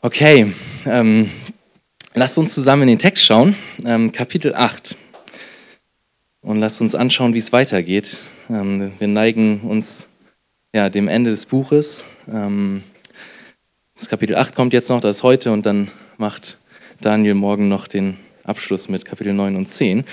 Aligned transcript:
Okay, 0.00 0.52
ähm, 0.86 1.28
lasst 2.14 2.38
uns 2.38 2.54
zusammen 2.54 2.82
in 2.82 2.88
den 2.90 2.98
Text 3.00 3.24
schauen, 3.24 3.56
ähm, 3.84 4.12
Kapitel 4.12 4.54
8. 4.54 4.96
Und 6.40 6.60
lasst 6.60 6.80
uns 6.80 6.94
anschauen, 6.94 7.34
wie 7.34 7.38
es 7.38 7.52
weitergeht. 7.52 8.16
Ähm, 8.48 8.92
wir 8.96 9.08
neigen 9.08 9.62
uns 9.62 10.06
ja, 10.72 10.88
dem 10.88 11.08
Ende 11.08 11.32
des 11.32 11.46
Buches. 11.46 12.04
Ähm, 12.32 12.80
das 13.96 14.08
Kapitel 14.08 14.36
8 14.36 14.54
kommt 14.54 14.72
jetzt 14.72 14.88
noch, 14.88 15.00
das 15.00 15.16
ist 15.16 15.22
heute, 15.24 15.50
und 15.50 15.66
dann 15.66 15.90
macht 16.16 16.60
Daniel 17.00 17.34
morgen 17.34 17.68
noch 17.68 17.88
den 17.88 18.18
Abschluss 18.44 18.88
mit 18.88 19.04
Kapitel 19.04 19.32
9 19.32 19.56
und 19.56 19.66
10. 19.66 20.04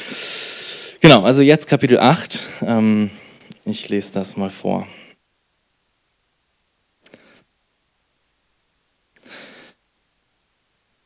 Genau, 1.00 1.22
also 1.22 1.44
jetzt 1.44 1.68
Kapitel 1.68 2.00
8. 2.00 2.40
Ähm, 2.64 3.12
ich 3.66 3.88
lese 3.90 4.14
das 4.14 4.36
mal 4.36 4.50
vor. 4.50 4.88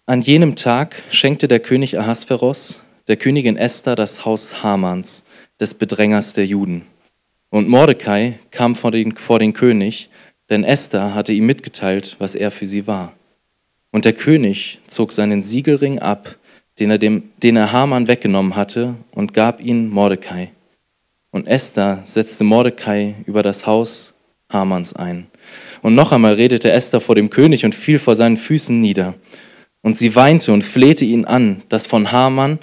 An 0.09 0.22
jenem 0.22 0.55
Tag 0.55 1.04
schenkte 1.12 1.48
der 1.48 1.59
König 1.59 1.99
Ahasveros 1.99 2.81
der 3.08 3.16
Königin 3.16 3.58
Esther 3.58 3.95
das 3.95 4.26
Haus 4.26 4.63
Hamans, 4.63 5.23
des 5.59 5.76
Bedrängers 5.76 6.34
der 6.34 6.48
Juden. 6.48 6.81
Und 7.52 7.70
Mordecai 7.70 8.40
kam 8.50 8.76
vor 8.76 8.90
den, 8.90 9.16
vor 9.16 9.38
den 9.38 9.53
König, 9.53 10.09
denn 10.50 10.64
Esther 10.64 11.14
hatte 11.14 11.31
ihm 11.31 11.45
mitgeteilt, 11.45 12.16
was 12.17 12.34
er 12.34 12.50
für 12.50 12.66
sie 12.66 12.88
war. 12.88 13.14
Und 13.91 14.03
der 14.03 14.14
König 14.14 14.80
zog 14.88 15.12
seinen 15.12 15.44
Siegelring 15.44 16.00
ab, 16.00 16.38
den 16.80 16.89
er, 16.89 16.98
dem, 16.98 17.30
den 17.44 17.55
er 17.55 17.72
Haman 17.72 18.08
weggenommen 18.08 18.55
hatte, 18.55 18.95
und 19.12 19.36
gab 19.36 19.62
ihn 19.62 19.91
Mordecai. 19.91 20.50
Und 21.30 21.45
Esther 21.45 22.02
setzte 22.03 22.44
Mordecai 22.44 23.14
über 23.28 23.44
das 23.44 23.67
Haus 23.67 24.16
Hamans 24.52 24.91
ein. 24.95 25.28
Und 25.84 25.94
noch 25.94 26.12
einmal 26.12 26.34
redete 26.34 26.72
Esther 26.72 27.00
vor 27.00 27.14
dem 27.14 27.30
König 27.30 27.64
und 27.64 27.76
fiel 27.76 28.00
vor 28.00 28.16
seinen 28.16 28.38
Füßen 28.38 28.81
nieder. 28.81 29.14
Und 29.89 29.98
sie 29.98 30.16
weinte 30.16 30.53
und 30.53 30.63
flehte 30.63 31.03
ihn 31.03 31.25
an, 31.25 31.64
das 31.67 31.88
von 31.88 32.11
Haman, 32.11 32.59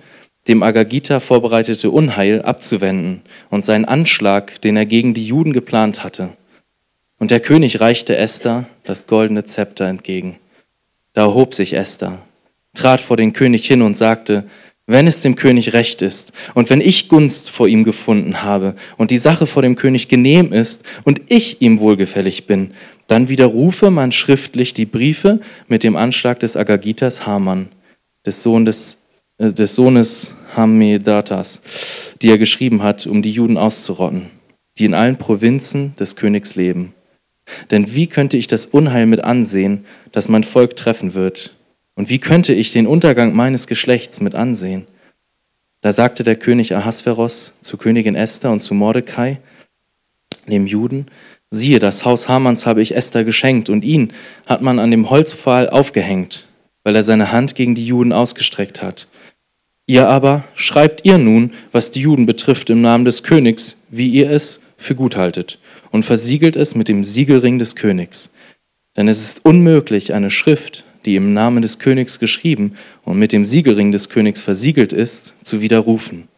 dem 0.46 0.62
Agagita 0.62 1.18
vorbereitete 1.18 1.90
Unheil 1.90 2.40
abzuwenden 2.40 3.22
und 3.50 3.64
seinen 3.64 3.84
Anschlag, 3.84 4.60
den 4.60 4.76
er 4.76 4.86
gegen 4.86 5.12
die 5.12 5.26
Juden 5.26 5.52
geplant 5.52 6.04
hatte. 6.04 6.28
Und 7.18 7.32
der 7.32 7.40
König 7.40 7.80
reichte 7.80 8.16
Esther 8.16 8.66
das 8.84 9.08
goldene 9.08 9.42
Zepter 9.42 9.86
entgegen. 9.86 10.38
Da 11.14 11.22
erhob 11.22 11.52
sich 11.52 11.72
Esther, 11.72 12.22
trat 12.76 13.00
vor 13.00 13.16
den 13.16 13.32
König 13.32 13.66
hin 13.66 13.82
und 13.82 13.96
sagte, 13.96 14.44
wenn 14.86 15.06
es 15.06 15.20
dem 15.20 15.34
König 15.34 15.72
recht 15.72 16.00
ist 16.00 16.32
und 16.54 16.70
wenn 16.70 16.80
ich 16.80 17.08
Gunst 17.08 17.50
vor 17.50 17.66
ihm 17.68 17.84
gefunden 17.84 18.42
habe 18.42 18.76
und 18.96 19.10
die 19.10 19.18
Sache 19.18 19.46
vor 19.46 19.62
dem 19.62 19.76
König 19.76 20.08
genehm 20.08 20.52
ist 20.52 20.84
und 21.04 21.22
ich 21.26 21.60
ihm 21.60 21.80
wohlgefällig 21.80 22.46
bin, 22.46 22.72
dann 23.08 23.28
widerrufe 23.28 23.90
man 23.90 24.12
schriftlich 24.12 24.74
die 24.74 24.86
Briefe 24.86 25.40
mit 25.68 25.82
dem 25.82 25.96
Anschlag 25.96 26.40
des 26.40 26.56
Agagitas 26.56 27.26
Haman, 27.26 27.68
des, 28.24 28.42
Sohn 28.42 28.64
des, 28.64 28.98
äh, 29.38 29.52
des 29.52 29.74
Sohnes 29.74 30.34
Hamedatas, 30.56 31.60
die 32.22 32.30
er 32.30 32.38
geschrieben 32.38 32.82
hat, 32.82 33.06
um 33.06 33.22
die 33.22 33.32
Juden 33.32 33.58
auszurotten, 33.58 34.30
die 34.78 34.84
in 34.84 34.94
allen 34.94 35.16
Provinzen 35.16 35.94
des 35.96 36.16
Königs 36.16 36.54
leben. 36.54 36.94
Denn 37.70 37.94
wie 37.94 38.08
könnte 38.08 38.36
ich 38.36 38.48
das 38.48 38.66
Unheil 38.66 39.06
mit 39.06 39.22
ansehen, 39.22 39.84
das 40.12 40.28
mein 40.28 40.44
Volk 40.44 40.74
treffen 40.76 41.14
wird? 41.14 41.55
Und 41.96 42.08
wie 42.08 42.20
könnte 42.20 42.52
ich 42.52 42.70
den 42.70 42.86
Untergang 42.86 43.34
meines 43.34 43.66
Geschlechts 43.66 44.20
mit 44.20 44.36
ansehen? 44.36 44.86
Da 45.80 45.92
sagte 45.92 46.22
der 46.22 46.36
König 46.36 46.74
Ahasveros 46.74 47.54
zu 47.62 47.76
Königin 47.76 48.14
Esther 48.14 48.52
und 48.52 48.60
zu 48.60 48.74
Mordecai, 48.74 49.40
dem 50.46 50.66
Juden, 50.66 51.06
Siehe, 51.50 51.78
das 51.78 52.04
Haus 52.04 52.28
Hamans 52.28 52.66
habe 52.66 52.82
ich 52.82 52.94
Esther 52.94 53.24
geschenkt, 53.24 53.70
und 53.70 53.84
ihn 53.84 54.12
hat 54.46 54.62
man 54.62 54.78
an 54.78 54.90
dem 54.90 55.10
Holzpfahl 55.10 55.70
aufgehängt, 55.70 56.46
weil 56.82 56.96
er 56.96 57.02
seine 57.02 57.32
Hand 57.32 57.54
gegen 57.54 57.74
die 57.74 57.86
Juden 57.86 58.12
ausgestreckt 58.12 58.82
hat. 58.82 59.08
Ihr 59.86 60.08
aber 60.08 60.44
schreibt 60.54 61.04
ihr 61.04 61.18
nun, 61.18 61.52
was 61.70 61.92
die 61.92 62.00
Juden 62.00 62.26
betrifft, 62.26 62.68
im 62.70 62.80
Namen 62.82 63.04
des 63.04 63.22
Königs, 63.22 63.76
wie 63.90 64.08
ihr 64.08 64.30
es 64.30 64.60
für 64.76 64.96
gut 64.96 65.16
haltet, 65.16 65.60
und 65.92 66.04
versiegelt 66.04 66.56
es 66.56 66.74
mit 66.74 66.88
dem 66.88 67.04
Siegelring 67.04 67.60
des 67.60 67.76
Königs. 67.76 68.30
Denn 68.96 69.06
es 69.06 69.22
ist 69.22 69.44
unmöglich, 69.44 70.14
eine 70.14 70.30
Schrift, 70.30 70.84
die 71.06 71.16
im 71.16 71.32
Namen 71.32 71.62
des 71.62 71.78
Königs 71.78 72.18
geschrieben 72.18 72.74
und 73.04 73.18
mit 73.18 73.32
dem 73.32 73.44
Siegelring 73.44 73.92
des 73.92 74.08
Königs 74.08 74.40
versiegelt 74.40 74.92
ist, 74.92 75.34
zu 75.44 75.60
widerrufen. 75.60 76.28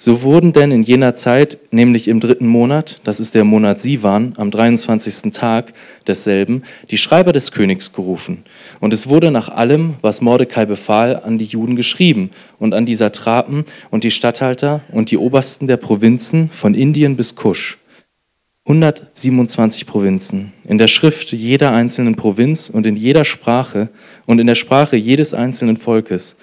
So 0.00 0.22
wurden 0.22 0.52
denn 0.52 0.70
in 0.70 0.84
jener 0.84 1.14
Zeit, 1.16 1.58
nämlich 1.72 2.06
im 2.06 2.20
dritten 2.20 2.46
Monat, 2.46 3.00
das 3.02 3.18
ist 3.18 3.34
der 3.34 3.42
Monat 3.42 3.80
Sivan, 3.80 4.32
am 4.36 4.52
23. 4.52 5.32
Tag 5.32 5.74
desselben, 6.06 6.62
die 6.92 6.98
Schreiber 6.98 7.32
des 7.32 7.50
Königs 7.50 7.92
gerufen. 7.92 8.44
Und 8.78 8.94
es 8.94 9.08
wurde 9.08 9.32
nach 9.32 9.48
allem, 9.48 9.94
was 10.00 10.20
Mordecai 10.20 10.66
befahl, 10.66 11.20
an 11.24 11.36
die 11.36 11.46
Juden 11.46 11.74
geschrieben 11.74 12.30
und 12.60 12.74
an 12.74 12.86
die 12.86 12.94
Satrapen 12.94 13.64
und 13.90 14.04
die 14.04 14.12
Statthalter 14.12 14.82
und 14.92 15.10
die 15.10 15.18
Obersten 15.18 15.66
der 15.66 15.78
Provinzen 15.78 16.48
von 16.48 16.74
Indien 16.74 17.16
bis 17.16 17.34
Kusch. 17.34 17.78
127 18.68 19.86
Provinzen, 19.86 20.52
in 20.66 20.76
der 20.76 20.88
Schrift 20.88 21.32
jeder 21.32 21.72
einzelnen 21.72 22.16
Provinz 22.16 22.68
und 22.68 22.86
in 22.86 22.96
jeder 22.96 23.24
Sprache 23.24 23.88
und 24.26 24.40
in 24.40 24.46
der 24.46 24.56
Sprache 24.56 24.96
jedes 24.96 25.32
einzelnen 25.32 25.78
Volkes 25.78 26.36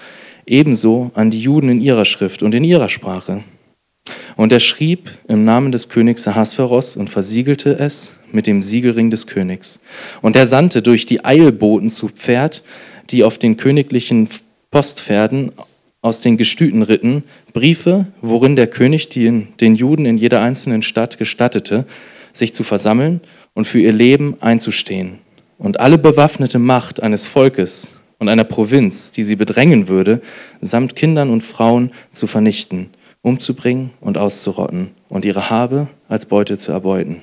ebenso 0.48 1.12
an 1.14 1.30
die 1.30 1.40
Juden 1.40 1.70
in 1.70 1.82
ihrer 1.82 2.04
Schrift 2.04 2.42
und 2.42 2.56
in 2.56 2.64
ihrer 2.64 2.90
Sprache. 2.90 3.44
Und 4.38 4.52
er 4.52 4.60
schrieb 4.60 5.12
im 5.28 5.46
Namen 5.46 5.72
des 5.72 5.88
Königs 5.88 6.28
Ahasveros 6.28 6.98
und 6.98 7.12
versiegelte 7.12 7.78
es 7.78 8.18
mit 8.32 8.48
dem 8.48 8.64
Siegelring 8.64 9.12
des 9.12 9.28
Königs. 9.28 9.80
Und 10.24 10.36
er 10.36 10.48
sandte 10.48 10.82
durch 10.82 11.06
die 11.06 11.24
Eilboten 11.24 11.92
zu 11.92 12.08
Pferd, 12.10 12.64
die 13.12 13.24
auf 13.24 13.38
den 13.38 13.56
königlichen 13.56 14.30
Postpferden 14.72 15.52
aus 16.02 16.22
den 16.22 16.38
Gestüten 16.38 16.82
ritten, 16.82 17.24
Briefe, 17.54 18.08
worin 18.22 18.56
der 18.56 18.68
König 18.68 19.10
den, 19.10 19.50
den 19.60 19.76
Juden 19.76 20.08
in 20.08 20.18
jeder 20.18 20.42
einzelnen 20.42 20.82
Stadt 20.82 21.20
gestattete, 21.20 21.86
sich 22.38 22.54
zu 22.54 22.64
versammeln 22.64 23.22
und 23.54 23.66
für 23.66 23.80
ihr 23.80 23.94
Leben 23.94 24.38
einzustehen. 24.42 25.20
Und 25.58 25.80
alle 25.80 25.98
bewaffnete 25.98 26.60
Macht 26.60 27.02
eines 27.02 27.26
Volkes 27.26 28.00
und 28.20 28.30
einer 28.30 28.44
Provinz, 28.44 29.12
die 29.12 29.24
sie 29.24 29.36
bedrängen 29.36 29.88
würde, 29.88 30.22
samt 30.62 30.96
Kindern 30.96 31.30
und 31.30 31.42
Frauen 31.42 31.92
zu 32.12 32.28
vernichten, 32.28 32.90
umzubringen 33.22 33.92
und 34.02 34.18
auszurotten 34.18 34.92
und 35.10 35.26
ihre 35.26 35.50
Habe 35.50 35.88
als 36.08 36.26
Beute 36.26 36.58
zu 36.58 36.72
erbeuten. 36.72 37.22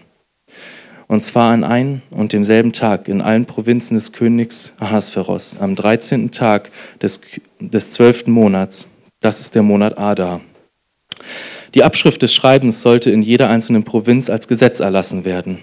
Und 1.09 1.23
zwar 1.25 1.53
an 1.53 1.63
einem 1.63 2.01
und 2.11 2.33
demselben 2.33 2.73
Tag 2.73 3.07
in 3.07 3.21
allen 3.21 3.45
Provinzen 3.45 3.95
des 3.97 4.13
Königs 4.13 4.73
Ahasveros, 4.79 5.57
am 5.61 5.75
13. 5.75 6.31
Tag 6.31 6.71
des, 7.03 7.21
des 7.61 7.91
12. 7.91 8.29
Monats. 8.29 8.87
Das 9.21 9.41
ist 9.41 9.55
der 9.55 9.63
Monat 9.63 9.99
Adar. 9.99 10.41
Die 11.75 11.85
Abschrift 11.85 12.23
des 12.23 12.35
Schreibens 12.35 12.83
sollte 12.83 13.11
in 13.11 13.23
jeder 13.23 13.49
einzelnen 13.49 13.85
Provinz 13.85 14.29
als 14.29 14.49
Gesetz 14.49 14.81
erlassen 14.81 15.25
werden, 15.25 15.59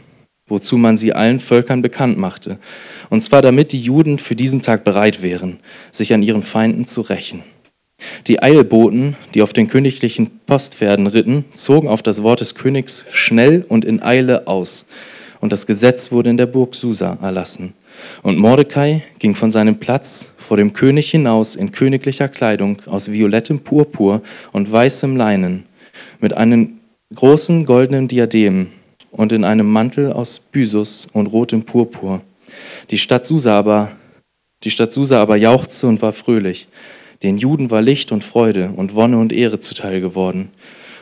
wozu 0.48 0.78
man 0.78 0.98
sie 0.98 1.14
allen 1.14 1.40
Völkern 1.40 1.82
bekannt 1.82 2.18
machte 2.18 2.58
und 3.10 3.22
zwar 3.22 3.42
damit 3.42 3.72
die 3.72 3.82
Juden 3.82 4.20
für 4.20 4.36
diesen 4.36 4.62
Tag 4.62 4.84
bereit 4.84 5.22
wären, 5.22 5.60
sich 5.92 6.14
an 6.14 6.24
ihren 6.24 6.44
Feinden 6.44 6.86
zu 6.86 7.02
rächen. 7.02 7.44
Die 8.28 8.42
Eilboten, 8.42 9.18
die 9.34 9.42
auf 9.42 9.52
den 9.52 9.68
königlichen 9.68 10.40
Postpferden 10.46 11.08
ritten, 11.08 11.46
zogen 11.54 11.90
auf 11.90 12.02
das 12.02 12.24
Wort 12.24 12.40
des 12.40 12.56
Königs 12.56 13.06
schnell 13.12 13.66
und 13.68 13.84
in 13.84 14.02
Eile 14.02 14.48
aus. 14.48 14.86
Und 15.42 15.52
das 15.52 15.68
Gesetz 15.68 16.12
wurde 16.12 16.30
in 16.30 16.38
der 16.38 16.46
Burg 16.46 16.76
Susa 16.76 17.18
erlassen. 17.22 17.74
Und 18.24 18.38
Mordecai 18.38 19.04
ging 19.20 19.36
von 19.36 19.52
seinem 19.52 19.80
Platz 19.80 20.32
vor 20.38 20.56
dem 20.56 20.72
König 20.72 21.12
hinaus 21.12 21.56
in 21.56 21.74
königlicher 21.74 22.30
Kleidung 22.30 22.82
aus 22.86 23.12
violettem 23.12 23.60
Purpur 23.60 24.22
und 24.54 24.72
weißem 24.72 25.18
Leinen, 25.18 25.66
mit 26.20 26.34
einem 26.34 26.80
großen 27.16 27.66
goldenen 27.66 28.08
Diadem 28.08 28.68
und 29.12 29.32
in 29.32 29.44
einem 29.44 29.70
Mantel 29.70 30.14
aus 30.14 30.40
Bysus 30.40 31.08
und 31.12 31.28
rotem 31.28 31.64
Purpur. 31.64 32.22
Die 32.92 32.98
Stadt 32.98 33.26
Susa 33.26 33.58
aber, 33.58 33.92
die 34.64 34.72
Stadt 34.72 34.94
Susa 34.94 35.22
aber 35.22 35.38
jauchzte 35.38 35.88
und 35.88 36.02
war 36.02 36.14
fröhlich. 36.14 36.68
Den 37.24 37.38
Juden 37.38 37.70
war 37.70 37.82
Licht 37.82 38.12
und 38.12 38.24
Freude 38.24 38.72
und 38.76 38.96
Wonne 38.96 39.18
und 39.18 39.34
Ehre 39.34 39.60
zuteil 39.60 40.02
geworden. 40.02 40.50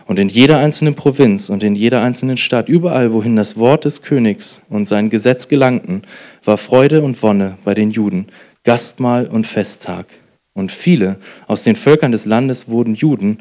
Und 0.08 0.19
in 0.19 0.30
jeder 0.30 0.60
einzelnen 0.60 0.96
Provinz 0.96 1.50
und 1.50 1.64
in 1.64 1.75
jeder 1.75 2.02
einzelnen 2.02 2.38
Stadt, 2.38 2.69
überall, 2.69 3.12
wohin 3.12 3.36
das 3.36 3.58
Wort 3.58 3.84
des 3.84 4.02
Königs 4.02 4.62
und 4.69 4.88
sein 4.88 5.10
Gesetz 5.10 5.50
gelangten, 5.50 6.04
war 6.46 6.58
Freude 6.58 7.02
und 7.02 7.22
Wonne 7.22 7.58
bei 7.66 7.74
den 7.74 7.92
Juden, 7.92 8.28
Gastmahl 8.64 9.28
und 9.28 9.46
Festtag. 9.46 10.08
Und 10.54 10.72
viele 10.72 11.18
aus 11.46 11.64
den 11.64 11.75
Völkern 11.75 12.14
des 12.14 12.25
Landes 12.25 12.69
wurden 12.69 12.96
Juden, 12.96 13.40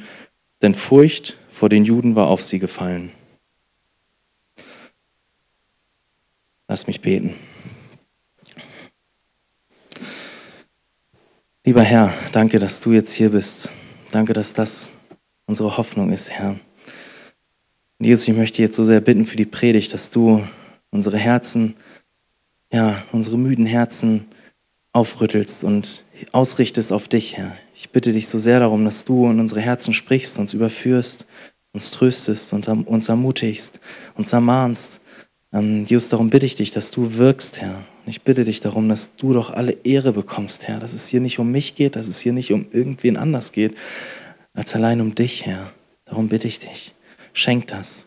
denn 0.61 0.75
Furcht 0.75 1.39
vor 1.57 1.71
den 1.71 1.87
Juden 1.87 2.17
war 2.17 2.27
auf 2.27 2.45
sie 2.45 2.59
gefallen. 2.59 3.13
Lass 6.69 6.87
mich 6.87 7.01
beten. 7.01 7.35
Lieber 11.65 11.83
Herr, 11.83 12.13
danke, 12.33 12.59
dass 12.59 12.83
du 12.83 12.93
jetzt 12.93 13.15
hier 13.15 13.31
bist. 13.31 13.71
Danke, 14.11 14.35
dass 14.35 14.53
das 14.53 14.91
unsere 15.47 15.79
Hoffnung 15.79 16.13
ist, 16.13 16.31
Herr. 16.31 16.51
Und 17.99 18.05
Jesus, 18.05 18.29
ich 18.29 18.37
möchte 18.37 18.61
jetzt 18.61 18.77
so 18.77 18.85
sehr 18.85 19.01
bitten 19.01 19.25
für 19.25 19.39
die 19.39 19.47
Predigt, 19.47 19.95
dass 19.95 20.11
du 20.11 20.47
unsere 20.91 21.17
Herzen, 21.17 21.75
ja, 22.71 23.03
unsere 23.13 23.39
müden 23.39 23.65
Herzen 23.65 24.27
aufrüttelst 24.93 25.65
und 25.65 26.05
ausrichtest 26.33 26.93
auf 26.93 27.09
dich, 27.09 27.39
Herr. 27.39 27.57
Ich 27.79 27.91
bitte 27.91 28.15
dich 28.15 28.29
so 28.29 28.39
sehr 28.39 28.59
darum, 28.61 28.87
dass 28.87 29.05
du 29.05 29.29
in 29.29 29.39
unsere 29.39 29.61
Herzen 29.61 29.93
sprichst, 29.93 30.39
uns 30.39 30.55
überführst, 30.55 31.27
uns 31.73 31.91
tröstest 31.91 32.55
und 32.55 32.67
uns 32.69 33.11
ermutigst, 33.11 33.81
uns 34.15 34.33
ermahnst. 34.33 35.03
Ähm, 35.53 35.85
Jesus, 35.85 36.09
darum 36.09 36.31
bitte 36.31 36.47
ich 36.47 36.55
dich, 36.55 36.71
dass 36.71 36.91
du 36.91 37.19
wirkst, 37.19 37.61
Herr. 37.61 37.75
Und 37.75 38.09
ich 38.09 38.23
bitte 38.23 38.45
dich 38.45 38.61
darum, 38.61 38.89
dass 38.89 39.15
du 39.17 39.35
doch 39.35 39.51
alle 39.51 39.73
Ehre 39.85 40.15
bekommst, 40.15 40.67
Herr. 40.67 40.81
Dass 40.81 40.95
es 40.95 41.07
hier 41.07 41.21
nicht 41.21 41.39
um 41.39 41.53
mich 41.53 41.75
geht, 41.75 41.97
dass 41.97 42.09
es 42.09 42.19
hier 42.19 42.33
nicht 42.33 42.51
um 42.51 42.65
irgendwen 42.71 43.19
anders 43.19 43.53
geht, 43.53 43.75
als 44.55 44.75
allein 44.75 45.03
um 45.03 45.15
dich, 45.15 45.45
Herr. 45.45 45.71
Darum 46.07 46.29
bitte 46.29 46.49
ich 46.49 46.61
dich. 46.61 46.95
Schenk 47.35 47.67
das. 47.67 48.07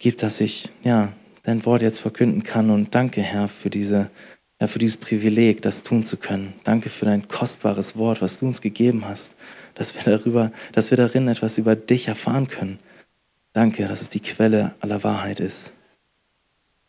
Gib, 0.00 0.18
dass 0.18 0.40
ich 0.40 0.70
ja, 0.82 1.12
dein 1.44 1.64
Wort 1.64 1.82
jetzt 1.82 2.00
verkünden 2.00 2.42
kann. 2.42 2.70
Und 2.70 2.96
danke, 2.96 3.22
Herr, 3.22 3.46
für 3.46 3.70
diese 3.70 4.10
Herr, 4.60 4.68
für 4.68 4.78
dieses 4.78 4.98
Privileg, 4.98 5.62
das 5.62 5.82
tun 5.82 6.02
zu 6.02 6.18
können. 6.18 6.52
Danke 6.64 6.90
für 6.90 7.06
dein 7.06 7.26
kostbares 7.28 7.96
Wort, 7.96 8.20
was 8.20 8.38
du 8.38 8.46
uns 8.46 8.60
gegeben 8.60 9.06
hast, 9.06 9.34
dass 9.74 9.94
wir, 9.94 10.02
darüber, 10.02 10.52
dass 10.72 10.90
wir 10.90 10.98
darin 10.98 11.28
etwas 11.28 11.56
über 11.56 11.74
dich 11.74 12.08
erfahren 12.08 12.46
können. 12.46 12.78
Danke, 13.54 13.88
dass 13.88 14.02
es 14.02 14.10
die 14.10 14.20
Quelle 14.20 14.74
aller 14.80 15.02
Wahrheit 15.02 15.40
ist. 15.40 15.72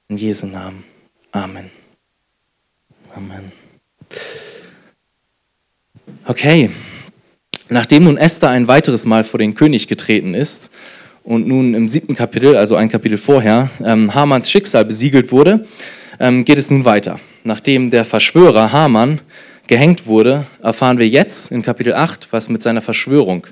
In 0.10 0.18
Jesu 0.18 0.48
Namen. 0.48 0.84
Amen. 1.32 1.72
Amen. 3.16 3.54
Okay, 6.26 6.72
nachdem 7.70 8.04
nun 8.04 8.18
Esther 8.18 8.50
ein 8.50 8.68
weiteres 8.68 9.06
Mal 9.06 9.24
vor 9.24 9.38
den 9.38 9.56
König 9.56 9.88
getreten 9.88 10.34
ist 10.34 10.72
und 11.24 11.48
nun 11.48 11.74
im 11.74 11.88
siebten 11.88 12.16
Kapitel, 12.16 12.58
also 12.58 12.76
ein 12.76 12.90
Kapitel 12.90 13.18
vorher, 13.18 13.70
ähm, 13.82 14.14
Hamans 14.14 14.52
Schicksal 14.52 14.84
besiegelt 14.84 15.32
wurde, 15.32 15.66
ähm, 16.22 16.46
geht 16.46 16.58
es 16.58 16.70
nun 16.70 16.86
weiter. 16.86 17.20
Nachdem 17.44 17.90
der 17.90 18.06
Verschwörer 18.06 18.72
Haman 18.72 19.20
gehängt 19.68 20.06
wurde, 20.06 20.46
erfahren 20.62 21.00
wir 21.00 21.08
jetzt 21.08 21.52
in 21.52 21.64
Kapitel 21.64 21.94
8, 21.94 22.28
was 22.32 22.48
mit 22.48 22.62
seiner 22.62 22.82
Verschwörung 22.82 23.48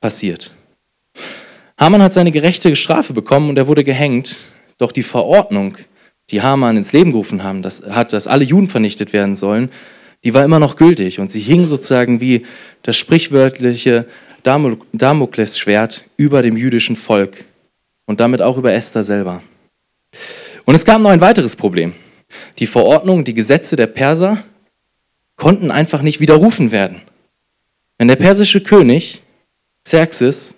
passiert. 0.00 0.54
Haman 1.76 2.02
hat 2.02 2.14
seine 2.14 2.32
gerechte 2.32 2.74
Strafe 2.74 3.12
bekommen 3.12 3.50
und 3.50 3.58
er 3.58 3.66
wurde 3.66 3.84
gehängt. 3.84 4.38
Doch 4.78 4.92
die 4.92 5.02
Verordnung, 5.02 5.76
die 6.30 6.40
Haman 6.40 6.78
ins 6.78 6.92
Leben 6.92 7.10
gerufen 7.10 7.42
haben, 7.42 7.62
das 7.62 7.82
hat, 7.90 8.12
dass 8.14 8.26
alle 8.26 8.44
Juden 8.44 8.68
vernichtet 8.68 9.12
werden 9.12 9.34
sollen, 9.34 9.70
die 10.24 10.32
war 10.34 10.44
immer 10.44 10.58
noch 10.58 10.76
gültig 10.76 11.18
und 11.18 11.30
sie 11.30 11.40
hing 11.40 11.66
sozusagen 11.66 12.20
wie 12.20 12.46
das 12.82 12.96
sprichwörtliche 12.96 14.06
Damoklesschwert 14.42 16.04
über 16.16 16.42
dem 16.42 16.56
jüdischen 16.56 16.96
Volk 16.96 17.44
und 18.06 18.20
damit 18.20 18.40
auch 18.40 18.56
über 18.56 18.72
Esther 18.72 19.02
selber. 19.02 19.42
Und 20.64 20.74
es 20.74 20.84
gab 20.84 21.00
noch 21.00 21.10
ein 21.10 21.20
weiteres 21.20 21.56
Problem. 21.56 21.94
Die 22.58 22.66
Verordnungen, 22.66 23.24
die 23.24 23.34
Gesetze 23.34 23.76
der 23.76 23.86
Perser 23.86 24.38
konnten 25.36 25.70
einfach 25.70 26.02
nicht 26.02 26.20
widerrufen 26.20 26.70
werden. 26.70 27.02
Wenn 27.98 28.08
der 28.08 28.16
persische 28.16 28.60
König 28.60 29.22
Xerxes 29.84 30.54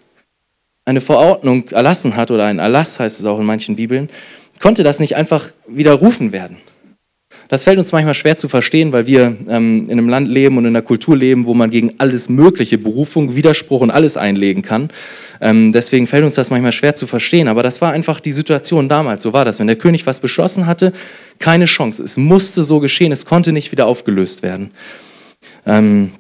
eine 0.85 1.01
Verordnung 1.01 1.69
erlassen 1.69 2.17
hat, 2.17 2.31
oder 2.31 2.47
ein 2.47 2.59
Erlass 2.59 2.99
heißt 2.99 3.21
es 3.21 3.27
auch 3.27 3.39
in 3.39 3.47
manchen 3.47 3.77
Bibeln, 3.77 4.11
konnte 4.61 4.83
das 4.83 5.01
nicht 5.01 5.17
einfach 5.17 5.53
widerrufen 5.67 6.33
werden. 6.33 6.59
Das 7.53 7.65
fällt 7.65 7.79
uns 7.79 7.93
manchmal 7.93 8.15
schwer 8.15 8.39
zu 8.39 8.49
verstehen, 8.49 8.93
weil 8.93 9.07
wir 9.07 9.37
ähm, 9.47 9.85
in 9.85 9.91
einem 9.91 10.09
Land 10.09 10.27
leben 10.27 10.57
und 10.57 10.65
in 10.65 10.75
einer 10.75 10.81
Kultur 10.81 11.15
leben, 11.15 11.45
wo 11.45 11.53
man 11.53 11.69
gegen 11.69 11.93
alles 11.99 12.31
Mögliche, 12.31 12.79
Berufung, 12.79 13.37
Widerspruch 13.37 13.83
und 13.83 13.91
alles 13.91 14.17
einlegen 14.17 14.63
kann. 14.63 14.89
Ähm, 15.39 15.71
deswegen 15.71 16.07
fällt 16.07 16.25
uns 16.25 16.35
das 16.35 16.49
manchmal 16.49 16.73
schwer 16.73 16.95
zu 16.95 17.07
verstehen. 17.07 17.49
Aber 17.49 17.63
das 17.63 17.83
war 17.83 17.93
einfach 17.93 18.21
die 18.21 18.33
Situation 18.33 18.89
damals. 18.89 19.23
So 19.23 19.35
war 19.35 19.45
das. 19.45 19.59
Wenn 19.59 19.67
der 19.67 19.77
König 19.77 20.07
was 20.07 20.19
beschlossen 20.19 20.65
hatte, 20.65 20.95
keine 21.41 21.67
Chance. 21.67 22.03
Es 22.03 22.17
musste 22.17 22.65
so 22.65 22.81
geschehen. 22.81 23.13
Es 23.13 23.27
konnte 23.27 23.53
nicht 23.53 23.71
wieder 23.71 23.87
aufgelöst 23.87 24.43
werden. 24.43 24.71
Ähm, 25.67 26.13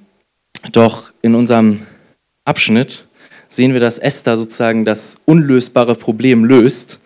doch 0.71 1.13
in 1.23 1.35
unserem 1.35 1.87
Abschnitt 2.45 3.09
sehen 3.49 3.73
wir, 3.73 3.81
dass 3.81 3.97
Esther 3.97 4.37
sozusagen 4.37 4.85
das 4.85 5.17
unlösbare 5.25 5.95
Problem 5.95 6.45
löst. 6.45 7.01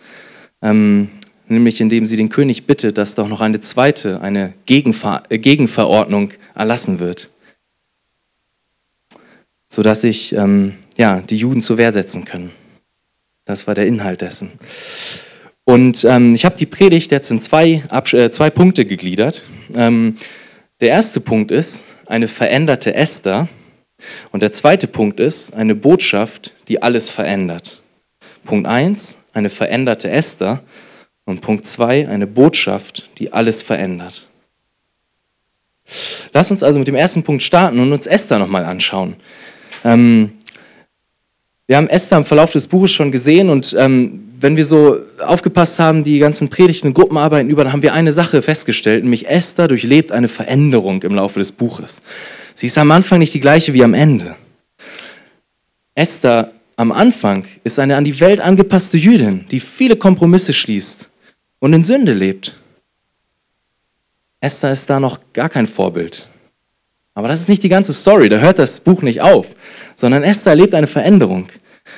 Ähm, 0.63 1.11
nämlich 1.49 1.81
indem 1.81 2.07
sie 2.07 2.17
den 2.17 2.29
König 2.29 2.67
bittet, 2.67 2.99
dass 2.99 3.15
doch 3.15 3.29
noch 3.29 3.41
eine 3.41 3.61
zweite, 3.61 4.21
eine 4.21 4.53
Gegenver 4.67 5.25
äh, 5.29 5.39
Gegenverordnung 5.39 6.33
erlassen 6.55 6.99
wird, 6.99 7.31
sodass 9.69 10.01
sich 10.01 10.33
ähm, 10.33 10.75
ja, 10.97 11.21
die 11.21 11.37
Juden 11.37 11.63
zur 11.63 11.79
Wehr 11.79 11.93
setzen 11.93 12.25
können. 12.25 12.51
Das 13.45 13.67
war 13.67 13.75
der 13.75 13.87
Inhalt 13.87 14.23
dessen. 14.23 14.53
Und 15.65 16.05
ähm, 16.05 16.35
ich 16.35 16.45
habe 16.45 16.57
die 16.57 16.67
Predigt 16.67 17.11
jetzt 17.11 17.31
in 17.31 17.41
zwei, 17.41 17.83
äh, 17.91 18.31
zwei 18.31 18.51
Punkte 18.51 18.85
gegliedert. 18.85 19.43
Ähm, 19.75 20.17
der 20.81 20.91
erste 20.91 21.21
Punkt 21.21 21.51
ist 21.51 21.85
eine 22.07 22.29
veränderte 22.29 22.95
Esther 22.95 23.49
und 24.31 24.43
der 24.43 24.53
zweite 24.53 24.87
Punkt 24.87 25.21
ist 25.21 25.55
eine 25.55 25.75
Botschaft, 25.75 26.55
die 26.69 26.83
alles 26.83 27.11
verändert. 27.11 27.83
Punkt 28.45 28.67
1, 28.67 29.19
eine 29.33 29.51
veränderte 29.51 30.11
Esther 30.11 30.63
und 31.27 31.43
Punkt 31.43 31.67
zwei, 31.67 32.09
eine 32.09 32.27
Botschaft, 32.27 33.11
die 33.19 33.33
alles 33.33 33.63
verändert. 33.63 34.27
Lass 36.33 36.51
uns 36.51 36.63
also 36.63 36.79
mit 36.79 36.89
dem 36.89 36.95
ersten 36.95 37.23
Punkt 37.23 37.43
starten 37.43 37.79
und 37.79 37.93
uns 37.93 38.07
Esther 38.07 38.39
nochmal 38.39 38.65
anschauen. 38.65 39.17
Ähm, 39.85 40.33
wir 41.67 41.77
haben 41.77 41.89
Esther 41.89 42.19
im 42.19 42.25
Verlauf 42.25 42.53
des 42.53 42.69
Buches 42.69 42.93
schon 42.93 43.13
gesehen 43.13 43.51
und 43.51 43.75
ähm, 43.79 44.23
wenn 44.39 44.57
wir 44.57 44.65
so 44.65 44.99
aufgepasst 45.25 45.79
haben, 45.79 46.05
die 46.05 46.19
ganzen 46.19 46.49
Predigten 46.49 46.89
und 46.89 46.95
Gruppenarbeiten 46.95 47.51
über, 47.51 47.65
dann 47.65 47.73
haben 47.73 47.83
wir 47.83 47.95
eine 47.95 48.13
Sache 48.13 48.43
festgestellt, 48.43 49.03
nämlich 49.03 49.29
Esther 49.29 49.67
durchlebt 49.67 50.13
eine 50.13 50.29
Veränderung 50.29 51.03
im 51.03 51.15
Laufe 51.15 51.39
des 51.39 51.53
Buches. 51.53 52.03
Sie 52.55 52.67
ist 52.67 52.79
am 52.79 52.91
Anfang 52.91 53.19
nicht 53.19 53.35
die 53.35 53.41
gleiche 53.41 53.75
wie 53.75 53.83
am 53.83 53.95
Ende. 53.95 54.37
Esther 55.95 56.53
am 56.77 56.93
Anfang 56.93 57.47
ist 57.65 57.79
eine 57.79 57.97
an 57.97 58.05
die 58.05 58.21
Welt 58.21 58.41
angepasste 58.41 58.99
Jüdin, 58.99 59.47
die 59.51 59.61
viele 59.61 59.97
Kompromisse 59.97 60.53
schließt 60.53 61.09
und 61.59 61.73
in 61.73 61.83
Sünde 61.83 62.13
lebt. 62.13 62.57
Esther 64.41 64.73
ist 64.73 64.89
da 64.91 65.01
noch 65.01 65.21
gar 65.33 65.49
kein 65.49 65.67
Vorbild. 65.67 66.29
Aber 67.15 67.29
das 67.29 67.41
ist 67.41 67.49
nicht 67.49 67.63
die 67.63 67.71
ganze 67.71 67.95
Story, 67.95 68.29
da 68.29 68.39
hört 68.39 68.59
das 68.59 68.81
Buch 68.81 69.03
nicht 69.03 69.23
auf, 69.23 69.47
sondern 69.95 70.23
Esther 70.23 70.51
erlebt 70.51 70.75
eine 70.75 70.87
Veränderung. 70.87 71.49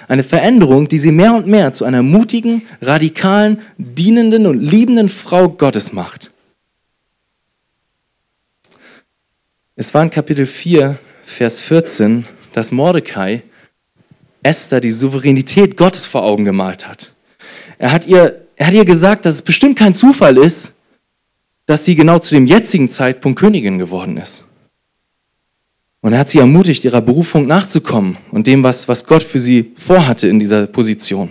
Eine 0.06 0.22
Veränderung, 0.22 0.88
die 0.88 0.98
sie 0.98 1.10
mehr 1.10 1.34
und 1.34 1.46
mehr 1.46 1.72
zu 1.72 1.84
einer 1.84 2.02
mutigen, 2.02 2.62
radikalen, 2.80 3.60
dienenden 3.78 4.46
und 4.46 4.60
liebenden 4.60 5.08
Frau 5.08 5.48
Gottes 5.48 5.92
macht. 5.92 6.30
Es 9.74 9.92
war 9.94 10.02
in 10.02 10.10
Kapitel 10.10 10.46
4, 10.46 10.98
Vers 11.24 11.60
14, 11.60 12.26
dass 12.52 12.72
Mordecai 12.72 13.42
Esther 14.42 14.80
die 14.80 14.92
Souveränität 14.92 15.76
Gottes 15.76 16.06
vor 16.06 16.22
Augen 16.22 16.44
gemalt 16.44 16.86
hat. 16.86 17.12
Er 17.78 17.92
hat 17.92 18.06
ihr 18.06 18.47
er 18.58 18.66
hat 18.66 18.74
ihr 18.74 18.84
gesagt, 18.84 19.24
dass 19.24 19.34
es 19.34 19.42
bestimmt 19.42 19.78
kein 19.78 19.94
Zufall 19.94 20.36
ist, 20.36 20.72
dass 21.66 21.84
sie 21.84 21.94
genau 21.94 22.18
zu 22.18 22.34
dem 22.34 22.46
jetzigen 22.46 22.90
Zeitpunkt 22.90 23.38
Königin 23.38 23.78
geworden 23.78 24.16
ist. 24.16 24.46
Und 26.00 26.12
er 26.12 26.18
hat 26.18 26.28
sie 26.28 26.38
ermutigt, 26.38 26.84
ihrer 26.84 27.00
Berufung 27.00 27.46
nachzukommen 27.46 28.18
und 28.32 28.48
dem, 28.48 28.64
was, 28.64 28.88
was 28.88 29.04
Gott 29.04 29.22
für 29.22 29.38
sie 29.38 29.72
vorhatte 29.76 30.26
in 30.26 30.40
dieser 30.40 30.66
Position. 30.66 31.30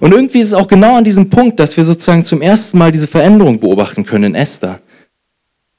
Und 0.00 0.12
irgendwie 0.12 0.40
ist 0.40 0.48
es 0.48 0.54
auch 0.54 0.66
genau 0.66 0.96
an 0.96 1.04
diesem 1.04 1.30
Punkt, 1.30 1.58
dass 1.58 1.78
wir 1.78 1.84
sozusagen 1.84 2.22
zum 2.22 2.42
ersten 2.42 2.76
Mal 2.76 2.92
diese 2.92 3.06
Veränderung 3.06 3.58
beobachten 3.58 4.04
können 4.04 4.24
in 4.24 4.34
Esther. 4.34 4.80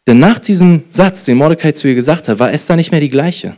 Denn 0.08 0.18
nach 0.18 0.40
diesem 0.40 0.86
Satz, 0.90 1.24
den 1.24 1.38
Mordecai 1.38 1.74
zu 1.74 1.88
ihr 1.88 1.96
gesagt 1.96 2.28
hat, 2.28 2.40
war 2.40 2.52
Esther 2.52 2.76
nicht 2.76 2.90
mehr 2.90 3.00
die 3.00 3.10
gleiche. 3.10 3.58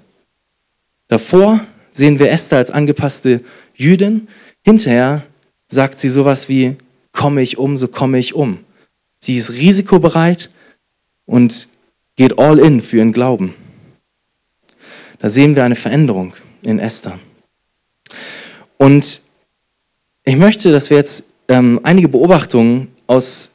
Davor 1.08 1.62
sehen 1.92 2.20
wir 2.20 2.30
Esther 2.30 2.58
als 2.58 2.72
angepasste 2.72 3.42
Jüdin. 3.74 4.28
Hinterher 4.64 5.24
sagt 5.68 6.00
sie 6.00 6.10
sowas 6.10 6.50
wie, 6.50 6.76
komme 7.16 7.42
ich 7.42 7.58
um, 7.58 7.78
so 7.78 7.88
komme 7.88 8.20
ich 8.20 8.36
um. 8.36 8.60
Sie 9.20 9.38
ist 9.38 9.52
risikobereit 9.54 10.52
und 11.26 11.68
geht 12.16 12.38
all 12.38 12.60
in 12.60 12.82
für 12.82 12.98
ihren 12.98 13.14
Glauben. 13.14 13.56
Da 15.20 15.30
sehen 15.30 15.56
wir 15.56 15.64
eine 15.64 15.76
Veränderung 15.76 16.34
in 16.62 16.78
Esther. 16.78 17.18
Und 18.78 19.22
ich 20.24 20.36
möchte, 20.36 20.72
dass 20.72 20.90
wir 20.90 20.98
jetzt 20.98 21.24
ähm, 21.48 21.80
einige 21.84 22.10
Beobachtungen 22.10 22.90
aus 23.08 23.52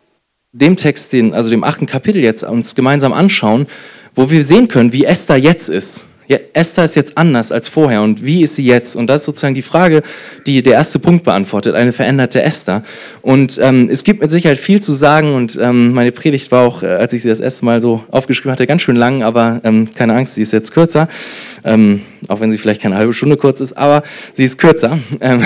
dem 0.52 0.76
Text, 0.76 1.12
den, 1.12 1.32
also 1.32 1.50
dem 1.50 1.62
achten 1.62 1.86
Kapitel 1.86 2.22
jetzt 2.22 2.42
uns 2.42 2.74
gemeinsam 2.74 3.12
anschauen, 3.12 3.66
wo 4.14 4.30
wir 4.30 4.44
sehen 4.44 4.66
können, 4.66 4.92
wie 4.92 5.04
Esther 5.04 5.36
jetzt 5.36 5.68
ist 5.68 6.06
ja, 6.30 6.38
Esther 6.52 6.84
ist 6.84 6.94
jetzt 6.94 7.18
anders 7.18 7.50
als 7.50 7.66
vorher 7.66 8.02
und 8.02 8.24
wie 8.24 8.44
ist 8.44 8.54
sie 8.54 8.64
jetzt? 8.64 8.94
Und 8.94 9.08
das 9.08 9.22
ist 9.22 9.26
sozusagen 9.26 9.56
die 9.56 9.62
Frage, 9.62 10.02
die 10.46 10.62
der 10.62 10.74
erste 10.74 11.00
Punkt 11.00 11.24
beantwortet, 11.24 11.74
eine 11.74 11.92
veränderte 11.92 12.40
Esther. 12.40 12.84
Und 13.20 13.58
ähm, 13.60 13.88
es 13.90 14.04
gibt 14.04 14.20
mit 14.20 14.30
Sicherheit 14.30 14.58
viel 14.58 14.80
zu 14.80 14.92
sagen 14.92 15.34
und 15.34 15.58
ähm, 15.60 15.92
meine 15.92 16.12
Predigt 16.12 16.52
war 16.52 16.64
auch, 16.64 16.84
äh, 16.84 16.86
als 16.86 17.12
ich 17.14 17.22
sie 17.22 17.28
das 17.28 17.40
erste 17.40 17.64
Mal 17.64 17.80
so 17.80 18.04
aufgeschrieben 18.12 18.52
hatte, 18.52 18.68
ganz 18.68 18.82
schön 18.82 18.94
lang, 18.94 19.24
aber 19.24 19.60
ähm, 19.64 19.88
keine 19.92 20.14
Angst, 20.14 20.36
sie 20.36 20.42
ist 20.42 20.52
jetzt 20.52 20.70
kürzer. 20.70 21.08
Ähm, 21.64 22.02
auch 22.28 22.40
wenn 22.40 22.50
sie 22.50 22.58
vielleicht 22.58 22.80
keine 22.80 22.96
halbe 22.96 23.14
Stunde 23.14 23.36
kurz 23.36 23.60
ist, 23.60 23.72
aber 23.76 24.02
sie 24.32 24.44
ist 24.44 24.58
kürzer. 24.58 24.98
Ähm, 25.22 25.42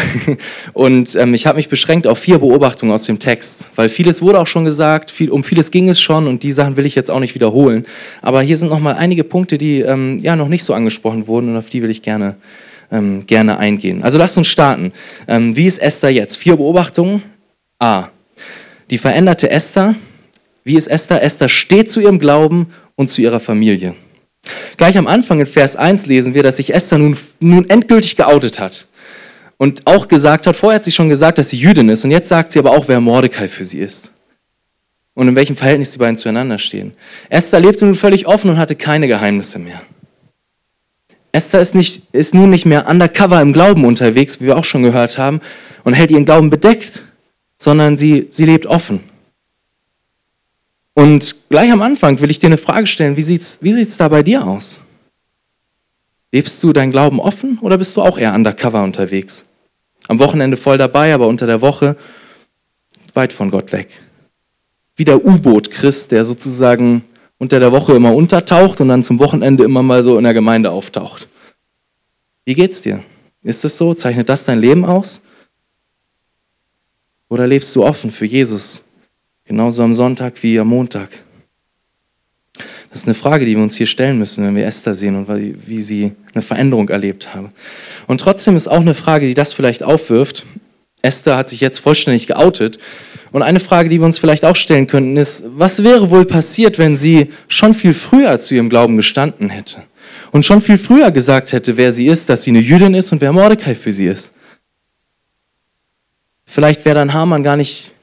und 0.73 1.17
ähm, 1.17 1.35
ich 1.35 1.47
habe 1.47 1.57
mich 1.57 1.69
beschränkt 1.69 2.07
auf 2.07 2.19
vier 2.19 2.39
Beobachtungen 2.39 2.93
aus 2.93 3.05
dem 3.05 3.19
Text, 3.19 3.71
weil 3.75 3.89
vieles 3.89 4.23
wurde 4.23 4.39
auch 4.39 4.47
schon 4.47 4.65
gesagt, 4.65 5.11
viel, 5.11 5.31
um 5.31 5.43
vieles 5.43 5.73
ging 5.73 5.89
es 5.89 6.01
schon 6.01 6.29
und 6.29 6.45
die 6.45 6.53
Sachen 6.53 6.77
will 6.77 6.87
ich 6.87 6.95
jetzt 6.95 7.11
auch 7.11 7.19
nicht 7.19 7.35
wiederholen. 7.35 7.87
Aber 8.23 8.41
hier 8.43 8.57
sind 8.57 8.69
nochmal 8.69 8.95
einige 8.95 9.25
Punkte, 9.25 9.59
die 9.59 9.81
ähm, 9.81 10.21
ja 10.21 10.37
noch 10.37 10.49
nicht 10.49 10.63
so 10.63 10.75
angesprochen 10.75 11.27
wurden 11.27 11.51
und 11.51 11.57
auf 11.57 11.71
die 11.71 11.83
will 11.83 11.91
ich 11.91 12.03
gerne, 12.03 12.37
gerne 13.27 13.59
eingehen. 13.59 14.05
Also 14.05 14.19
lasst 14.19 14.39
uns 14.39 14.47
starten. 14.47 14.93
Wie 15.27 15.67
ist 15.67 15.79
Esther 15.79 16.11
jetzt? 16.11 16.37
Vier 16.37 16.55
Beobachtungen. 16.55 17.23
A. 17.81 18.09
Die 18.91 18.99
veränderte 18.99 19.51
Esther. 19.51 19.97
Wie 20.63 20.77
ist 20.77 20.87
Esther? 20.87 21.23
Esther 21.23 21.49
steht 21.49 21.91
zu 21.91 22.01
ihrem 22.01 22.19
Glauben 22.19 22.69
und 22.95 23.11
zu 23.11 23.21
ihrer 23.21 23.41
Familie. 23.41 23.95
Gleich 24.77 24.99
am 24.99 25.07
Anfang 25.07 25.41
in 25.41 25.47
Vers 25.47 25.77
1 25.77 26.07
lesen 26.07 26.35
wir, 26.35 26.43
dass 26.43 26.57
sich 26.57 26.75
Esther 26.75 26.99
nun, 26.99 27.17
nun 27.41 27.69
endgültig 27.69 28.17
geoutet 28.17 28.61
hat. 28.61 28.87
Und 29.57 29.87
auch 29.87 30.09
gesagt 30.09 30.47
hat, 30.47 30.57
vorher 30.57 30.77
hat 30.77 30.85
sie 30.85 30.93
schon 30.93 31.09
gesagt, 31.09 31.39
dass 31.39 31.51
sie 31.51 31.59
Jüdin 31.59 31.89
ist. 31.89 32.05
Und 32.05 32.11
jetzt 32.11 32.29
sagt 32.29 32.53
sie 32.53 32.59
aber 32.59 32.73
auch, 32.73 32.89
wer 32.89 33.01
Mordecai 33.01 33.49
für 33.49 33.65
sie 33.65 33.79
ist. 33.79 34.13
Und 35.15 35.29
in 35.29 35.37
welchem 35.37 35.57
Verhältnis 35.57 35.93
die 35.93 35.99
beiden 35.99 36.17
zueinander 36.17 36.59
stehen. 36.59 36.93
Esther 37.29 37.61
lebte 37.61 37.85
nun 37.85 37.95
völlig 37.95 38.27
offen 38.27 38.51
und 38.51 38.59
hatte 38.59 38.75
keine 38.75 39.07
Geheimnisse 39.07 39.59
mehr. 39.59 39.81
Esther 41.31 41.61
ist, 41.61 41.75
nicht, 41.75 42.03
ist 42.13 42.35
nun 42.35 42.51
nicht 42.51 42.65
mehr 42.65 42.89
undercover 42.89 43.41
im 43.41 43.53
Glauben 43.53 43.85
unterwegs, 43.85 44.41
wie 44.41 44.47
wir 44.47 44.57
auch 44.57 44.65
schon 44.65 44.83
gehört 44.83 45.19
haben, 45.19 45.41
und 45.83 45.95
hält 45.95 46.11
ihren 46.11 46.25
Glauben 46.25 46.51
bedeckt, 46.51 47.05
sondern 47.59 47.97
sie, 47.97 48.29
sie 48.31 48.45
lebt 48.45 48.67
offen. 48.67 49.01
Und 50.95 51.37
gleich 51.49 51.71
am 51.73 51.83
Anfang 51.83 52.21
will 52.21 52.31
ich 52.31 52.39
dir 52.39 52.47
eine 52.47 52.57
Frage 52.57 52.87
stellen, 52.87 53.17
wie 53.17 53.23
sieht 53.23 53.43
es 53.43 53.59
wie 53.61 53.73
sieht's 53.73 53.97
da 53.97 54.09
bei 54.09 54.23
dir 54.23 54.47
aus? 54.47 54.85
Lebst 56.33 56.63
du 56.63 56.73
deinen 56.73 56.93
Glauben 56.93 57.21
offen 57.21 57.59
oder 57.61 57.79
bist 57.79 57.97
du 57.97 58.03
auch 58.03 58.17
eher 58.17 58.35
undercover 58.35 58.83
unterwegs? 58.83 59.45
Am 60.09 60.19
Wochenende 60.19 60.57
voll 60.57 60.79
dabei, 60.79 61.13
aber 61.13 61.27
unter 61.27 61.47
der 61.47 61.61
Woche 61.61 61.97
weit 63.15 63.33
von 63.33 63.51
Gott 63.51 63.73
weg. 63.73 63.89
Wie 64.97 65.05
der 65.05 65.25
U-Boot-Christ, 65.25 66.13
der 66.13 66.25
sozusagen 66.25 67.05
unter 67.39 67.59
der 67.59 67.73
Woche 67.73 67.95
immer 67.95 68.15
untertaucht 68.15 68.81
und 68.81 68.89
dann 68.89 69.03
zum 69.03 69.19
Wochenende 69.19 69.65
immer 69.65 69.83
mal 69.83 70.03
so 70.03 70.19
in 70.19 70.25
der 70.25 70.35
Gemeinde 70.35 70.71
auftaucht. 70.71 71.29
Wie 72.45 72.55
geht's 72.55 72.83
dir? 72.83 73.03
Ist 73.43 73.65
es 73.65 73.77
so? 73.77 73.95
Zeichnet 73.95 74.29
das 74.29 74.45
dein 74.45 74.61
Leben 74.61 74.85
aus? 74.85 75.21
Oder 77.29 77.47
lebst 77.47 77.75
du 77.75 77.85
offen 77.85 78.11
für 78.11 78.27
Jesus 78.27 78.85
Genauso 79.47 79.83
am 79.83 79.95
Sonntag 79.95 80.43
wie 80.43 80.59
am 80.59 80.69
Montag. 80.69 81.11
Das 82.91 83.01
ist 83.01 83.09
eine 83.09 83.15
Frage, 83.15 83.45
die 83.45 83.57
wir 83.57 83.63
uns 83.63 83.77
hier 83.77 83.87
stellen 83.87 84.19
müssen, 84.19 84.45
wenn 84.45 84.55
wir 84.55 84.67
Esther 84.67 84.95
sehen 84.95 85.17
und 85.17 85.29
wie 85.67 85.83
sie 85.83 86.13
eine 86.33 86.43
Veränderung 86.43 86.89
erlebt 86.89 87.35
haben. 87.35 87.51
Und 88.07 88.21
trotzdem 88.21 88.55
ist 88.55 88.69
auch 88.69 88.81
eine 88.81 88.95
Frage, 88.95 89.27
die 89.27 89.35
das 89.35 89.53
vielleicht 89.53 89.83
aufwirft. 89.83 90.47
Esther 91.03 91.37
hat 91.37 91.49
sich 91.49 91.61
jetzt 91.61 91.81
vollständig 91.81 92.27
geoutet. 92.27 92.79
Und 93.33 93.43
eine 93.43 93.61
Frage, 93.61 93.89
die 93.89 94.01
wir 94.01 94.07
uns 94.07 94.19
vielleicht 94.19 94.45
auch 94.45 94.57
stellen 94.57 94.87
könnten, 94.87 95.17
ist, 95.17 95.43
was 95.45 95.83
wäre 95.83 96.11
wohl 96.11 96.25
passiert, 96.25 96.79
wenn 96.79 96.97
sie 96.97 97.33
schon 97.49 97.75
viel 97.75 97.93
früher 97.93 98.39
zu 98.39 98.55
ihrem 98.55 98.69
Glauben 98.69 98.97
gestanden 98.97 99.51
hätte? 99.51 99.83
Und 100.31 100.47
schon 100.47 100.61
viel 100.61 100.79
früher 100.79 101.11
gesagt 101.11 101.53
hätte, 101.53 101.77
wer 101.77 101.93
sie 101.93 102.07
ist, 102.07 102.29
dass 102.29 102.45
sie 102.45 102.51
eine 102.51 102.61
Jüdin 102.61 102.95
ist 102.95 103.13
und 103.13 103.21
wer 103.21 103.33
Mordecai 103.33 103.75
für 103.75 103.93
sie 103.93 104.07
ist? 104.07 104.33
Vielleicht 106.45 106.85
wäre 106.85 106.95
dann 106.95 107.13
Haman 107.13 107.43
gar 107.43 107.57
nicht 107.57 107.94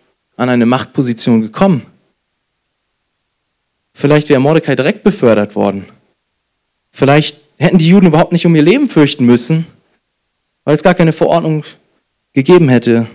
an 0.42 0.50
eine 0.50 0.66
Machtposition 0.66 1.42
gekommen. 1.42 1.86
Vielleicht 3.94 4.30
wäre 4.30 4.40
Mordecai 4.40 4.76
direkt 4.76 5.04
befördert 5.04 5.56
worden. 5.56 5.86
Vielleicht 6.92 7.38
hätten 7.58 7.78
die 7.78 7.88
Juden 7.88 8.08
überhaupt 8.08 8.32
nicht 8.32 8.46
um 8.46 8.56
ihr 8.56 8.64
Leben 8.64 8.90
fürchten 8.90 9.26
müssen, 9.26 9.68
weil 10.64 10.76
es 10.76 10.84
gar 10.84 10.96
keine 10.96 11.12
Verordnung 11.12 11.64
gegeben 12.34 12.70
hätte 12.70 13.08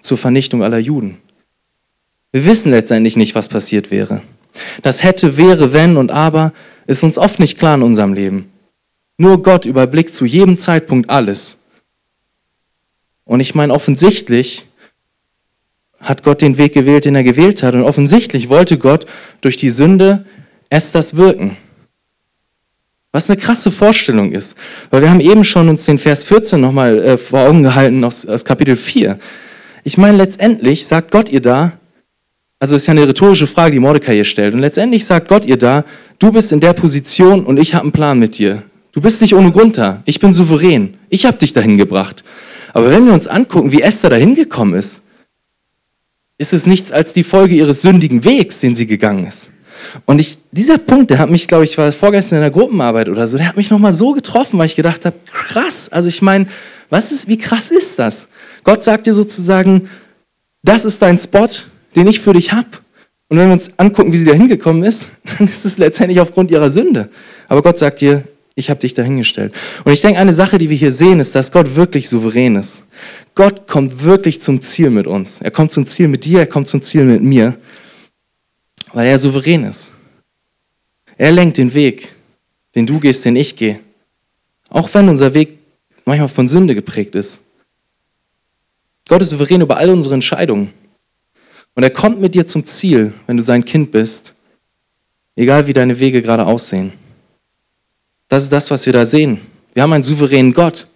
zur 0.00 0.16
Vernichtung 0.16 0.62
aller 0.62 0.78
Juden. 0.78 1.18
Wir 2.32 2.44
wissen 2.44 2.70
letztendlich 2.70 3.16
nicht, 3.16 3.34
was 3.34 3.48
passiert 3.48 3.90
wäre. 3.90 4.22
Das 4.82 5.02
hätte, 5.02 5.36
wäre, 5.36 5.72
wenn 5.72 5.96
und 5.96 6.10
aber 6.10 6.52
ist 6.86 7.02
uns 7.02 7.18
oft 7.18 7.40
nicht 7.40 7.58
klar 7.58 7.74
in 7.74 7.82
unserem 7.82 8.14
Leben. 8.14 8.50
Nur 9.18 9.42
Gott 9.42 9.64
überblickt 9.64 10.14
zu 10.14 10.24
jedem 10.24 10.56
Zeitpunkt 10.58 11.10
alles. 11.10 11.58
Und 13.24 13.40
ich 13.40 13.54
meine, 13.54 13.74
offensichtlich 13.74 14.66
hat 16.00 16.22
Gott 16.22 16.42
den 16.42 16.58
Weg 16.58 16.72
gewählt, 16.72 17.04
den 17.04 17.14
er 17.14 17.22
gewählt 17.22 17.62
hat. 17.62 17.74
Und 17.74 17.82
offensichtlich 17.82 18.48
wollte 18.48 18.78
Gott 18.78 19.06
durch 19.40 19.56
die 19.56 19.70
Sünde 19.70 20.24
Esthers 20.70 21.16
wirken. 21.16 21.56
Was 23.12 23.28
eine 23.28 23.38
krasse 23.38 23.70
Vorstellung 23.70 24.32
ist. 24.32 24.56
Weil 24.90 25.02
wir 25.02 25.10
haben 25.10 25.20
eben 25.20 25.44
schon 25.44 25.68
uns 25.68 25.84
den 25.84 25.98
Vers 25.98 26.24
14 26.24 26.60
nochmal 26.60 26.98
äh, 26.98 27.16
vor 27.16 27.40
Augen 27.40 27.62
gehalten 27.62 28.02
aus, 28.04 28.24
aus 28.24 28.44
Kapitel 28.44 28.76
4. 28.76 29.18
Ich 29.82 29.98
meine, 29.98 30.16
letztendlich 30.16 30.86
sagt 30.86 31.10
Gott 31.10 31.28
ihr 31.28 31.40
da, 31.40 31.72
also 32.60 32.76
ist 32.76 32.86
ja 32.86 32.92
eine 32.92 33.08
rhetorische 33.08 33.46
Frage, 33.46 33.72
die 33.72 33.78
Mordecai 33.78 34.14
hier 34.14 34.24
stellt. 34.24 34.54
Und 34.54 34.60
letztendlich 34.60 35.04
sagt 35.04 35.28
Gott 35.28 35.44
ihr 35.44 35.56
da, 35.56 35.84
du 36.18 36.30
bist 36.30 36.52
in 36.52 36.60
der 36.60 36.72
Position 36.72 37.44
und 37.44 37.58
ich 37.58 37.74
habe 37.74 37.84
einen 37.84 37.92
Plan 37.92 38.18
mit 38.18 38.38
dir. 38.38 38.62
Du 38.92 39.00
bist 39.00 39.20
nicht 39.22 39.34
ohne 39.34 39.50
Grund 39.50 39.78
da. 39.78 40.02
Ich 40.04 40.20
bin 40.20 40.32
souverän. 40.32 40.94
Ich 41.08 41.26
habe 41.26 41.38
dich 41.38 41.52
dahin 41.52 41.78
gebracht. 41.78 42.22
Aber 42.72 42.90
wenn 42.90 43.06
wir 43.06 43.12
uns 43.12 43.26
angucken, 43.26 43.72
wie 43.72 43.82
Esther 43.82 44.10
dahin 44.10 44.34
gekommen 44.34 44.74
ist, 44.74 45.00
ist 46.40 46.54
es 46.54 46.64
nichts 46.66 46.90
als 46.90 47.12
die 47.12 47.22
Folge 47.22 47.54
ihres 47.54 47.82
sündigen 47.82 48.24
Wegs, 48.24 48.60
den 48.60 48.74
sie 48.74 48.86
gegangen 48.86 49.26
ist. 49.26 49.50
Und 50.06 50.22
ich, 50.22 50.38
dieser 50.50 50.78
Punkt, 50.78 51.10
der 51.10 51.18
hat 51.18 51.28
mich, 51.28 51.46
glaube 51.46 51.64
ich, 51.64 51.76
war 51.76 51.92
vorgestern 51.92 52.36
in 52.36 52.42
der 52.42 52.50
Gruppenarbeit 52.50 53.10
oder 53.10 53.26
so, 53.26 53.36
der 53.36 53.46
hat 53.46 53.58
mich 53.58 53.70
nochmal 53.70 53.92
so 53.92 54.12
getroffen, 54.12 54.58
weil 54.58 54.64
ich 54.64 54.74
gedacht 54.74 55.04
habe, 55.04 55.16
krass, 55.26 55.90
also 55.90 56.08
ich 56.08 56.22
meine, 56.22 56.46
was 56.88 57.12
ist, 57.12 57.28
wie 57.28 57.36
krass 57.36 57.70
ist 57.70 57.98
das? 57.98 58.26
Gott 58.64 58.82
sagt 58.82 59.06
dir 59.06 59.12
sozusagen, 59.12 59.90
das 60.62 60.86
ist 60.86 61.02
dein 61.02 61.18
Spot, 61.18 61.48
den 61.94 62.06
ich 62.06 62.20
für 62.20 62.32
dich 62.32 62.52
habe. 62.52 62.68
Und 63.28 63.36
wenn 63.36 63.48
wir 63.48 63.52
uns 63.52 63.68
angucken, 63.76 64.10
wie 64.10 64.18
sie 64.18 64.24
da 64.24 64.32
hingekommen 64.32 64.82
ist, 64.82 65.10
dann 65.38 65.46
ist 65.46 65.66
es 65.66 65.76
letztendlich 65.76 66.20
aufgrund 66.20 66.50
ihrer 66.50 66.70
Sünde. 66.70 67.10
Aber 67.48 67.60
Gott 67.60 67.78
sagt 67.78 68.00
dir, 68.00 68.24
ich 68.54 68.70
habe 68.70 68.80
dich 68.80 68.94
dahingestellt. 68.94 69.52
Und 69.84 69.92
ich 69.92 70.00
denke, 70.00 70.18
eine 70.18 70.32
Sache, 70.32 70.56
die 70.56 70.70
wir 70.70 70.76
hier 70.76 70.92
sehen, 70.92 71.20
ist, 71.20 71.34
dass 71.34 71.52
Gott 71.52 71.76
wirklich 71.76 72.08
souverän 72.08 72.56
ist. 72.56 72.84
Gott 73.40 73.66
kommt 73.66 74.02
wirklich 74.02 74.38
zum 74.42 74.60
Ziel 74.60 74.90
mit 74.90 75.06
uns. 75.06 75.40
Er 75.40 75.50
kommt 75.50 75.72
zum 75.72 75.86
Ziel 75.86 76.08
mit 76.08 76.26
dir, 76.26 76.40
er 76.40 76.46
kommt 76.46 76.68
zum 76.68 76.82
Ziel 76.82 77.06
mit 77.06 77.22
mir, 77.22 77.56
weil 78.92 79.06
er 79.06 79.18
souverän 79.18 79.64
ist. 79.64 79.92
Er 81.16 81.32
lenkt 81.32 81.56
den 81.56 81.72
Weg, 81.72 82.12
den 82.74 82.84
du 82.84 83.00
gehst, 83.00 83.24
den 83.24 83.36
ich 83.36 83.56
gehe. 83.56 83.80
Auch 84.68 84.92
wenn 84.92 85.08
unser 85.08 85.32
Weg 85.32 85.56
manchmal 86.04 86.28
von 86.28 86.48
Sünde 86.48 86.74
geprägt 86.74 87.14
ist. 87.14 87.40
Gott 89.08 89.22
ist 89.22 89.30
souverän 89.30 89.62
über 89.62 89.78
all 89.78 89.88
unsere 89.88 90.16
Entscheidungen. 90.16 90.74
Und 91.74 91.82
er 91.82 91.88
kommt 91.88 92.20
mit 92.20 92.34
dir 92.34 92.46
zum 92.46 92.66
Ziel, 92.66 93.14
wenn 93.26 93.38
du 93.38 93.42
sein 93.42 93.64
Kind 93.64 93.90
bist, 93.90 94.34
egal 95.34 95.66
wie 95.66 95.72
deine 95.72 95.98
Wege 95.98 96.20
gerade 96.20 96.44
aussehen. 96.44 96.92
Das 98.28 98.42
ist 98.42 98.52
das, 98.52 98.70
was 98.70 98.84
wir 98.84 98.92
da 98.92 99.06
sehen. 99.06 99.40
Wir 99.72 99.82
haben 99.82 99.94
einen 99.94 100.04
souveränen 100.04 100.52
Gott. 100.52 100.89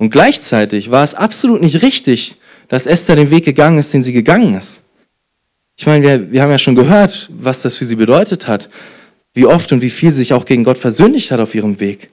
Und 0.00 0.08
gleichzeitig 0.08 0.90
war 0.90 1.04
es 1.04 1.14
absolut 1.14 1.60
nicht 1.60 1.82
richtig, 1.82 2.36
dass 2.68 2.86
Esther 2.86 3.16
den 3.16 3.30
Weg 3.30 3.44
gegangen 3.44 3.76
ist, 3.76 3.92
den 3.92 4.02
sie 4.02 4.14
gegangen 4.14 4.56
ist. 4.56 4.82
Ich 5.76 5.84
meine, 5.84 6.02
wir, 6.02 6.32
wir 6.32 6.40
haben 6.40 6.50
ja 6.50 6.58
schon 6.58 6.74
gehört, 6.74 7.28
was 7.30 7.60
das 7.60 7.76
für 7.76 7.84
sie 7.84 7.96
bedeutet 7.96 8.48
hat, 8.48 8.70
wie 9.34 9.44
oft 9.44 9.70
und 9.72 9.82
wie 9.82 9.90
viel 9.90 10.10
sie 10.10 10.16
sich 10.16 10.32
auch 10.32 10.46
gegen 10.46 10.64
Gott 10.64 10.78
versündigt 10.78 11.30
hat 11.30 11.38
auf 11.38 11.54
ihrem 11.54 11.80
Weg. 11.80 12.08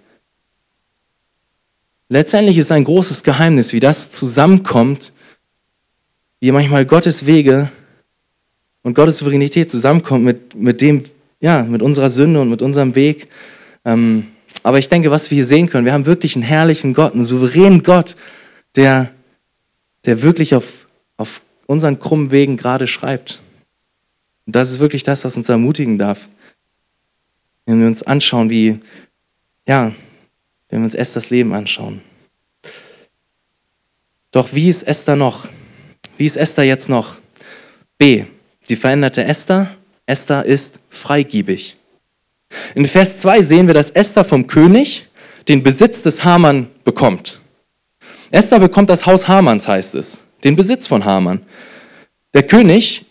Letztendlich 2.09 2.57
ist 2.57 2.73
ein 2.73 2.83
großes 2.83 3.23
Geheimnis, 3.23 3.71
wie 3.71 3.79
das 3.79 4.11
zusammenkommt, 4.11 5.13
wie 6.41 6.51
manchmal 6.51 6.85
Gottes 6.85 7.25
Wege 7.25 7.71
und 8.83 8.95
Gottes 8.95 9.19
Souveränität 9.19 9.71
zusammenkommt 9.71 10.25
mit, 10.25 10.55
mit 10.55 10.81
dem, 10.81 11.05
ja, 11.39 11.63
mit 11.63 11.81
unserer 11.81 12.09
Sünde 12.09 12.41
und 12.41 12.49
mit 12.49 12.61
unserem 12.61 12.95
Weg. 12.95 13.29
Ähm, 13.85 14.27
aber 14.63 14.79
ich 14.79 14.89
denke, 14.89 15.11
was 15.11 15.29
wir 15.29 15.35
hier 15.35 15.45
sehen 15.45 15.69
können, 15.69 15.85
wir 15.85 15.93
haben 15.93 16.05
wirklich 16.05 16.35
einen 16.35 16.43
herrlichen 16.43 16.93
Gott, 16.93 17.13
einen 17.13 17.23
souveränen 17.23 17.83
Gott, 17.83 18.15
der, 18.75 19.11
der 20.05 20.21
wirklich 20.21 20.55
auf, 20.55 20.87
auf 21.17 21.41
unseren 21.65 21.99
krummen 21.99 22.31
Wegen 22.31 22.57
gerade 22.57 22.87
schreibt. 22.87 23.41
Und 24.45 24.55
das 24.55 24.71
ist 24.71 24.79
wirklich 24.79 25.03
das, 25.03 25.25
was 25.25 25.37
uns 25.37 25.49
ermutigen 25.49 25.97
darf. 25.97 26.29
Wenn 27.65 27.79
wir 27.79 27.87
uns 27.87 28.03
anschauen, 28.03 28.49
wie, 28.49 28.79
ja, 29.67 29.93
wenn 30.69 30.79
wir 30.79 30.85
uns 30.85 30.95
Esthers 30.95 31.29
Leben 31.29 31.53
anschauen. 31.53 32.01
Doch 34.31 34.53
wie 34.53 34.69
ist 34.69 34.83
Esther 34.83 35.15
noch? 35.15 35.49
Wie 36.17 36.25
ist 36.25 36.37
Esther 36.37 36.63
jetzt 36.63 36.89
noch? 36.89 37.19
B. 37.97 38.25
Die 38.69 38.75
veränderte 38.75 39.23
Esther 39.23 39.77
Esther 40.07 40.45
ist 40.45 40.79
freigiebig. 40.89 41.76
In 42.75 42.85
Vers 42.85 43.17
2 43.19 43.41
sehen 43.41 43.67
wir, 43.67 43.73
dass 43.73 43.89
Esther 43.89 44.23
vom 44.23 44.47
König 44.47 45.07
den 45.47 45.63
Besitz 45.63 46.01
des 46.01 46.23
Haman 46.23 46.67
bekommt. 46.83 47.41
Esther 48.31 48.59
bekommt 48.59 48.89
das 48.89 49.05
Haus 49.05 49.27
Hamans, 49.27 49.67
heißt 49.67 49.95
es, 49.95 50.23
den 50.43 50.55
Besitz 50.55 50.87
von 50.87 51.05
Haman. 51.05 51.41
Der 52.33 52.43
König 52.43 53.05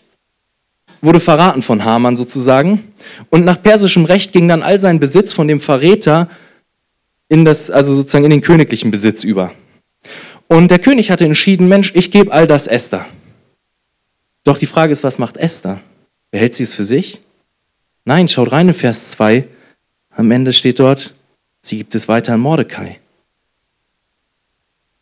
wurde 1.01 1.19
verraten 1.19 1.61
von 1.61 1.83
Haman 1.83 2.15
sozusagen 2.15 2.93
und 3.29 3.45
nach 3.45 3.61
persischem 3.61 4.05
Recht 4.05 4.31
ging 4.31 4.47
dann 4.47 4.63
all 4.63 4.79
sein 4.79 4.99
Besitz 4.99 5.33
von 5.33 5.47
dem 5.47 5.59
Verräter 5.59 6.29
in 7.29 7.45
das, 7.45 7.69
also 7.69 7.93
sozusagen 7.93 8.25
in 8.25 8.31
den 8.31 8.41
königlichen 8.41 8.91
Besitz 8.91 9.23
über. 9.23 9.53
Und 10.47 10.71
der 10.71 10.79
König 10.79 11.11
hatte 11.11 11.25
entschieden, 11.25 11.67
Mensch, 11.67 11.91
ich 11.93 12.09
gebe 12.09 12.31
all 12.31 12.47
das 12.47 12.67
Esther. 12.67 13.05
Doch 14.43 14.57
die 14.57 14.65
Frage 14.65 14.93
ist, 14.93 15.03
was 15.03 15.19
macht 15.19 15.35
Esther? 15.35 15.81
Behält 16.31 16.53
sie 16.53 16.63
es 16.63 16.73
für 16.73 16.85
sich? 16.85 17.19
Nein, 18.07 18.29
schaut 18.29 18.53
rein 18.53 18.69
in 18.69 18.73
Vers 18.73 19.09
2. 19.09 19.45
Am 20.11 20.31
Ende 20.31 20.53
steht 20.53 20.79
dort, 20.79 21.13
sie 21.61 21.77
gibt 21.77 21.93
es 21.93 22.07
weiter 22.07 22.35
an 22.35 22.39
Mordecai. 22.39 22.99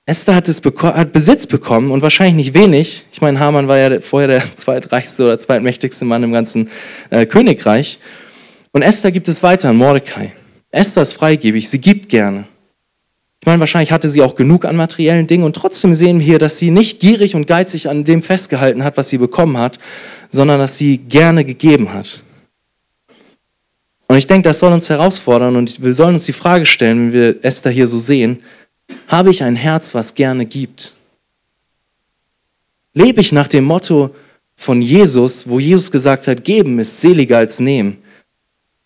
Esther 0.08 0.34
hat, 0.34 0.50
es 0.50 0.60
hat 0.64 1.14
Besitz 1.14 1.46
bekommen 1.46 1.92
und 1.92 2.02
wahrscheinlich 2.02 2.48
nicht 2.48 2.56
wenig. 2.56 3.06
Ich 3.12 3.22
meine, 3.22 3.40
Haman 3.40 3.68
war 3.68 3.78
ja 3.78 4.00
vorher 4.00 4.28
der 4.28 4.56
zweitreichste 4.56 5.24
oder 5.24 5.38
zweitmächtigste 5.38 6.04
Mann 6.04 6.24
im 6.24 6.34
ganzen 6.34 6.72
äh, 7.12 7.28
Königreich. 7.28 8.00
Und 8.72 8.82
Esther 8.82 9.12
gibt 9.12 9.28
es 9.28 9.44
weiter 9.44 9.70
an 9.70 9.78
Mordecai. 9.78 10.34
Esther 10.72 11.04
ist 11.04 11.14
freigebig, 11.14 11.70
sie 11.70 11.80
gibt 11.80 12.10
gerne. 12.10 12.46
Ich 13.40 13.46
meine, 13.46 13.60
wahrscheinlich 13.60 13.92
hatte 13.92 14.10
sie 14.10 14.24
auch 14.24 14.34
genug 14.34 14.66
an 14.66 14.76
materiellen 14.76 15.28
Dingen 15.28 15.44
und 15.44 15.56
trotzdem 15.56 15.94
sehen 15.94 16.18
wir 16.18 16.26
hier, 16.26 16.40
dass 16.40 16.58
sie 16.58 16.72
nicht 16.72 17.00
gierig 17.00 17.36
und 17.36 17.46
geizig 17.46 17.88
an 17.88 18.04
dem 18.04 18.24
festgehalten 18.24 18.84
hat, 18.84 18.98
was 18.98 19.10
sie 19.10 19.20
bekommen 19.20 19.60
hat, 19.60 19.78
sondern 20.32 20.58
dass 20.58 20.80
sie 20.80 20.98
gerne 20.98 21.46
gegeben 21.46 21.94
hat. 21.94 22.24
Und 24.08 24.18
ich 24.18 24.28
denke, 24.28 24.50
das 24.50 24.60
soll 24.60 24.72
uns 24.72 24.90
herausfordern 24.90 25.56
und 25.56 25.84
wir 25.84 25.94
sollen 25.94 26.16
uns 26.16 26.26
die 26.26 26.34
Frage 26.34 26.66
stellen, 26.66 27.12
wenn 27.12 27.14
wir 27.14 27.44
Esther 27.44 27.72
hier 27.72 27.88
so 27.88 27.98
sehen, 27.98 28.44
habe 29.08 29.32
ich 29.32 29.44
ein 29.44 29.56
Herz, 29.56 29.96
was 29.96 30.14
gerne 30.14 30.46
gibt? 30.46 30.94
Lebe 32.94 33.20
ich 33.22 33.32
nach 33.32 33.48
dem 33.48 33.66
Motto 33.66 34.14
von 34.56 34.82
Jesus, 34.82 35.48
wo 35.48 35.60
Jesus 35.60 35.92
gesagt 35.92 36.28
hat, 36.28 36.44
geben 36.44 36.80
ist 36.80 37.02
seliger 37.02 37.38
als 37.38 37.60
nehmen? 37.60 37.98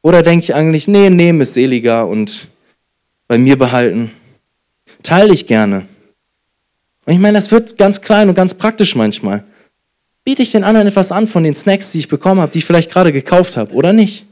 Oder 0.02 0.24
denke 0.24 0.46
ich 0.46 0.56
eigentlich, 0.56 0.88
nee, 0.88 1.10
nehmen 1.10 1.42
ist 1.42 1.54
seliger 1.54 2.08
und 2.08 2.48
bei 3.28 3.38
mir 3.38 3.58
behalten? 3.58 4.12
Teile 5.04 5.34
ich 5.34 5.46
gerne. 5.46 5.86
Und 7.06 7.14
ich 7.14 7.20
meine, 7.20 7.38
das 7.38 7.52
wird 7.52 7.78
ganz 7.78 8.02
klein 8.02 8.30
und 8.30 8.36
ganz 8.36 8.54
praktisch 8.54 8.96
manchmal. 8.96 9.44
Biete 10.24 10.42
ich 10.42 10.52
den 10.52 10.64
anderen 10.64 10.88
etwas 10.88 11.12
an 11.12 11.28
von 11.28 11.44
den 11.44 11.56
Snacks, 11.56 11.92
die 11.92 12.00
ich 12.00 12.08
bekommen 12.08 12.40
habe, 12.42 12.52
die 12.52 12.60
ich 12.60 12.66
vielleicht 12.66 12.92
gerade 12.92 13.12
gekauft 13.12 13.58
habe, 13.58 13.74
oder 13.74 13.94
nicht? 13.94 14.26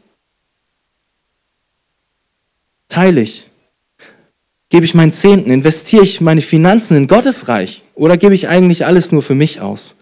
Teile 2.87 3.21
ich. 3.21 3.49
Gebe 4.69 4.85
ich 4.85 4.93
meinen 4.93 5.13
Zehnten? 5.13 5.51
Investiere 5.51 6.03
ich 6.03 6.21
meine 6.21 6.41
Finanzen 6.41 6.97
in 6.97 7.07
Gottes 7.07 7.47
Reich? 7.47 7.83
Oder 7.95 8.17
gebe 8.17 8.35
ich 8.35 8.47
eigentlich 8.47 8.85
alles 8.85 9.11
nur 9.11 9.23
für 9.23 9.35
mich 9.35 9.61
aus? 9.61 9.95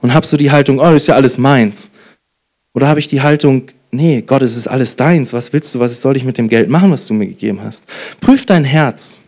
Und 0.00 0.14
habe 0.14 0.26
so 0.26 0.36
die 0.36 0.50
Haltung, 0.50 0.78
oh, 0.78 0.84
das 0.84 1.02
ist 1.02 1.08
ja 1.08 1.14
alles 1.14 1.38
meins. 1.38 1.90
Oder 2.74 2.88
habe 2.88 3.00
ich 3.00 3.08
die 3.08 3.22
Haltung, 3.22 3.68
nee, 3.90 4.22
Gott, 4.22 4.42
es 4.42 4.56
ist 4.56 4.68
alles 4.68 4.96
deins. 4.96 5.32
Was 5.32 5.52
willst 5.52 5.74
du? 5.74 5.80
Was 5.80 6.00
soll 6.00 6.16
ich 6.16 6.24
mit 6.24 6.38
dem 6.38 6.48
Geld 6.48 6.68
machen, 6.68 6.90
was 6.90 7.06
du 7.06 7.14
mir 7.14 7.26
gegeben 7.26 7.60
hast? 7.62 7.84
Prüf 8.20 8.46
dein 8.46 8.64
Herz. 8.64 9.22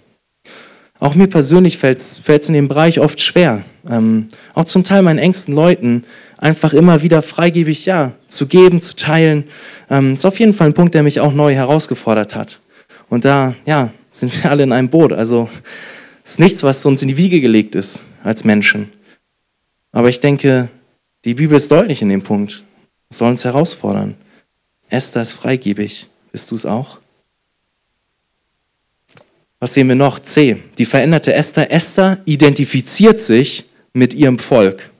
Auch 1.00 1.14
mir 1.14 1.28
persönlich 1.28 1.78
fällt 1.78 1.98
es 1.98 2.48
in 2.48 2.54
dem 2.54 2.68
Bereich 2.68 2.98
oft 2.98 3.20
schwer. 3.20 3.62
Ähm, 3.88 4.28
auch 4.54 4.64
zum 4.64 4.84
Teil 4.84 5.02
meinen 5.02 5.18
engsten 5.18 5.54
Leuten 5.54 6.04
einfach 6.36 6.74
immer 6.74 7.02
wieder 7.02 7.22
freigebig, 7.22 7.86
ja, 7.86 8.12
zu 8.26 8.46
geben, 8.46 8.82
zu 8.82 8.96
teilen. 8.96 9.44
Ähm, 9.90 10.14
ist 10.14 10.24
auf 10.24 10.40
jeden 10.40 10.54
Fall 10.54 10.68
ein 10.68 10.74
Punkt, 10.74 10.94
der 10.94 11.02
mich 11.02 11.20
auch 11.20 11.32
neu 11.32 11.54
herausgefordert 11.54 12.34
hat. 12.34 12.60
Und 13.08 13.24
da, 13.24 13.54
ja, 13.64 13.92
sind 14.10 14.42
wir 14.42 14.50
alle 14.50 14.62
in 14.62 14.72
einem 14.72 14.88
Boot. 14.88 15.12
Also 15.12 15.48
es 16.24 16.32
ist 16.32 16.40
nichts, 16.40 16.62
was 16.62 16.84
uns 16.84 17.02
in 17.02 17.08
die 17.08 17.16
Wiege 17.16 17.40
gelegt 17.40 17.74
ist 17.74 18.04
als 18.22 18.44
Menschen. 18.44 18.90
Aber 19.92 20.08
ich 20.08 20.20
denke, 20.20 20.68
die 21.24 21.34
Bibel 21.34 21.56
ist 21.56 21.70
deutlich 21.70 22.02
in 22.02 22.08
dem 22.08 22.22
Punkt. 22.22 22.64
Es 23.10 23.18
soll 23.18 23.30
uns 23.30 23.44
herausfordern. 23.44 24.14
Esther 24.90 25.22
ist 25.22 25.32
freigebig. 25.32 26.08
Bist 26.32 26.50
du 26.50 26.54
es 26.54 26.66
auch? 26.66 27.00
Was 29.60 29.74
sehen 29.74 29.88
wir 29.88 29.96
noch? 29.96 30.20
C. 30.20 30.62
Die 30.78 30.84
veränderte 30.84 31.32
Esther. 31.32 31.72
Esther 31.72 32.20
identifiziert 32.26 33.20
sich 33.20 33.64
mit 33.92 34.14
ihrem 34.14 34.38
Volk. 34.38 34.90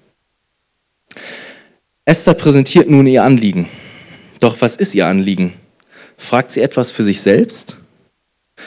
Esther 2.05 2.35
präsentiert 2.35 2.89
nun 2.89 3.07
ihr 3.07 3.23
Anliegen. 3.23 3.69
Doch 4.41 4.61
was 4.61 4.77
ist 4.77 4.95
ihr 4.95 5.07
Anliegen? 5.07 5.53
Fragt 6.17 6.51
sie 6.51 6.61
etwas 6.61 6.91
für 6.91 7.03
sich 7.03 7.21
selbst? 7.21 7.78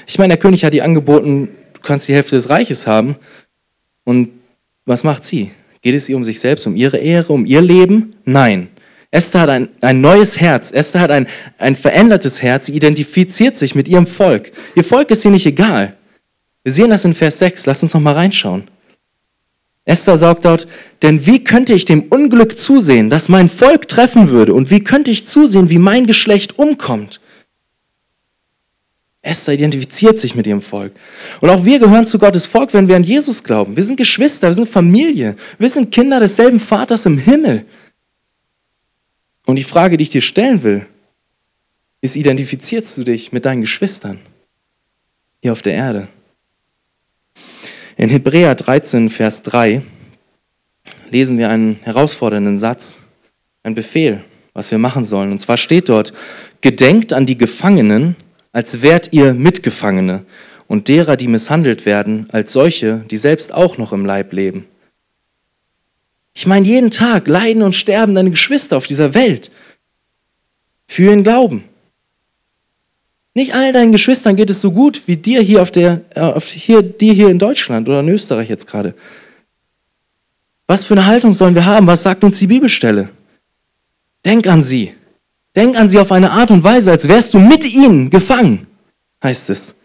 Ich 0.07 0.17
meine, 0.17 0.29
der 0.29 0.37
König 0.37 0.63
hat 0.63 0.73
ihr 0.73 0.83
angeboten, 0.83 1.49
du 1.73 1.81
kannst 1.81 2.07
die 2.07 2.13
Hälfte 2.13 2.35
des 2.35 2.49
Reiches 2.49 2.87
haben. 2.87 3.15
Und 4.03 4.29
was 4.85 5.03
macht 5.03 5.25
sie? 5.25 5.51
Geht 5.81 5.95
es 5.95 6.09
ihr 6.09 6.15
um 6.15 6.23
sich 6.23 6.39
selbst, 6.39 6.67
um 6.67 6.75
ihre 6.75 6.97
Ehre, 6.97 7.33
um 7.33 7.45
ihr 7.45 7.61
Leben? 7.61 8.15
Nein. 8.25 8.69
Esther 9.09 9.41
hat 9.41 9.49
ein, 9.49 9.69
ein 9.81 9.99
neues 9.99 10.39
Herz. 10.39 10.71
Esther 10.71 11.01
hat 11.01 11.11
ein, 11.11 11.27
ein 11.57 11.75
verändertes 11.75 12.41
Herz. 12.41 12.67
Sie 12.67 12.75
identifiziert 12.75 13.57
sich 13.57 13.75
mit 13.75 13.87
ihrem 13.87 14.07
Volk. 14.07 14.51
Ihr 14.75 14.83
Volk 14.83 15.11
ist 15.11 15.25
ihr 15.25 15.31
nicht 15.31 15.45
egal. 15.45 15.95
Wir 16.63 16.71
sehen 16.71 16.89
das 16.89 17.05
in 17.05 17.13
Vers 17.13 17.39
6. 17.39 17.65
Lass 17.65 17.83
uns 17.83 17.93
noch 17.93 18.01
mal 18.01 18.13
reinschauen. 18.13 18.63
Esther 19.85 20.17
sagt 20.17 20.45
dort, 20.45 20.67
denn 21.01 21.25
wie 21.25 21.43
könnte 21.43 21.73
ich 21.73 21.85
dem 21.85 22.03
Unglück 22.03 22.59
zusehen, 22.59 23.09
das 23.09 23.29
mein 23.29 23.49
Volk 23.49 23.87
treffen 23.87 24.29
würde? 24.29 24.53
Und 24.53 24.69
wie 24.69 24.81
könnte 24.81 25.09
ich 25.09 25.25
zusehen, 25.25 25.69
wie 25.69 25.79
mein 25.79 26.05
Geschlecht 26.05 26.59
umkommt? 26.59 27.20
Esther 29.23 29.53
identifiziert 29.53 30.17
sich 30.17 30.34
mit 30.34 30.47
ihrem 30.47 30.62
Volk. 30.62 30.93
Und 31.41 31.49
auch 31.49 31.63
wir 31.63 31.79
gehören 31.79 32.05
zu 32.05 32.17
Gottes 32.17 32.47
Volk, 32.47 32.73
wenn 32.73 32.88
wir 32.88 32.95
an 32.95 33.03
Jesus 33.03 33.43
glauben. 33.43 33.75
Wir 33.75 33.84
sind 33.84 33.97
Geschwister, 33.97 34.47
wir 34.47 34.53
sind 34.53 34.67
Familie, 34.67 35.36
wir 35.60 35.69
sind 35.69 35.91
Kinder 35.91 36.19
desselben 36.19 36.60
Vaters 36.60 37.05
im 37.05 37.19
Himmel. 37.19 37.65
Und 39.45 39.57
die 39.57 39.63
Frage, 39.63 39.97
die 39.97 40.03
ich 40.03 40.10
dir 40.10 40.21
stellen 40.21 40.63
will, 40.63 40.88
ist, 42.01 42.15
identifizierst 42.15 42.97
du 42.97 43.03
dich 43.03 43.31
mit 43.31 43.45
deinen 43.45 43.62
Geschwistern 43.62 44.19
hier 45.41 45.51
auf 45.51 45.62
der 45.62 45.73
Erde? 45.73 46.07
In 47.97 48.10
Hebräer 48.10 48.55
13, 48.55 49.10
Vers 49.10 49.43
3 49.43 49.84
lesen 51.12 51.38
wir 51.38 51.49
einen 51.49 51.75
herausfordernden 51.84 52.57
Satz, 52.57 53.01
einen 53.62 53.75
Befehl, 53.75 54.23
was 54.53 54.71
wir 54.71 54.79
machen 54.79 55.05
sollen. 55.05 55.31
Und 55.31 55.39
zwar 55.39 55.57
steht 55.57 55.89
dort, 55.89 56.12
gedenkt 56.62 57.13
an 57.13 57.27
die 57.27 57.38
Gefangenen, 57.38 58.15
als 58.51 58.81
wärt 58.81 59.13
ihr 59.13 59.33
Mitgefangene 59.33 60.25
und 60.67 60.87
derer, 60.87 61.17
die 61.17 61.27
misshandelt 61.27 61.85
werden, 61.85 62.27
als 62.31 62.53
solche, 62.53 63.03
die 63.09 63.17
selbst 63.17 63.53
auch 63.53 63.77
noch 63.77 63.93
im 63.93 64.05
Leib 64.05 64.33
leben. 64.33 64.65
Ich 66.33 66.45
meine, 66.45 66.65
jeden 66.65 66.91
Tag 66.91 67.27
leiden 67.27 67.61
und 67.61 67.75
sterben 67.75 68.15
deine 68.15 68.29
Geschwister 68.29 68.77
auf 68.77 68.87
dieser 68.87 69.13
Welt 69.13 69.51
für 70.87 71.03
ihren 71.03 71.23
Glauben. 71.23 71.65
Nicht 73.33 73.53
all 73.53 73.71
deinen 73.71 73.93
Geschwistern 73.93 74.35
geht 74.35 74.49
es 74.49 74.59
so 74.59 74.71
gut 74.71 75.07
wie 75.07 75.15
dir 75.15 75.41
hier 75.41 75.61
auf 75.61 75.71
der, 75.71 76.01
äh, 76.15 76.19
auf 76.19 76.47
hier, 76.47 76.81
dir 76.81 77.13
hier 77.13 77.29
in 77.29 77.39
Deutschland 77.39 77.87
oder 77.87 78.01
in 78.01 78.09
Österreich 78.09 78.49
jetzt 78.49 78.67
gerade. 78.67 78.93
Was 80.67 80.85
für 80.85 80.93
eine 80.93 81.05
Haltung 81.05 81.33
sollen 81.33 81.55
wir 81.55 81.65
haben? 81.65 81.87
Was 81.87 82.03
sagt 82.03 82.23
uns 82.23 82.39
die 82.39 82.47
Bibelstelle? 82.47 83.09
Denk 84.25 84.47
an 84.47 84.61
sie. 84.61 84.93
Denk 85.55 85.77
an 85.77 85.89
sie 85.89 85.99
auf 85.99 86.11
eine 86.11 86.31
Art 86.31 86.51
und 86.51 86.63
Weise, 86.63 86.91
als 86.91 87.07
wärst 87.07 87.33
du 87.33 87.39
mit 87.39 87.65
ihnen 87.65 88.09
gefangen, 88.09 88.67
heißt 89.23 89.49
es. 89.49 89.75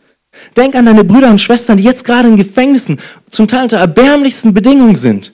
Denk 0.56 0.74
an 0.74 0.86
deine 0.86 1.04
Brüder 1.04 1.30
und 1.30 1.40
Schwestern, 1.40 1.78
die 1.78 1.84
jetzt 1.84 2.04
gerade 2.04 2.28
in 2.28 2.36
Gefängnissen, 2.36 3.00
zum 3.30 3.48
Teil 3.48 3.64
unter 3.64 3.78
erbärmlichsten 3.78 4.54
Bedingungen 4.54 4.94
sind. 4.94 5.32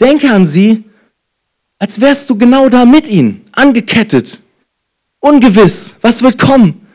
Denke 0.00 0.30
an 0.30 0.46
sie, 0.46 0.84
als 1.78 2.00
wärst 2.00 2.30
du 2.30 2.38
genau 2.38 2.68
da 2.68 2.84
mit 2.84 3.08
ihnen, 3.08 3.44
angekettet, 3.52 4.40
ungewiss, 5.18 5.96
was 6.00 6.22
wird 6.22 6.38
kommen. 6.38 6.86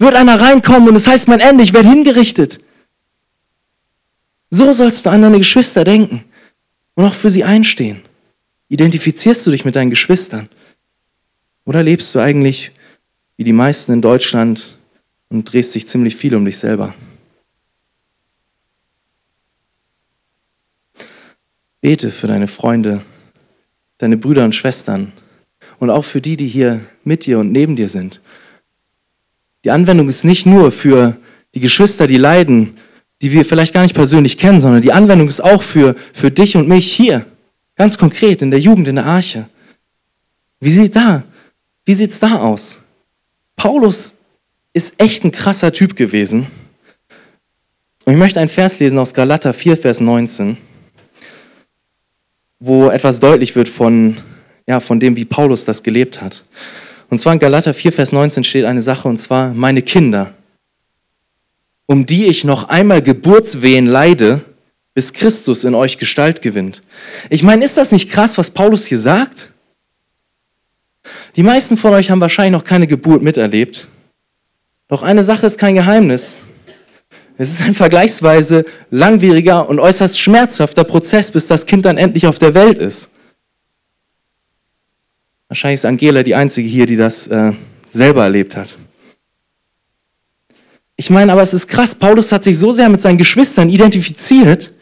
Wird 0.00 0.14
einer 0.14 0.40
reinkommen 0.40 0.88
und 0.88 0.94
es 0.94 1.08
heißt 1.08 1.26
mein 1.26 1.40
Ende, 1.40 1.64
ich 1.64 1.74
werde 1.74 1.88
hingerichtet. 1.88 2.60
So 4.50 4.72
sollst 4.72 5.06
du 5.06 5.10
an 5.10 5.22
deine 5.22 5.38
Geschwister 5.38 5.84
denken 5.84 6.24
und 6.94 7.04
auch 7.04 7.14
für 7.14 7.30
sie 7.30 7.44
einstehen. 7.44 8.02
Identifizierst 8.68 9.44
du 9.46 9.50
dich 9.50 9.64
mit 9.64 9.74
deinen 9.74 9.90
Geschwistern? 9.90 10.48
Oder 11.68 11.82
lebst 11.82 12.14
du 12.14 12.18
eigentlich 12.18 12.72
wie 13.36 13.44
die 13.44 13.52
meisten 13.52 13.92
in 13.92 14.00
Deutschland 14.00 14.78
und 15.28 15.52
drehst 15.52 15.74
dich 15.74 15.86
ziemlich 15.86 16.16
viel 16.16 16.34
um 16.34 16.46
dich 16.46 16.56
selber? 16.56 16.94
Bete 21.82 22.10
für 22.10 22.26
deine 22.26 22.48
Freunde, 22.48 23.02
deine 23.98 24.16
Brüder 24.16 24.44
und 24.44 24.54
Schwestern 24.54 25.12
und 25.78 25.90
auch 25.90 26.06
für 26.06 26.22
die, 26.22 26.38
die 26.38 26.48
hier 26.48 26.80
mit 27.04 27.26
dir 27.26 27.38
und 27.38 27.52
neben 27.52 27.76
dir 27.76 27.90
sind. 27.90 28.22
Die 29.62 29.70
Anwendung 29.70 30.08
ist 30.08 30.24
nicht 30.24 30.46
nur 30.46 30.72
für 30.72 31.18
die 31.54 31.60
Geschwister, 31.60 32.06
die 32.06 32.16
leiden, 32.16 32.78
die 33.20 33.30
wir 33.30 33.44
vielleicht 33.44 33.74
gar 33.74 33.82
nicht 33.82 33.94
persönlich 33.94 34.38
kennen, 34.38 34.58
sondern 34.58 34.80
die 34.80 34.94
Anwendung 34.94 35.28
ist 35.28 35.44
auch 35.44 35.62
für, 35.62 35.94
für 36.14 36.30
dich 36.30 36.56
und 36.56 36.66
mich 36.66 36.90
hier, 36.90 37.26
ganz 37.76 37.98
konkret 37.98 38.40
in 38.40 38.50
der 38.50 38.58
Jugend, 38.58 38.88
in 38.88 38.96
der 38.96 39.04
Arche. 39.04 39.50
Wie 40.60 40.70
sieht 40.70 40.96
da 40.96 41.24
wie 41.88 41.94
sieht 41.94 42.10
es 42.10 42.20
da 42.20 42.40
aus? 42.40 42.82
Paulus 43.56 44.12
ist 44.74 44.92
echt 44.98 45.24
ein 45.24 45.30
krasser 45.30 45.72
Typ 45.72 45.96
gewesen. 45.96 46.46
Und 48.04 48.12
ich 48.12 48.18
möchte 48.18 48.40
einen 48.40 48.50
Vers 48.50 48.78
lesen 48.78 48.98
aus 48.98 49.14
Galater 49.14 49.54
4, 49.54 49.74
Vers 49.74 49.98
19, 50.00 50.58
wo 52.58 52.90
etwas 52.90 53.20
deutlich 53.20 53.56
wird 53.56 53.70
von, 53.70 54.18
ja, 54.66 54.80
von 54.80 55.00
dem, 55.00 55.16
wie 55.16 55.24
Paulus 55.24 55.64
das 55.64 55.82
gelebt 55.82 56.20
hat. 56.20 56.44
Und 57.08 57.16
zwar 57.16 57.32
in 57.32 57.38
Galater 57.38 57.72
4, 57.72 57.90
Vers 57.90 58.12
19 58.12 58.44
steht 58.44 58.66
eine 58.66 58.82
Sache, 58.82 59.08
und 59.08 59.16
zwar, 59.16 59.54
meine 59.54 59.80
Kinder, 59.80 60.34
um 61.86 62.04
die 62.04 62.26
ich 62.26 62.44
noch 62.44 62.64
einmal 62.64 63.00
Geburtswehen 63.00 63.86
leide, 63.86 64.42
bis 64.92 65.14
Christus 65.14 65.64
in 65.64 65.74
euch 65.74 65.96
Gestalt 65.96 66.42
gewinnt. 66.42 66.82
Ich 67.30 67.42
meine, 67.42 67.64
ist 67.64 67.78
das 67.78 67.92
nicht 67.92 68.10
krass, 68.10 68.36
was 68.36 68.50
Paulus 68.50 68.84
hier 68.84 68.98
sagt? 68.98 69.54
Die 71.38 71.44
meisten 71.44 71.76
von 71.76 71.92
euch 71.92 72.10
haben 72.10 72.20
wahrscheinlich 72.20 72.50
noch 72.50 72.64
keine 72.64 72.88
Geburt 72.88 73.22
miterlebt. 73.22 73.86
Doch 74.88 75.04
eine 75.04 75.22
Sache 75.22 75.46
ist 75.46 75.56
kein 75.56 75.76
Geheimnis. 75.76 76.36
Es 77.36 77.50
ist 77.52 77.62
ein 77.62 77.76
vergleichsweise 77.76 78.64
langwieriger 78.90 79.68
und 79.68 79.78
äußerst 79.78 80.18
schmerzhafter 80.18 80.82
Prozess, 80.82 81.30
bis 81.30 81.46
das 81.46 81.64
Kind 81.64 81.84
dann 81.84 81.96
endlich 81.96 82.26
auf 82.26 82.40
der 82.40 82.54
Welt 82.54 82.78
ist. 82.78 83.08
Wahrscheinlich 85.46 85.78
ist 85.78 85.84
Angela 85.84 86.24
die 86.24 86.34
Einzige 86.34 86.68
hier, 86.68 86.86
die 86.86 86.96
das 86.96 87.28
äh, 87.28 87.52
selber 87.88 88.24
erlebt 88.24 88.56
hat. 88.56 88.76
Ich 90.96 91.08
meine, 91.08 91.30
aber 91.30 91.42
es 91.42 91.54
ist 91.54 91.68
krass, 91.68 91.94
Paulus 91.94 92.32
hat 92.32 92.42
sich 92.42 92.58
so 92.58 92.72
sehr 92.72 92.88
mit 92.88 93.00
seinen 93.00 93.16
Geschwistern 93.16 93.70
identifiziert, 93.70 94.72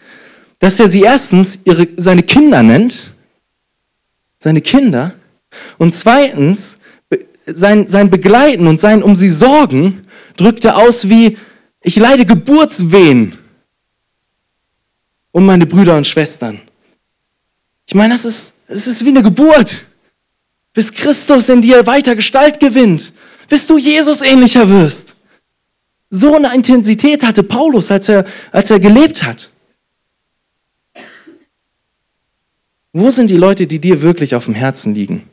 dass 0.58 0.80
er 0.80 0.88
sie 0.88 1.02
erstens 1.02 1.58
ihre, 1.66 1.86
seine 1.98 2.22
Kinder 2.22 2.62
nennt, 2.62 3.12
seine 4.38 4.62
Kinder, 4.62 5.12
und 5.78 5.94
zweitens 5.94 6.78
sein, 7.46 7.88
sein 7.88 8.10
Begleiten 8.10 8.66
und 8.66 8.80
sein 8.80 9.02
um 9.02 9.16
sie 9.16 9.30
sorgen 9.30 10.06
drückt 10.36 10.64
er 10.64 10.76
aus 10.76 11.08
wie, 11.08 11.38
ich 11.80 11.96
leide 11.96 12.26
Geburtswehen 12.26 13.38
um 15.32 15.44
meine 15.44 15.66
Brüder 15.66 15.96
und 15.96 16.06
Schwestern. 16.06 16.60
Ich 17.86 17.94
meine, 17.94 18.14
das 18.14 18.24
ist, 18.24 18.54
das 18.68 18.86
ist 18.86 19.04
wie 19.04 19.10
eine 19.10 19.22
Geburt. 19.22 19.84
Bis 20.72 20.92
Christus 20.92 21.48
in 21.48 21.62
dir 21.62 21.86
weiter 21.86 22.16
Gestalt 22.16 22.58
gewinnt, 22.58 23.12
bis 23.48 23.66
du 23.66 23.78
Jesus 23.78 24.22
ähnlicher 24.22 24.68
wirst. 24.68 25.14
So 26.10 26.34
eine 26.34 26.54
Intensität 26.54 27.24
hatte 27.24 27.42
Paulus, 27.42 27.90
als 27.90 28.08
er, 28.08 28.24
als 28.52 28.70
er 28.70 28.80
gelebt 28.80 29.22
hat. 29.22 29.50
Wo 32.92 33.10
sind 33.10 33.28
die 33.28 33.36
Leute, 33.36 33.66
die 33.66 33.78
dir 33.78 34.00
wirklich 34.00 34.34
auf 34.34 34.46
dem 34.46 34.54
Herzen 34.54 34.94
liegen? 34.94 35.28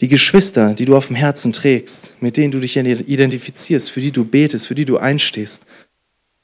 Die 0.00 0.08
Geschwister, 0.08 0.74
die 0.74 0.84
du 0.84 0.96
auf 0.96 1.06
dem 1.06 1.16
Herzen 1.16 1.52
trägst, 1.52 2.14
mit 2.20 2.36
denen 2.36 2.52
du 2.52 2.60
dich 2.60 2.76
identifizierst, 2.76 3.90
für 3.90 4.00
die 4.00 4.12
du 4.12 4.24
betest, 4.24 4.68
für 4.68 4.74
die 4.74 4.84
du 4.84 4.96
einstehst, 4.98 5.62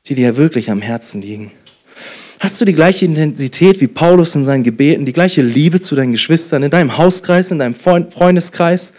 die 0.06 0.16
dir 0.16 0.36
wirklich 0.36 0.70
am 0.70 0.82
Herzen 0.82 1.20
liegen. 1.20 1.52
Hast 2.40 2.60
du 2.60 2.64
die 2.64 2.74
gleiche 2.74 3.04
Intensität 3.04 3.80
wie 3.80 3.86
Paulus 3.86 4.34
in 4.34 4.44
seinen 4.44 4.64
Gebeten, 4.64 5.06
die 5.06 5.12
gleiche 5.12 5.40
Liebe 5.40 5.80
zu 5.80 5.94
deinen 5.94 6.12
Geschwistern, 6.12 6.64
in 6.64 6.70
deinem 6.70 6.98
Hauskreis, 6.98 7.52
in 7.52 7.60
deinem 7.60 7.74
Freundeskreis? 7.74 8.92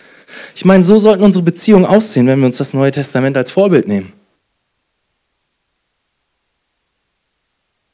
Ich 0.56 0.64
meine, 0.64 0.84
so 0.84 0.98
sollten 0.98 1.24
unsere 1.24 1.44
Beziehungen 1.44 1.86
aussehen, 1.86 2.26
wenn 2.28 2.40
wir 2.40 2.48
uns 2.48 2.58
das 2.58 2.74
Neue 2.74 2.92
Testament 2.92 3.36
als 3.36 3.52
Vorbild 3.52 3.88
nehmen. 3.88 4.14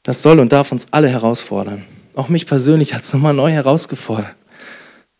Das 0.04 0.22
soll 0.22 0.38
und 0.38 0.52
darf 0.52 0.72
uns 0.72 0.86
alle 0.90 1.08
herausfordern 1.08 1.84
auch 2.14 2.28
mich 2.28 2.46
persönlich 2.46 2.94
hat 2.94 3.02
es 3.02 3.12
nochmal 3.12 3.34
neu 3.34 3.50
herausgefordert, 3.50 4.34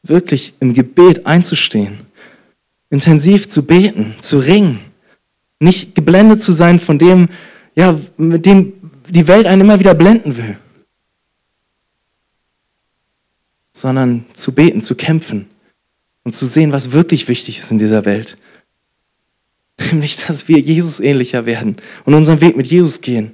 wirklich 0.03 0.55
im 0.61 0.75
Gebet 0.75 1.27
einzustehen, 1.27 2.01
intensiv 2.91 3.49
zu 3.49 3.65
beten, 3.65 4.15
zu 4.21 4.39
ringen, 4.39 4.81
nicht 5.61 5.95
geblendet 5.95 6.43
zu 6.43 6.53
sein 6.53 6.81
von 6.81 6.99
dem, 6.99 7.29
ja, 7.75 7.99
mit 8.17 8.47
dem 8.47 8.73
die 9.09 9.29
Welt 9.29 9.47
einen 9.47 9.63
immer 9.63 9.79
wieder 9.79 9.95
blenden 9.95 10.37
will, 10.37 10.59
sondern 13.73 14.27
zu 14.35 14.53
beten, 14.53 14.83
zu 14.83 14.95
kämpfen 14.95 15.47
und 16.25 16.35
zu 16.35 16.47
sehen, 16.47 16.73
was 16.73 16.93
wirklich 16.93 17.29
wichtig 17.29 17.59
ist 17.59 17.71
in 17.71 17.79
dieser 17.79 18.05
Welt. 18.05 18.37
Nämlich, 19.79 20.17
dass 20.17 20.49
wir 20.49 20.59
Jesus 20.59 21.01
ähnlicher 21.01 21.47
werden 21.47 21.77
und 22.05 22.15
unseren 22.15 22.41
Weg 22.41 22.57
mit 22.57 22.67
Jesus 22.67 23.01
gehen. 23.01 23.33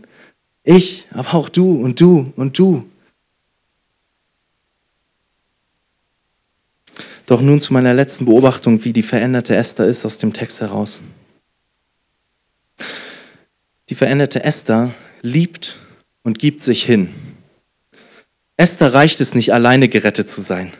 Ich, 0.64 1.06
aber 1.12 1.34
auch 1.34 1.48
du 1.48 1.72
und 1.72 2.00
du 2.00 2.32
und 2.36 2.58
du. 2.58 2.84
Doch 7.28 7.42
nun 7.42 7.60
zu 7.60 7.74
meiner 7.74 7.92
letzten 7.92 8.24
Beobachtung, 8.24 8.86
wie 8.86 8.94
die 8.94 9.02
veränderte 9.02 9.54
Esther 9.54 9.86
ist 9.86 10.06
aus 10.06 10.16
dem 10.16 10.32
Text 10.32 10.62
heraus. 10.62 11.02
Die 13.90 13.94
veränderte 13.94 14.44
Esther 14.44 14.94
liebt 15.20 15.76
und 16.22 16.38
gibt 16.38 16.62
sich 16.62 16.82
hin. 16.84 17.10
Esther 18.56 18.94
reicht 18.94 19.20
es 19.20 19.34
nicht, 19.34 19.52
alleine 19.52 19.90
gerettet 19.90 20.30
zu 20.30 20.40
sein. 20.40 20.72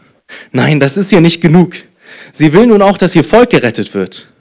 Nein, 0.50 0.80
das 0.80 0.96
ist 0.96 1.12
ihr 1.12 1.20
nicht 1.20 1.42
genug. 1.42 1.76
Sie 2.32 2.54
will 2.54 2.66
nun 2.66 2.80
auch, 2.80 2.96
dass 2.96 3.14
ihr 3.14 3.24
Volk 3.24 3.50
gerettet 3.50 3.92
wird. 3.92 4.32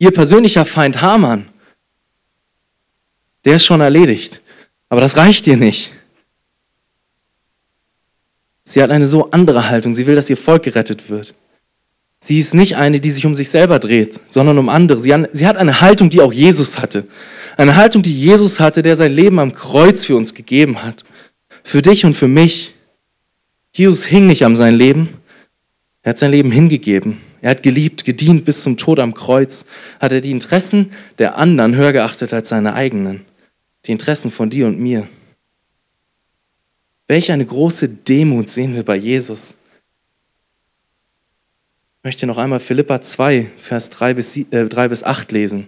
Ihr 0.00 0.10
persönlicher 0.10 0.64
Feind 0.64 1.02
Haman, 1.02 1.48
der 3.44 3.54
ist 3.54 3.64
schon 3.64 3.80
erledigt. 3.80 4.40
Aber 4.88 5.00
das 5.00 5.16
reicht 5.16 5.46
ihr 5.46 5.56
nicht. 5.56 5.92
Sie 8.64 8.82
hat 8.82 8.90
eine 8.90 9.06
so 9.06 9.30
andere 9.30 9.68
Haltung. 9.68 9.94
Sie 9.94 10.06
will, 10.06 10.14
dass 10.14 10.30
ihr 10.30 10.36
Volk 10.36 10.62
gerettet 10.62 11.10
wird. 11.10 11.34
Sie 12.20 12.38
ist 12.38 12.54
nicht 12.54 12.76
eine, 12.76 13.00
die 13.00 13.10
sich 13.10 13.26
um 13.26 13.34
sich 13.34 13.48
selber 13.48 13.80
dreht, 13.80 14.20
sondern 14.28 14.56
um 14.58 14.68
andere. 14.68 15.00
Sie 15.00 15.12
hat 15.12 15.56
eine 15.56 15.80
Haltung, 15.80 16.08
die 16.08 16.20
auch 16.20 16.32
Jesus 16.32 16.78
hatte. 16.78 17.04
Eine 17.56 17.74
Haltung, 17.74 18.02
die 18.02 18.16
Jesus 18.16 18.60
hatte, 18.60 18.82
der 18.82 18.94
sein 18.94 19.12
Leben 19.12 19.40
am 19.40 19.54
Kreuz 19.54 20.04
für 20.04 20.16
uns 20.16 20.32
gegeben 20.32 20.84
hat. 20.84 21.04
Für 21.64 21.82
dich 21.82 22.04
und 22.04 22.14
für 22.14 22.28
mich. 22.28 22.74
Jesus 23.72 24.04
hing 24.04 24.28
nicht 24.28 24.44
an 24.44 24.54
sein 24.54 24.76
Leben. 24.76 25.08
Er 26.02 26.10
hat 26.10 26.18
sein 26.18 26.30
Leben 26.30 26.52
hingegeben. 26.52 27.18
Er 27.40 27.50
hat 27.50 27.64
geliebt, 27.64 28.04
gedient 28.04 28.44
bis 28.44 28.62
zum 28.62 28.76
Tod 28.76 29.00
am 29.00 29.14
Kreuz. 29.14 29.64
Hat 29.98 30.12
er 30.12 30.20
die 30.20 30.30
Interessen 30.30 30.92
der 31.18 31.38
anderen 31.38 31.74
höher 31.74 31.92
geachtet 31.92 32.32
als 32.32 32.50
seine 32.50 32.74
eigenen. 32.74 33.22
Die 33.86 33.92
Interessen 33.92 34.30
von 34.30 34.48
dir 34.48 34.68
und 34.68 34.78
mir. 34.78 35.08
Welch 37.12 37.30
eine 37.30 37.44
große 37.44 37.90
Demut 37.90 38.48
sehen 38.48 38.74
wir 38.74 38.84
bei 38.84 38.96
Jesus. 38.96 39.54
Ich 41.98 42.04
möchte 42.04 42.26
noch 42.26 42.38
einmal 42.38 42.58
Philippa 42.58 43.02
2, 43.02 43.50
Vers 43.58 43.90
3 43.90 44.14
bis, 44.14 44.34
äh, 44.34 44.64
3 44.64 44.88
bis 44.88 45.04
8 45.04 45.30
lesen. 45.30 45.66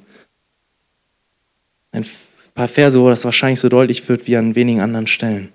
Ein 1.92 2.06
paar 2.54 2.66
Verse, 2.66 2.98
wo 2.98 3.10
das 3.10 3.26
wahrscheinlich 3.26 3.60
so 3.60 3.68
deutlich 3.68 4.08
wird 4.08 4.26
wie 4.26 4.38
an 4.38 4.54
wenigen 4.54 4.80
anderen 4.80 5.06
Stellen. 5.06 5.52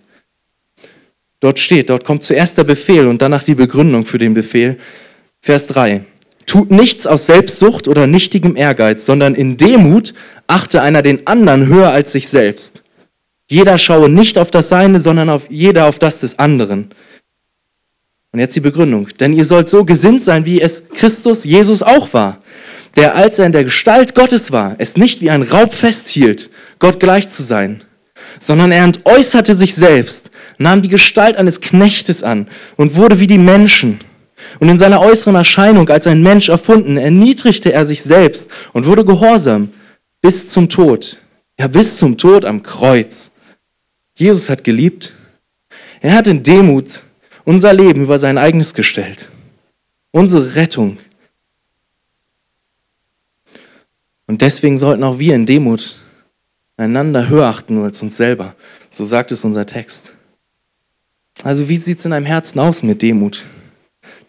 Dort 1.39 1.59
steht, 1.59 1.89
dort 1.89 2.05
kommt 2.05 2.23
zuerst 2.23 2.59
der 2.59 2.65
Befehl 2.65 3.07
und 3.07 3.23
danach 3.23 3.43
die 3.43 3.55
Begründung 3.55 4.05
für 4.05 4.19
den 4.19 4.35
Befehl. 4.35 4.77
Vers 5.41 5.65
3. 5.65 6.05
Tut 6.45 6.69
nichts 6.69 7.07
aus 7.07 7.25
Selbstsucht 7.25 7.87
oder 7.87 8.05
nichtigem 8.05 8.55
Ehrgeiz, 8.55 9.07
sondern 9.07 9.33
in 9.33 9.57
Demut 9.57 10.13
achte 10.45 10.83
einer 10.83 11.01
den 11.01 11.25
anderen 11.25 11.65
höher 11.65 11.89
als 11.89 12.11
sich 12.11 12.29
selbst. 12.29 12.83
Jeder 13.49 13.79
schaue 13.79 14.09
nicht 14.09 14.37
auf 14.37 14.51
das 14.51 14.69
Seine, 14.69 15.01
sondern 15.01 15.29
auf 15.29 15.49
jeder 15.49 15.87
auf 15.87 15.97
das 15.97 16.19
des 16.19 16.37
anderen. 16.37 16.89
Und 18.31 18.39
jetzt 18.39 18.55
die 18.55 18.59
Begründung. 18.59 19.07
Denn 19.19 19.33
ihr 19.33 19.43
sollt 19.43 19.67
so 19.67 19.83
gesinnt 19.83 20.23
sein, 20.23 20.45
wie 20.45 20.61
es 20.61 20.83
Christus, 20.93 21.43
Jesus 21.43 21.81
auch 21.81 22.13
war, 22.13 22.41
der, 22.95 23.15
als 23.15 23.39
er 23.39 23.47
in 23.47 23.51
der 23.51 23.63
Gestalt 23.63 24.13
Gottes 24.13 24.51
war, 24.51 24.75
es 24.77 24.97
nicht 24.97 25.21
wie 25.21 25.31
ein 25.31 25.41
Raub 25.41 25.73
festhielt, 25.73 26.51
Gott 26.77 26.99
gleich 26.99 27.27
zu 27.29 27.41
sein, 27.41 27.83
sondern 28.39 28.71
er 28.71 28.83
entäußerte 28.83 29.55
sich 29.55 29.73
selbst, 29.73 30.29
nahm 30.59 30.83
die 30.83 30.89
Gestalt 30.89 31.35
eines 31.35 31.59
Knechtes 31.59 32.21
an 32.21 32.47
und 32.77 32.95
wurde 32.95 33.19
wie 33.19 33.27
die 33.27 33.39
Menschen. 33.39 33.99
Und 34.59 34.69
in 34.69 34.77
seiner 34.77 35.01
äußeren 35.01 35.35
Erscheinung 35.35 35.89
als 35.89 36.05
ein 36.05 36.21
Mensch 36.21 36.49
erfunden, 36.49 36.97
erniedrigte 36.97 37.73
er 37.73 37.85
sich 37.85 38.03
selbst 38.03 38.49
und 38.73 38.85
wurde 38.85 39.05
gehorsam 39.05 39.69
bis 40.21 40.47
zum 40.47 40.69
Tod. 40.69 41.17
Ja, 41.59 41.67
bis 41.67 41.97
zum 41.97 42.17
Tod 42.17 42.45
am 42.45 42.63
Kreuz. 42.63 43.31
Jesus 44.19 44.49
hat 44.49 44.65
geliebt. 44.65 45.13
Er 46.01 46.13
hat 46.13 46.27
in 46.27 46.43
Demut 46.43 47.03
unser 47.45 47.73
Leben 47.73 48.03
über 48.03 48.19
sein 48.19 48.37
eigenes 48.37 48.73
gestellt. 48.73 49.29
Unsere 50.11 50.55
Rettung. 50.55 50.97
Und 54.27 54.41
deswegen 54.41 54.77
sollten 54.77 55.05
auch 55.05 55.19
wir 55.19 55.35
in 55.35 55.45
Demut 55.45 56.01
einander 56.75 57.29
höher 57.29 57.47
achten 57.47 57.81
als 57.81 58.01
uns 58.01 58.17
selber. 58.17 58.55
So 58.89 59.05
sagt 59.05 59.31
es 59.31 59.45
unser 59.45 59.65
Text. 59.65 60.13
Also 61.43 61.69
wie 61.69 61.77
sieht 61.77 61.99
es 61.99 62.05
in 62.05 62.11
deinem 62.11 62.25
Herzen 62.25 62.59
aus 62.59 62.83
mit 62.83 63.01
Demut? 63.01 63.45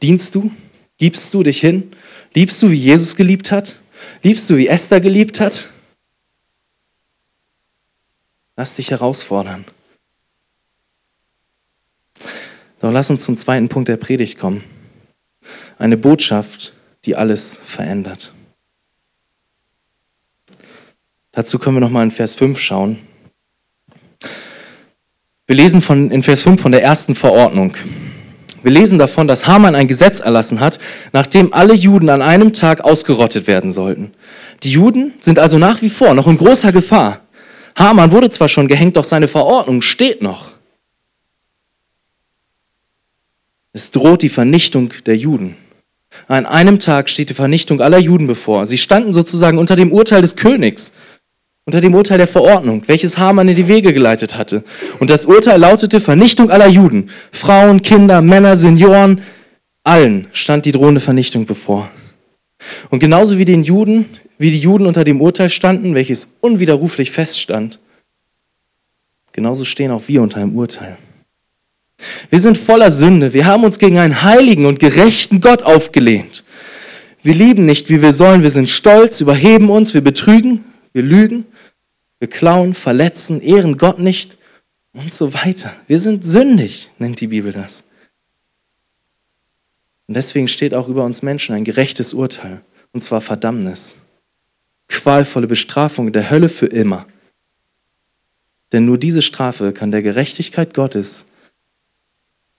Dienst 0.02 0.36
du? 0.36 0.52
Gibst 0.98 1.34
du 1.34 1.42
dich 1.42 1.58
hin? 1.58 1.90
Liebst 2.32 2.62
du, 2.62 2.70
wie 2.70 2.76
Jesus 2.76 3.16
geliebt 3.16 3.50
hat? 3.50 3.80
Liebst 4.22 4.48
du, 4.48 4.56
wie 4.56 4.68
Esther 4.68 5.00
geliebt 5.00 5.40
hat? 5.40 5.68
Lass 8.54 8.76
dich 8.76 8.92
herausfordern. 8.92 9.64
Doch 12.80 12.90
lass 12.90 13.10
uns 13.10 13.24
zum 13.24 13.36
zweiten 13.36 13.68
Punkt 13.68 13.88
der 13.88 13.96
Predigt 13.96 14.38
kommen. 14.38 14.64
Eine 15.78 15.96
Botschaft, 15.96 16.72
die 17.04 17.16
alles 17.16 17.58
verändert. 17.62 18.32
Dazu 21.32 21.58
können 21.58 21.76
wir 21.76 21.80
nochmal 21.80 22.04
in 22.04 22.10
Vers 22.10 22.34
5 22.34 22.58
schauen. 22.58 22.98
Wir 25.46 25.56
lesen 25.56 25.80
von, 25.80 26.10
in 26.10 26.22
Vers 26.22 26.42
5 26.42 26.60
von 26.60 26.72
der 26.72 26.82
ersten 26.82 27.14
Verordnung. 27.14 27.76
Wir 28.62 28.70
lesen 28.70 28.98
davon, 28.98 29.26
dass 29.26 29.46
Haman 29.46 29.74
ein 29.74 29.88
Gesetz 29.88 30.20
erlassen 30.20 30.60
hat, 30.60 30.78
nachdem 31.12 31.52
alle 31.52 31.74
Juden 31.74 32.08
an 32.10 32.22
einem 32.22 32.52
Tag 32.52 32.82
ausgerottet 32.82 33.46
werden 33.46 33.70
sollten. 33.70 34.12
Die 34.62 34.70
Juden 34.70 35.14
sind 35.20 35.38
also 35.38 35.58
nach 35.58 35.82
wie 35.82 35.88
vor 35.88 36.14
noch 36.14 36.26
in 36.26 36.36
großer 36.36 36.72
Gefahr. 36.72 37.20
Haman 37.76 38.12
wurde 38.12 38.30
zwar 38.30 38.48
schon 38.48 38.68
gehängt, 38.68 38.96
doch 38.96 39.04
seine 39.04 39.28
Verordnung 39.28 39.82
steht 39.82 40.22
noch. 40.22 40.52
Es 43.72 43.90
droht 43.90 44.22
die 44.22 44.28
Vernichtung 44.28 44.92
der 45.06 45.16
Juden. 45.16 45.56
An 46.26 46.46
einem 46.46 46.80
Tag 46.80 47.08
steht 47.08 47.30
die 47.30 47.34
Vernichtung 47.34 47.80
aller 47.80 47.98
Juden 47.98 48.26
bevor. 48.26 48.66
Sie 48.66 48.78
standen 48.78 49.12
sozusagen 49.12 49.58
unter 49.58 49.76
dem 49.76 49.92
Urteil 49.92 50.22
des 50.22 50.34
Königs, 50.36 50.92
unter 51.66 51.80
dem 51.80 51.94
Urteil 51.94 52.18
der 52.18 52.26
Verordnung, 52.26 52.82
welches 52.86 53.16
Haman 53.16 53.48
in 53.48 53.56
die 53.56 53.68
Wege 53.68 53.92
geleitet 53.92 54.36
hatte. 54.36 54.64
Und 54.98 55.08
das 55.08 55.26
Urteil 55.26 55.60
lautete 55.60 56.00
Vernichtung 56.00 56.50
aller 56.50 56.66
Juden. 56.66 57.10
Frauen, 57.30 57.80
Kinder, 57.82 58.22
Männer, 58.22 58.56
Senioren, 58.56 59.22
allen 59.84 60.26
stand 60.32 60.66
die 60.66 60.72
drohende 60.72 61.00
Vernichtung 61.00 61.46
bevor. 61.46 61.90
Und 62.90 62.98
genauso 62.98 63.38
wie 63.38 63.44
den 63.44 63.62
Juden, 63.62 64.06
wie 64.36 64.50
die 64.50 64.58
Juden 64.58 64.86
unter 64.86 65.04
dem 65.04 65.20
Urteil 65.20 65.48
standen, 65.48 65.94
welches 65.94 66.28
unwiderruflich 66.40 67.12
feststand, 67.12 67.78
genauso 69.32 69.64
stehen 69.64 69.92
auch 69.92 70.02
wir 70.08 70.22
unter 70.22 70.38
einem 70.38 70.56
Urteil. 70.56 70.98
Wir 72.30 72.40
sind 72.40 72.56
voller 72.56 72.90
Sünde. 72.90 73.32
Wir 73.32 73.46
haben 73.46 73.64
uns 73.64 73.78
gegen 73.78 73.98
einen 73.98 74.22
heiligen 74.22 74.66
und 74.66 74.78
gerechten 74.78 75.40
Gott 75.40 75.62
aufgelehnt. 75.62 76.44
Wir 77.22 77.34
lieben 77.34 77.66
nicht, 77.66 77.90
wie 77.90 78.02
wir 78.02 78.12
sollen. 78.12 78.42
Wir 78.42 78.50
sind 78.50 78.68
stolz, 78.68 79.20
überheben 79.20 79.70
uns, 79.70 79.92
wir 79.94 80.00
betrügen, 80.00 80.64
wir 80.92 81.02
lügen, 81.02 81.44
wir 82.18 82.28
klauen, 82.28 82.74
verletzen, 82.74 83.40
ehren 83.40 83.78
Gott 83.78 83.98
nicht 83.98 84.38
und 84.92 85.12
so 85.12 85.34
weiter. 85.34 85.74
Wir 85.86 85.98
sind 85.98 86.24
sündig, 86.24 86.90
nennt 86.98 87.20
die 87.20 87.28
Bibel 87.28 87.52
das. 87.52 87.84
Und 90.06 90.14
deswegen 90.14 90.48
steht 90.48 90.74
auch 90.74 90.88
über 90.88 91.04
uns 91.04 91.22
Menschen 91.22 91.54
ein 91.54 91.64
gerechtes 91.64 92.14
Urteil, 92.14 92.62
und 92.92 93.00
zwar 93.00 93.20
Verdammnis. 93.20 94.00
Qualvolle 94.88 95.46
Bestrafung 95.46 96.12
der 96.12 96.30
Hölle 96.30 96.48
für 96.48 96.66
immer. 96.66 97.06
Denn 98.72 98.84
nur 98.86 98.98
diese 98.98 99.22
Strafe 99.22 99.72
kann 99.72 99.90
der 99.90 100.02
Gerechtigkeit 100.02 100.74
Gottes 100.74 101.26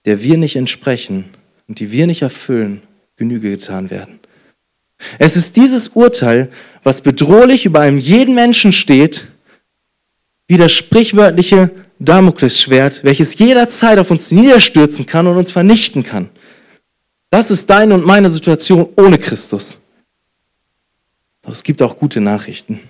der 0.04 0.22
wir 0.22 0.36
nicht 0.36 0.56
entsprechen 0.56 1.26
und 1.68 1.78
die 1.78 1.92
wir 1.92 2.06
nicht 2.06 2.22
erfüllen, 2.22 2.82
Genüge 3.16 3.50
getan 3.50 3.90
werden. 3.90 4.20
Es 5.18 5.36
ist 5.36 5.56
dieses 5.56 5.88
Urteil, 5.88 6.50
was 6.82 7.00
bedrohlich 7.00 7.66
über 7.66 7.80
einem 7.80 7.98
jeden 7.98 8.34
Menschen 8.34 8.72
steht, 8.72 9.28
wie 10.48 10.56
das 10.56 10.72
sprichwörtliche 10.72 11.70
Damoklesschwert, 11.98 13.04
welches 13.04 13.38
jederzeit 13.38 13.98
auf 13.98 14.10
uns 14.10 14.30
niederstürzen 14.32 15.06
kann 15.06 15.26
und 15.26 15.36
uns 15.36 15.50
vernichten 15.50 16.02
kann. 16.02 16.30
Das 17.30 17.50
ist 17.50 17.70
deine 17.70 17.94
und 17.94 18.04
meine 18.04 18.28
Situation 18.28 18.88
ohne 18.96 19.18
Christus. 19.18 19.80
Doch 21.42 21.52
es 21.52 21.62
gibt 21.62 21.80
auch 21.80 21.96
gute 21.96 22.20
Nachrichten. 22.20 22.80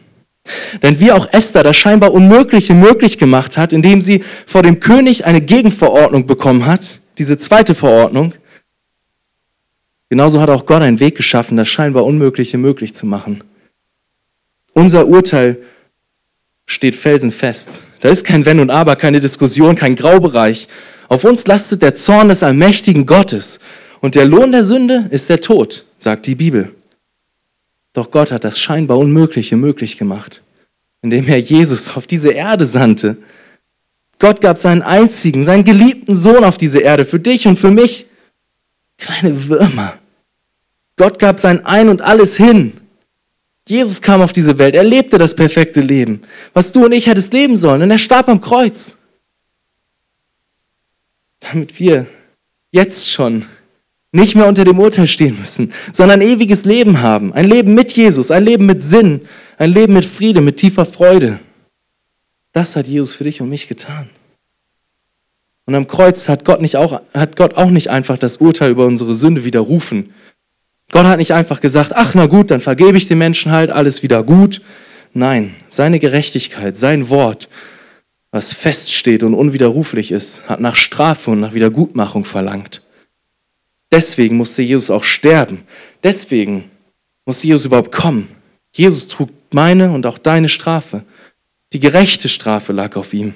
Denn 0.82 0.98
wie 0.98 1.12
auch 1.12 1.28
Esther 1.32 1.62
das 1.62 1.76
scheinbar 1.76 2.12
Unmögliche 2.12 2.74
möglich 2.74 3.18
gemacht 3.18 3.56
hat, 3.56 3.72
indem 3.72 4.02
sie 4.02 4.24
vor 4.46 4.62
dem 4.62 4.80
König 4.80 5.24
eine 5.24 5.40
Gegenverordnung 5.40 6.26
bekommen 6.26 6.66
hat, 6.66 7.00
diese 7.18 7.38
zweite 7.38 7.74
Verordnung. 7.74 8.34
Genauso 10.08 10.40
hat 10.40 10.50
auch 10.50 10.66
Gott 10.66 10.82
einen 10.82 11.00
Weg 11.00 11.16
geschaffen, 11.16 11.56
das 11.56 11.68
scheinbar 11.68 12.04
Unmögliche 12.04 12.58
möglich 12.58 12.94
zu 12.94 13.06
machen. 13.06 13.42
Unser 14.74 15.06
Urteil 15.06 15.58
steht 16.66 16.96
felsenfest. 16.96 17.84
Da 18.00 18.08
ist 18.08 18.24
kein 18.24 18.44
Wenn 18.44 18.60
und 18.60 18.70
Aber, 18.70 18.96
keine 18.96 19.20
Diskussion, 19.20 19.76
kein 19.76 19.96
Graubereich. 19.96 20.68
Auf 21.08 21.24
uns 21.24 21.46
lastet 21.46 21.82
der 21.82 21.94
Zorn 21.94 22.28
des 22.28 22.42
allmächtigen 22.42 23.06
Gottes. 23.06 23.58
Und 24.00 24.14
der 24.14 24.24
Lohn 24.24 24.52
der 24.52 24.64
Sünde 24.64 25.06
ist 25.10 25.28
der 25.28 25.40
Tod, 25.40 25.84
sagt 25.98 26.26
die 26.26 26.34
Bibel. 26.34 26.74
Doch 27.92 28.10
Gott 28.10 28.32
hat 28.32 28.44
das 28.44 28.58
scheinbar 28.58 28.98
Unmögliche 28.98 29.56
möglich 29.56 29.98
gemacht, 29.98 30.42
indem 31.02 31.28
er 31.28 31.38
Jesus 31.38 31.94
auf 31.94 32.06
diese 32.06 32.30
Erde 32.30 32.64
sandte 32.64 33.18
Gott 34.18 34.40
gab 34.40 34.58
seinen 34.58 34.82
einzigen, 34.82 35.44
seinen 35.44 35.64
geliebten 35.64 36.16
Sohn 36.16 36.44
auf 36.44 36.56
diese 36.56 36.78
Erde 36.80 37.04
für 37.04 37.18
dich 37.18 37.46
und 37.46 37.58
für 37.58 37.70
mich. 37.70 38.06
Kleine 38.98 39.48
Würmer. 39.48 39.94
Gott 40.96 41.18
gab 41.18 41.40
sein 41.40 41.64
Ein 41.66 41.88
und 41.88 42.02
alles 42.02 42.36
hin. 42.36 42.74
Jesus 43.68 44.02
kam 44.02 44.20
auf 44.20 44.32
diese 44.32 44.58
Welt, 44.58 44.74
er 44.74 44.84
lebte 44.84 45.18
das 45.18 45.36
perfekte 45.36 45.80
Leben, 45.80 46.22
was 46.52 46.72
du 46.72 46.84
und 46.84 46.92
ich 46.92 47.06
hättest 47.06 47.32
leben 47.32 47.56
sollen, 47.56 47.82
und 47.82 47.90
er 47.90 47.98
starb 47.98 48.28
am 48.28 48.40
Kreuz. 48.40 48.96
Damit 51.40 51.78
wir 51.78 52.06
jetzt 52.72 53.08
schon 53.08 53.46
nicht 54.12 54.34
mehr 54.34 54.46
unter 54.46 54.64
dem 54.64 54.78
Urteil 54.78 55.06
stehen 55.06 55.38
müssen, 55.40 55.72
sondern 55.92 56.20
ein 56.20 56.28
ewiges 56.28 56.64
Leben 56.64 57.00
haben. 57.00 57.32
Ein 57.32 57.48
Leben 57.48 57.74
mit 57.74 57.92
Jesus, 57.92 58.30
ein 58.30 58.44
Leben 58.44 58.66
mit 58.66 58.82
Sinn, 58.82 59.22
ein 59.58 59.72
Leben 59.72 59.94
mit 59.94 60.04
Friede, 60.04 60.40
mit 60.40 60.58
tiefer 60.58 60.84
Freude. 60.84 61.38
Das 62.52 62.76
hat 62.76 62.86
Jesus 62.86 63.14
für 63.14 63.24
dich 63.24 63.40
und 63.40 63.48
mich 63.48 63.68
getan. 63.68 64.10
Und 65.64 65.74
am 65.74 65.86
Kreuz 65.86 66.28
hat 66.28 66.44
Gott, 66.44 66.60
nicht 66.60 66.76
auch, 66.76 67.00
hat 67.14 67.36
Gott 67.36 67.54
auch 67.54 67.70
nicht 67.70 67.88
einfach 67.88 68.18
das 68.18 68.38
Urteil 68.38 68.70
über 68.70 68.84
unsere 68.86 69.14
Sünde 69.14 69.44
widerrufen. 69.44 70.12
Gott 70.90 71.06
hat 71.06 71.18
nicht 71.18 71.32
einfach 71.32 71.60
gesagt, 71.60 71.92
ach 71.94 72.14
na 72.14 72.26
gut, 72.26 72.50
dann 72.50 72.60
vergebe 72.60 72.98
ich 72.98 73.08
den 73.08 73.18
Menschen 73.18 73.52
halt, 73.52 73.70
alles 73.70 74.02
wieder 74.02 74.22
gut. 74.22 74.60
Nein, 75.14 75.54
seine 75.68 75.98
Gerechtigkeit, 75.98 76.76
sein 76.76 77.08
Wort, 77.08 77.48
was 78.30 78.52
feststeht 78.52 79.22
und 79.22 79.34
unwiderruflich 79.34 80.10
ist, 80.10 80.48
hat 80.48 80.60
nach 80.60 80.76
Strafe 80.76 81.30
und 81.30 81.40
nach 81.40 81.54
Wiedergutmachung 81.54 82.24
verlangt. 82.24 82.82
Deswegen 83.90 84.36
musste 84.36 84.62
Jesus 84.62 84.90
auch 84.90 85.04
sterben. 85.04 85.64
Deswegen 86.02 86.70
musste 87.26 87.46
Jesus 87.46 87.66
überhaupt 87.66 87.92
kommen. 87.92 88.28
Jesus 88.72 89.06
trug 89.06 89.28
meine 89.50 89.90
und 89.90 90.06
auch 90.06 90.16
deine 90.18 90.48
Strafe. 90.48 91.04
Die 91.72 91.80
gerechte 91.80 92.28
Strafe 92.28 92.72
lag 92.72 92.96
auf 92.96 93.14
ihm. 93.14 93.34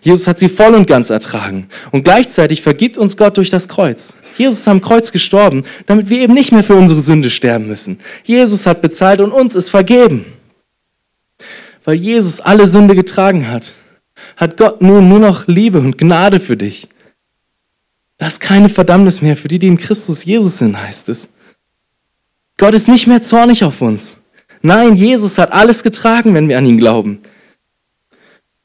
Jesus 0.00 0.26
hat 0.26 0.38
sie 0.38 0.48
voll 0.48 0.74
und 0.74 0.86
ganz 0.86 1.10
ertragen. 1.10 1.68
Und 1.90 2.04
gleichzeitig 2.04 2.62
vergibt 2.62 2.96
uns 2.96 3.16
Gott 3.16 3.36
durch 3.36 3.50
das 3.50 3.68
Kreuz. 3.68 4.14
Jesus 4.36 4.60
ist 4.60 4.68
am 4.68 4.80
Kreuz 4.80 5.10
gestorben, 5.10 5.64
damit 5.86 6.08
wir 6.08 6.20
eben 6.20 6.34
nicht 6.34 6.52
mehr 6.52 6.62
für 6.62 6.76
unsere 6.76 7.00
Sünde 7.00 7.30
sterben 7.30 7.66
müssen. 7.66 7.98
Jesus 8.24 8.66
hat 8.66 8.82
bezahlt 8.82 9.20
und 9.20 9.32
uns 9.32 9.56
ist 9.56 9.70
vergeben. 9.70 10.26
Weil 11.84 11.96
Jesus 11.96 12.40
alle 12.40 12.66
Sünde 12.66 12.94
getragen 12.94 13.48
hat, 13.48 13.72
hat 14.36 14.56
Gott 14.56 14.82
nun 14.82 15.08
nur 15.08 15.18
noch 15.18 15.46
Liebe 15.46 15.78
und 15.78 15.98
Gnade 15.98 16.40
für 16.40 16.56
dich. 16.56 16.88
Da 18.18 18.28
ist 18.28 18.40
keine 18.40 18.68
Verdammnis 18.68 19.20
mehr 19.20 19.36
für 19.36 19.48
die, 19.48 19.58
die 19.58 19.66
in 19.66 19.76
Christus 19.76 20.24
Jesus 20.24 20.58
sind, 20.58 20.80
heißt 20.80 21.08
es. 21.08 21.28
Gott 22.56 22.74
ist 22.74 22.88
nicht 22.88 23.06
mehr 23.06 23.22
zornig 23.22 23.64
auf 23.64 23.82
uns. 23.82 24.18
Nein, 24.62 24.96
Jesus 24.96 25.38
hat 25.38 25.52
alles 25.52 25.82
getragen, 25.82 26.34
wenn 26.34 26.48
wir 26.48 26.56
an 26.56 26.66
ihn 26.66 26.78
glauben. 26.78 27.20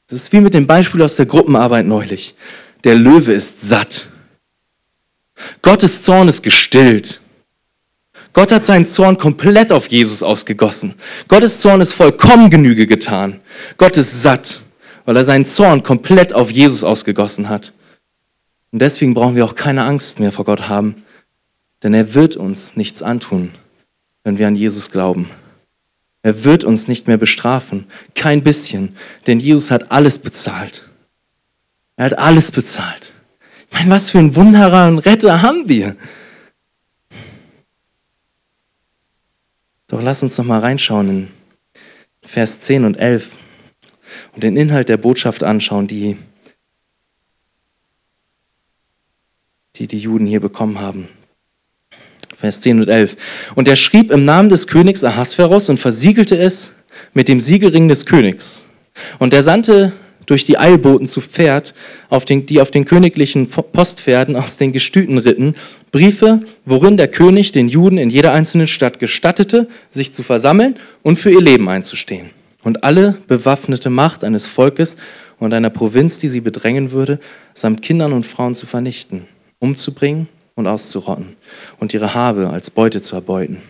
Das 0.08 0.20
ist 0.20 0.32
wie 0.32 0.40
mit 0.40 0.54
dem 0.54 0.66
Beispiel 0.66 1.02
aus 1.02 1.16
der 1.16 1.26
Gruppenarbeit 1.26 1.86
neulich. 1.86 2.34
Der 2.84 2.94
Löwe 2.94 3.32
ist 3.32 3.60
satt. 3.62 4.08
Gottes 5.62 6.02
Zorn 6.02 6.28
ist 6.28 6.42
gestillt. 6.42 7.20
Gott 8.32 8.50
hat 8.50 8.64
seinen 8.64 8.86
Zorn 8.86 9.18
komplett 9.18 9.72
auf 9.72 9.88
Jesus 9.88 10.22
ausgegossen. 10.22 10.94
Gottes 11.28 11.60
Zorn 11.60 11.80
ist 11.80 11.92
vollkommen 11.92 12.50
Genüge 12.50 12.86
getan. 12.86 13.40
Gott 13.76 13.96
ist 13.96 14.22
satt, 14.22 14.62
weil 15.04 15.16
er 15.16 15.24
seinen 15.24 15.44
Zorn 15.44 15.82
komplett 15.82 16.32
auf 16.32 16.50
Jesus 16.50 16.82
ausgegossen 16.82 17.48
hat. 17.48 17.72
Und 18.70 18.80
deswegen 18.80 19.12
brauchen 19.12 19.36
wir 19.36 19.44
auch 19.44 19.54
keine 19.54 19.84
Angst 19.84 20.18
mehr 20.18 20.32
vor 20.32 20.46
Gott 20.46 20.68
haben, 20.68 21.02
denn 21.82 21.92
er 21.92 22.14
wird 22.14 22.36
uns 22.36 22.74
nichts 22.74 23.02
antun, 23.02 23.50
wenn 24.24 24.38
wir 24.38 24.46
an 24.46 24.56
Jesus 24.56 24.90
glauben. 24.90 25.28
Er 26.22 26.44
wird 26.44 26.64
uns 26.64 26.86
nicht 26.86 27.08
mehr 27.08 27.16
bestrafen, 27.16 27.86
kein 28.14 28.42
bisschen, 28.44 28.96
denn 29.26 29.40
Jesus 29.40 29.70
hat 29.70 29.90
alles 29.90 30.18
bezahlt. 30.18 30.88
Er 31.96 32.06
hat 32.06 32.18
alles 32.18 32.52
bezahlt. 32.52 33.12
Ich 33.68 33.78
meine, 33.78 33.90
was 33.90 34.10
für 34.10 34.18
ein 34.18 34.36
Wunderer 34.36 34.88
und 34.88 34.98
Retter 35.00 35.42
haben 35.42 35.68
wir? 35.68 35.96
Doch 39.88 40.00
lass 40.00 40.22
uns 40.22 40.38
noch 40.38 40.44
mal 40.44 40.60
reinschauen 40.60 41.08
in 41.08 41.28
Vers 42.22 42.60
10 42.60 42.84
und 42.84 42.94
11 42.96 43.30
und 44.32 44.42
den 44.42 44.56
Inhalt 44.56 44.88
der 44.88 44.96
Botschaft 44.96 45.42
anschauen, 45.42 45.86
die 45.86 46.16
die, 49.76 49.86
die 49.86 49.98
Juden 49.98 50.26
hier 50.26 50.40
bekommen 50.40 50.78
haben. 50.78 51.08
Vers 52.42 52.60
10 52.60 52.80
und 52.80 52.88
11. 52.88 53.16
Und 53.54 53.68
er 53.68 53.76
schrieb 53.76 54.10
im 54.10 54.24
Namen 54.24 54.48
des 54.48 54.66
Königs 54.66 55.04
Ahasveros 55.04 55.68
und 55.68 55.78
versiegelte 55.78 56.36
es 56.36 56.72
mit 57.14 57.28
dem 57.28 57.40
Siegelring 57.40 57.86
des 57.86 58.04
Königs. 58.04 58.66
Und 59.20 59.32
er 59.32 59.44
sandte 59.44 59.92
durch 60.26 60.44
die 60.44 60.58
Eilboten 60.58 61.06
zu 61.06 61.20
Pferd, 61.20 61.72
auf 62.08 62.24
den, 62.24 62.44
die 62.46 62.60
auf 62.60 62.72
den 62.72 62.84
königlichen 62.84 63.48
Postpferden 63.48 64.34
aus 64.34 64.56
den 64.56 64.72
Gestüten 64.72 65.18
ritten, 65.18 65.54
Briefe, 65.92 66.40
worin 66.64 66.96
der 66.96 67.06
König 67.06 67.52
den 67.52 67.68
Juden 67.68 67.96
in 67.96 68.10
jeder 68.10 68.32
einzelnen 68.32 68.66
Stadt 68.66 68.98
gestattete, 68.98 69.68
sich 69.92 70.12
zu 70.12 70.24
versammeln 70.24 70.74
und 71.04 71.20
für 71.20 71.30
ihr 71.30 71.42
Leben 71.42 71.68
einzustehen. 71.68 72.30
Und 72.64 72.82
alle 72.82 73.18
bewaffnete 73.28 73.88
Macht 73.88 74.24
eines 74.24 74.48
Volkes 74.48 74.96
und 75.38 75.52
einer 75.52 75.70
Provinz, 75.70 76.18
die 76.18 76.28
sie 76.28 76.40
bedrängen 76.40 76.90
würde, 76.90 77.20
samt 77.54 77.82
Kindern 77.82 78.12
und 78.12 78.26
Frauen 78.26 78.56
zu 78.56 78.66
vernichten, 78.66 79.28
umzubringen 79.60 80.26
und 80.54 80.66
auszurotten 80.66 81.36
und 81.78 81.94
ihre 81.94 82.14
Habe 82.14 82.50
als 82.50 82.70
Beute 82.70 83.02
zu 83.02 83.14
erbeuten. 83.14 83.62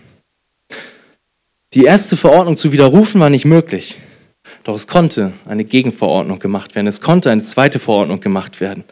Die 1.74 1.84
erste 1.84 2.16
Verordnung 2.16 2.56
zu 2.56 2.72
widerrufen 2.72 3.20
war 3.20 3.30
nicht 3.30 3.44
möglich. 3.44 3.98
Doch 4.64 4.74
es 4.74 4.86
konnte 4.86 5.32
eine 5.46 5.64
Gegenverordnung 5.64 6.38
gemacht 6.38 6.74
werden. 6.74 6.86
Es 6.86 7.00
konnte 7.00 7.30
eine 7.30 7.42
zweite 7.42 7.78
Verordnung 7.78 8.20
gemacht 8.20 8.60
werden. 8.60 8.84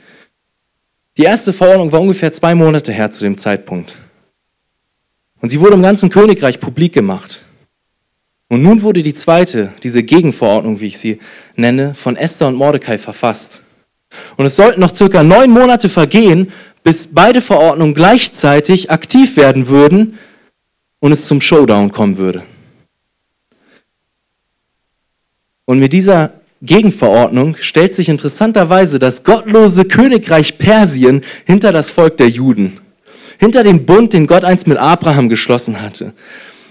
Die 1.16 1.24
erste 1.24 1.52
Verordnung 1.52 1.92
war 1.92 2.00
ungefähr 2.00 2.32
zwei 2.32 2.54
Monate 2.54 2.92
her 2.92 3.10
zu 3.10 3.24
dem 3.24 3.36
Zeitpunkt. 3.36 3.94
Und 5.40 5.50
sie 5.50 5.60
wurde 5.60 5.74
im 5.74 5.82
ganzen 5.82 6.10
Königreich 6.10 6.60
publik 6.60 6.92
gemacht. 6.92 7.42
Und 8.48 8.62
nun 8.62 8.82
wurde 8.82 9.02
die 9.02 9.14
zweite, 9.14 9.72
diese 9.82 10.02
Gegenverordnung, 10.02 10.80
wie 10.80 10.86
ich 10.86 10.98
sie 10.98 11.18
nenne, 11.56 11.94
von 11.94 12.16
Esther 12.16 12.48
und 12.48 12.56
Mordecai 12.56 12.98
verfasst. 12.98 13.62
Und 14.36 14.46
es 14.46 14.56
sollten 14.56 14.80
noch 14.80 14.94
circa 14.94 15.22
neun 15.22 15.50
Monate 15.50 15.88
vergehen, 15.88 16.52
bis 16.82 17.08
beide 17.12 17.40
Verordnungen 17.40 17.94
gleichzeitig 17.94 18.90
aktiv 18.90 19.36
werden 19.36 19.68
würden 19.68 20.18
und 21.00 21.12
es 21.12 21.26
zum 21.26 21.40
Showdown 21.40 21.92
kommen 21.92 22.16
würde. 22.16 22.44
Und 25.64 25.78
mit 25.78 25.92
dieser 25.92 26.40
Gegenverordnung 26.62 27.56
stellt 27.60 27.94
sich 27.94 28.08
interessanterweise 28.08 28.98
das 28.98 29.24
gottlose 29.24 29.84
Königreich 29.84 30.58
Persien 30.58 31.22
hinter 31.46 31.72
das 31.72 31.90
Volk 31.90 32.16
der 32.18 32.28
Juden, 32.28 32.80
hinter 33.38 33.62
den 33.62 33.86
Bund, 33.86 34.12
den 34.12 34.26
Gott 34.26 34.44
einst 34.44 34.66
mit 34.66 34.76
Abraham 34.76 35.28
geschlossen 35.28 35.80
hatte. 35.80 36.12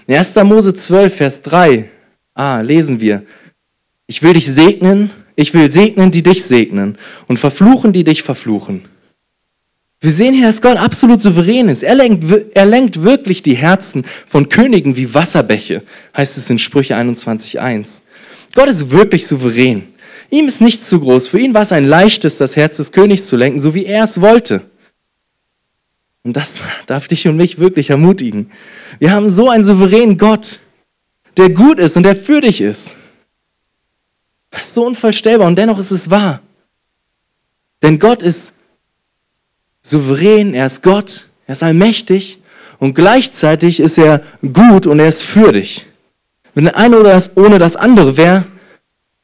In 0.06 0.14
1. 0.14 0.36
Mose 0.44 0.74
12, 0.74 1.14
Vers 1.14 1.42
3 1.42 1.88
ah, 2.34 2.60
lesen 2.60 3.00
wir, 3.00 3.24
ich 4.06 4.22
will 4.22 4.32
dich 4.32 4.50
segnen, 4.50 5.10
ich 5.34 5.54
will 5.54 5.70
segnen, 5.70 6.10
die 6.10 6.22
dich 6.22 6.44
segnen 6.44 6.98
und 7.26 7.38
verfluchen, 7.38 7.92
die 7.92 8.04
dich 8.04 8.22
verfluchen. 8.22 8.82
Wir 10.00 10.10
sehen 10.10 10.32
hier, 10.32 10.46
dass 10.46 10.62
Gott 10.62 10.78
absolut 10.78 11.20
souverän 11.20 11.68
ist. 11.68 11.82
Er 11.82 11.94
lenkt, 11.94 12.24
er 12.54 12.64
lenkt 12.64 13.02
wirklich 13.02 13.42
die 13.42 13.54
Herzen 13.54 14.04
von 14.26 14.48
Königen 14.48 14.96
wie 14.96 15.12
Wasserbäche, 15.12 15.82
heißt 16.16 16.38
es 16.38 16.48
in 16.48 16.58
Sprüche 16.58 16.96
21.1. 16.96 18.00
Gott 18.54 18.68
ist 18.68 18.90
wirklich 18.90 19.26
souverän. 19.26 19.88
Ihm 20.30 20.46
ist 20.46 20.62
nichts 20.62 20.88
zu 20.88 21.00
groß. 21.00 21.28
Für 21.28 21.38
ihn 21.38 21.52
war 21.52 21.62
es 21.62 21.72
ein 21.72 21.84
leichtes, 21.84 22.38
das 22.38 22.56
Herz 22.56 22.78
des 22.78 22.92
Königs 22.92 23.26
zu 23.26 23.36
lenken, 23.36 23.58
so 23.58 23.74
wie 23.74 23.84
er 23.84 24.04
es 24.04 24.20
wollte. 24.20 24.62
Und 26.22 26.34
das 26.34 26.60
darf 26.86 27.06
dich 27.06 27.28
und 27.28 27.36
mich 27.36 27.58
wirklich 27.58 27.90
ermutigen. 27.90 28.50
Wir 29.00 29.12
haben 29.12 29.30
so 29.30 29.50
einen 29.50 29.64
souveränen 29.64 30.16
Gott, 30.16 30.60
der 31.36 31.50
gut 31.50 31.78
ist 31.78 31.96
und 31.96 32.04
der 32.04 32.16
für 32.16 32.40
dich 32.40 32.62
ist. 32.62 32.96
Das 34.50 34.62
ist 34.62 34.74
so 34.74 34.86
unvorstellbar 34.86 35.46
und 35.46 35.56
dennoch 35.56 35.78
ist 35.78 35.90
es 35.90 36.08
wahr. 36.10 36.40
Denn 37.82 37.98
Gott 37.98 38.22
ist 38.22 38.52
souverän, 39.82 40.54
er 40.54 40.66
ist 40.66 40.82
Gott, 40.82 41.28
er 41.46 41.52
ist 41.52 41.62
allmächtig 41.62 42.38
und 42.78 42.94
gleichzeitig 42.94 43.80
ist 43.80 43.98
er 43.98 44.22
gut 44.52 44.86
und 44.86 45.00
er 45.00 45.08
ist 45.08 45.22
für 45.22 45.52
dich. 45.52 45.86
Wenn 46.54 46.64
der 46.64 46.76
eine 46.76 46.98
oder 46.98 47.10
das, 47.10 47.36
ohne 47.36 47.58
das 47.58 47.76
andere 47.76 48.16
wäre, 48.16 48.46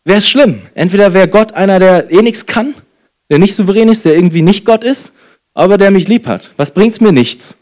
wäre 0.05 0.19
es 0.19 0.29
schlimm. 0.29 0.63
Entweder 0.75 1.13
wäre 1.13 1.29
Gott 1.29 1.53
einer, 1.53 1.79
der 1.79 2.11
eh 2.11 2.23
nichts 2.23 2.47
kann, 2.47 2.75
der 3.29 3.39
nicht 3.39 3.55
souverän 3.55 3.89
ist, 3.89 4.05
der 4.05 4.15
irgendwie 4.15 4.43
nicht 4.43 4.65
Gott 4.65 4.85
ist, 4.85 5.13
aber 5.55 5.79
der 5.79 5.91
mich 5.91 6.09
lieb 6.09 6.27
hat. 6.27 6.53
Was 6.57 6.71
bringt 6.71 6.93
es 6.93 7.01
mir 7.01 7.13
nichts? 7.13 7.57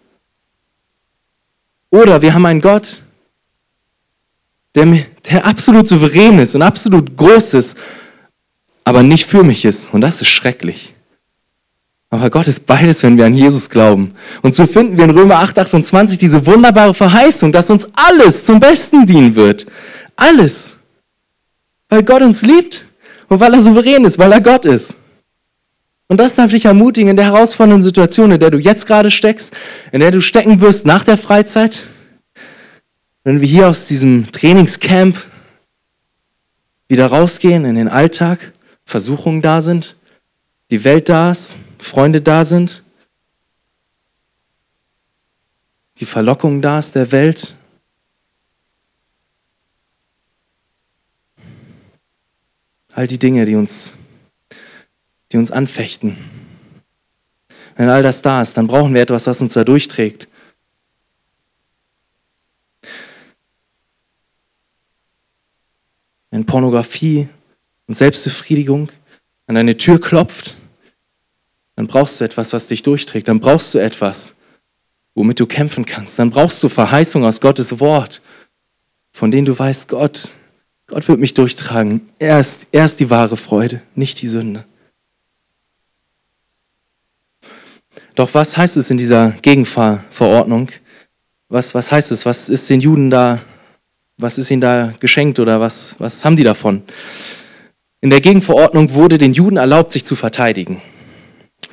Oder 1.90 2.22
wir 2.22 2.34
haben 2.34 2.44
einen 2.44 2.60
Gott, 2.60 3.02
der, 4.74 4.86
der 5.30 5.46
absolut 5.46 5.86
souverän 5.86 6.38
ist 6.38 6.54
und 6.54 6.62
absolut 6.62 7.16
groß 7.16 7.54
ist, 7.54 7.78
aber 8.84 9.02
nicht 9.02 9.26
für 9.26 9.44
mich 9.44 9.64
ist. 9.64 9.92
Und 9.92 10.00
das 10.00 10.20
ist 10.20 10.28
schrecklich. 10.28 10.93
Aber 12.14 12.30
Gott 12.30 12.46
ist 12.46 12.64
beides, 12.64 13.02
wenn 13.02 13.16
wir 13.16 13.26
an 13.26 13.34
Jesus 13.34 13.68
glauben. 13.68 14.14
Und 14.40 14.54
so 14.54 14.68
finden 14.68 14.96
wir 14.96 15.02
in 15.02 15.10
Römer 15.10 15.40
8, 15.40 15.58
28 15.58 16.16
diese 16.16 16.46
wunderbare 16.46 16.94
Verheißung, 16.94 17.50
dass 17.50 17.70
uns 17.70 17.88
alles 17.92 18.44
zum 18.44 18.60
Besten 18.60 19.04
dienen 19.04 19.34
wird. 19.34 19.66
Alles. 20.14 20.76
Weil 21.88 22.04
Gott 22.04 22.22
uns 22.22 22.42
liebt 22.42 22.86
und 23.28 23.40
weil 23.40 23.52
er 23.52 23.60
souverän 23.60 24.04
ist, 24.04 24.16
weil 24.16 24.30
er 24.30 24.40
Gott 24.40 24.64
ist. 24.64 24.94
Und 26.06 26.20
das 26.20 26.36
darf 26.36 26.52
dich 26.52 26.66
ermutigen 26.66 27.10
in 27.10 27.16
der 27.16 27.24
herausfordernden 27.24 27.82
Situation, 27.82 28.30
in 28.30 28.38
der 28.38 28.50
du 28.50 28.58
jetzt 28.58 28.86
gerade 28.86 29.10
steckst, 29.10 29.52
in 29.90 29.98
der 29.98 30.12
du 30.12 30.20
stecken 30.20 30.60
wirst 30.60 30.86
nach 30.86 31.02
der 31.02 31.18
Freizeit, 31.18 31.82
wenn 33.24 33.40
wir 33.40 33.48
hier 33.48 33.66
aus 33.66 33.88
diesem 33.88 34.30
Trainingscamp 34.30 35.16
wieder 36.86 37.06
rausgehen 37.06 37.64
in 37.64 37.74
den 37.74 37.88
Alltag, 37.88 38.52
Versuchungen 38.84 39.42
da 39.42 39.60
sind, 39.60 39.96
die 40.70 40.84
Welt 40.84 41.08
da 41.08 41.32
ist, 41.32 41.58
Freunde 41.84 42.20
da 42.20 42.44
sind, 42.44 42.82
die 45.98 46.06
Verlockung 46.06 46.60
da 46.60 46.78
ist 46.78 46.94
der 46.94 47.12
Welt. 47.12 47.56
All 52.92 53.06
die 53.06 53.18
Dinge, 53.18 53.44
die 53.44 53.54
uns, 53.54 53.94
die 55.32 55.36
uns 55.36 55.50
anfechten. 55.50 56.16
Wenn 57.76 57.88
all 57.88 58.02
das 58.02 58.22
da 58.22 58.42
ist, 58.42 58.56
dann 58.56 58.66
brauchen 58.66 58.94
wir 58.94 59.02
etwas, 59.02 59.26
was 59.26 59.40
uns 59.40 59.54
da 59.54 59.64
durchträgt. 59.64 60.28
wenn 66.34 66.44
Pornografie 66.44 67.28
und 67.86 67.94
Selbstbefriedigung 67.94 68.90
an 69.46 69.54
deine 69.54 69.76
Tür 69.76 70.00
klopft, 70.00 70.56
dann 71.76 71.86
brauchst 71.86 72.20
du 72.20 72.24
etwas, 72.24 72.52
was 72.52 72.66
dich 72.66 72.82
durchträgt. 72.82 73.28
Dann 73.28 73.40
brauchst 73.40 73.74
du 73.74 73.78
etwas, 73.78 74.34
womit 75.14 75.40
du 75.40 75.46
kämpfen 75.46 75.84
kannst. 75.84 76.18
Dann 76.18 76.30
brauchst 76.30 76.62
du 76.62 76.68
Verheißung 76.68 77.24
aus 77.24 77.40
Gottes 77.40 77.80
Wort, 77.80 78.22
von 79.12 79.30
denen 79.30 79.46
du 79.46 79.58
weißt, 79.58 79.88
Gott, 79.88 80.32
Gott 80.86 81.06
wird 81.08 81.20
mich 81.20 81.34
durchtragen. 81.34 82.08
Er 82.18 82.40
ist, 82.40 82.66
er 82.72 82.84
ist 82.84 83.00
die 83.00 83.10
wahre 83.10 83.36
Freude, 83.36 83.82
nicht 83.94 84.20
die 84.22 84.28
Sünde. 84.28 84.64
Doch 88.14 88.32
was 88.34 88.56
heißt 88.56 88.76
es 88.76 88.90
in 88.90 88.96
dieser 88.96 89.30
Gegenverordnung? 89.42 90.70
Was, 91.48 91.74
was 91.74 91.90
heißt 91.90 92.12
es? 92.12 92.24
Was 92.24 92.48
ist 92.48 92.70
den 92.70 92.80
Juden 92.80 93.10
da 93.10 93.40
was 94.16 94.38
ist 94.38 94.50
ihnen 94.50 94.60
da 94.60 94.92
geschenkt 95.00 95.38
oder 95.38 95.60
was, 95.60 95.96
was 95.98 96.24
haben 96.24 96.36
die 96.36 96.44
davon? 96.44 96.82
In 98.00 98.10
der 98.10 98.20
Gegenverordnung 98.20 98.94
wurde 98.94 99.18
den 99.18 99.32
Juden 99.32 99.56
erlaubt, 99.56 99.92
sich 99.92 100.04
zu 100.04 100.14
verteidigen. 100.14 100.80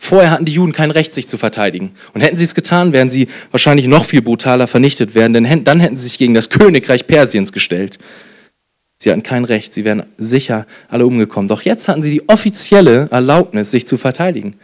Vorher 0.03 0.31
hatten 0.31 0.45
die 0.45 0.53
Juden 0.53 0.73
kein 0.73 0.89
Recht, 0.89 1.13
sich 1.13 1.27
zu 1.27 1.37
verteidigen. 1.37 1.91
Und 2.15 2.21
hätten 2.21 2.35
sie 2.35 2.43
es 2.43 2.55
getan, 2.55 2.91
wären 2.91 3.11
sie 3.11 3.27
wahrscheinlich 3.51 3.85
noch 3.85 4.05
viel 4.05 4.23
brutaler 4.23 4.65
vernichtet 4.65 5.13
werden, 5.13 5.33
denn 5.33 5.63
dann 5.63 5.79
hätten 5.79 5.95
sie 5.95 6.07
sich 6.07 6.17
gegen 6.17 6.33
das 6.33 6.49
Königreich 6.49 7.05
Persiens 7.05 7.51
gestellt. 7.51 7.99
Sie 8.97 9.11
hatten 9.11 9.21
kein 9.21 9.45
Recht, 9.45 9.75
sie 9.75 9.85
wären 9.85 10.07
sicher 10.17 10.65
alle 10.89 11.05
umgekommen. 11.05 11.47
Doch 11.47 11.61
jetzt 11.61 11.87
hatten 11.87 12.01
sie 12.01 12.09
die 12.09 12.27
offizielle 12.27 13.09
Erlaubnis, 13.11 13.69
sich 13.69 13.85
zu 13.85 13.95
verteidigen. 13.95 14.55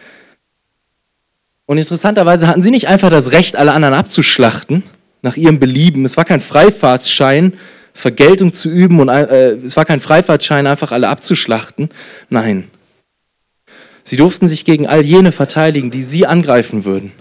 Und 1.68 1.78
interessanterweise 1.78 2.48
hatten 2.48 2.64
sie 2.64 2.72
nicht 2.72 2.88
einfach 2.88 3.12
das 3.12 3.32
Recht, 3.32 3.56
alle 3.56 3.74
anderen 3.74 3.94
abzuschlachten, 3.94 4.82
nach 5.22 5.38
ihrem 5.38 5.60
Belieben. 5.60 6.04
Es 6.04 6.18
war 6.18 6.26
kein 6.26 6.40
Freifahrtsschein, 6.40 7.54
Vergeltung 7.94 8.54
zu 8.54 8.70
üben 8.70 9.00
und 9.00 9.10
äh, 9.10 9.52
es 9.58 9.78
war 9.78 9.86
kein 9.86 10.00
Freifahrtschein, 10.00 10.66
einfach 10.66 10.92
alle 10.92 11.10
abzuschlachten. 11.10 11.90
Nein. 12.32 12.70
Sie 14.08 14.16
durften 14.16 14.48
sich 14.48 14.64
gegen 14.64 14.88
all 14.88 15.02
jene 15.02 15.34
verteidigen, 15.34 15.92
die 15.92 16.02
sie 16.02 16.26
angreifen 16.26 16.86
würden. 16.86 17.12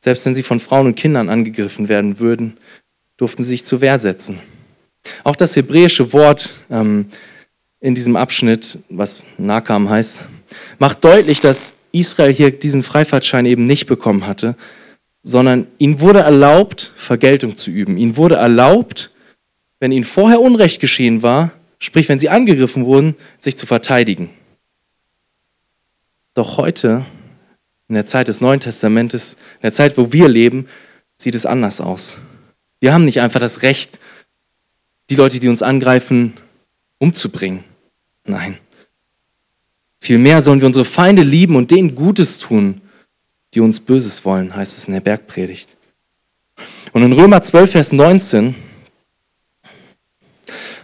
Selbst 0.00 0.26
wenn 0.26 0.34
sie 0.34 0.42
von 0.42 0.60
Frauen 0.60 0.88
und 0.88 0.96
Kindern 0.96 1.30
angegriffen 1.30 1.88
werden 1.88 2.18
würden, 2.18 2.58
durften 3.16 3.42
sie 3.42 3.48
sich 3.48 3.64
zur 3.64 3.80
Wehr 3.80 3.96
setzen. 3.96 4.40
Auch 5.24 5.34
das 5.34 5.56
hebräische 5.56 6.12
Wort 6.12 6.52
ähm, 6.70 7.06
in 7.80 7.94
diesem 7.94 8.16
Abschnitt, 8.16 8.80
was 8.90 9.24
Nakam 9.38 9.88
heißt, 9.88 10.20
macht 10.78 11.02
deutlich, 11.02 11.40
dass 11.40 11.72
Israel 11.92 12.34
hier 12.34 12.50
diesen 12.50 12.82
Freifahrtschein 12.82 13.46
eben 13.46 13.64
nicht 13.64 13.86
bekommen 13.86 14.26
hatte, 14.26 14.56
sondern 15.22 15.68
ihnen 15.78 16.00
wurde 16.00 16.20
erlaubt, 16.20 16.92
Vergeltung 16.96 17.56
zu 17.56 17.70
üben. 17.70 17.96
Ihnen 17.96 18.18
wurde 18.18 18.34
erlaubt, 18.34 19.10
wenn 19.80 19.90
ihnen 19.90 20.04
vorher 20.04 20.42
Unrecht 20.42 20.82
geschehen 20.82 21.22
war, 21.22 21.52
sprich 21.78 22.08
wenn 22.08 22.18
sie 22.18 22.28
angegriffen 22.28 22.84
wurden, 22.84 23.16
sich 23.38 23.56
zu 23.56 23.66
verteidigen. 23.66 24.30
Doch 26.34 26.56
heute, 26.56 27.04
in 27.88 27.94
der 27.94 28.06
Zeit 28.06 28.28
des 28.28 28.40
Neuen 28.40 28.60
Testamentes, 28.60 29.34
in 29.34 29.62
der 29.62 29.72
Zeit, 29.72 29.96
wo 29.96 30.12
wir 30.12 30.28
leben, 30.28 30.68
sieht 31.16 31.34
es 31.34 31.46
anders 31.46 31.80
aus. 31.80 32.20
Wir 32.80 32.92
haben 32.92 33.04
nicht 33.04 33.20
einfach 33.20 33.40
das 33.40 33.62
Recht, 33.62 33.98
die 35.10 35.16
Leute, 35.16 35.38
die 35.38 35.48
uns 35.48 35.62
angreifen, 35.62 36.34
umzubringen. 36.98 37.64
Nein. 38.24 38.58
Vielmehr 40.00 40.42
sollen 40.42 40.60
wir 40.60 40.66
unsere 40.66 40.84
Feinde 40.84 41.22
lieben 41.22 41.56
und 41.56 41.70
denen 41.70 41.94
Gutes 41.94 42.38
tun, 42.38 42.82
die 43.54 43.60
uns 43.60 43.80
Böses 43.80 44.24
wollen, 44.24 44.54
heißt 44.54 44.76
es 44.76 44.84
in 44.84 44.92
der 44.92 45.00
Bergpredigt. 45.00 45.76
Und 46.92 47.02
in 47.02 47.12
Römer 47.12 47.42
12, 47.42 47.72
Vers 47.72 47.92
19 47.92 48.54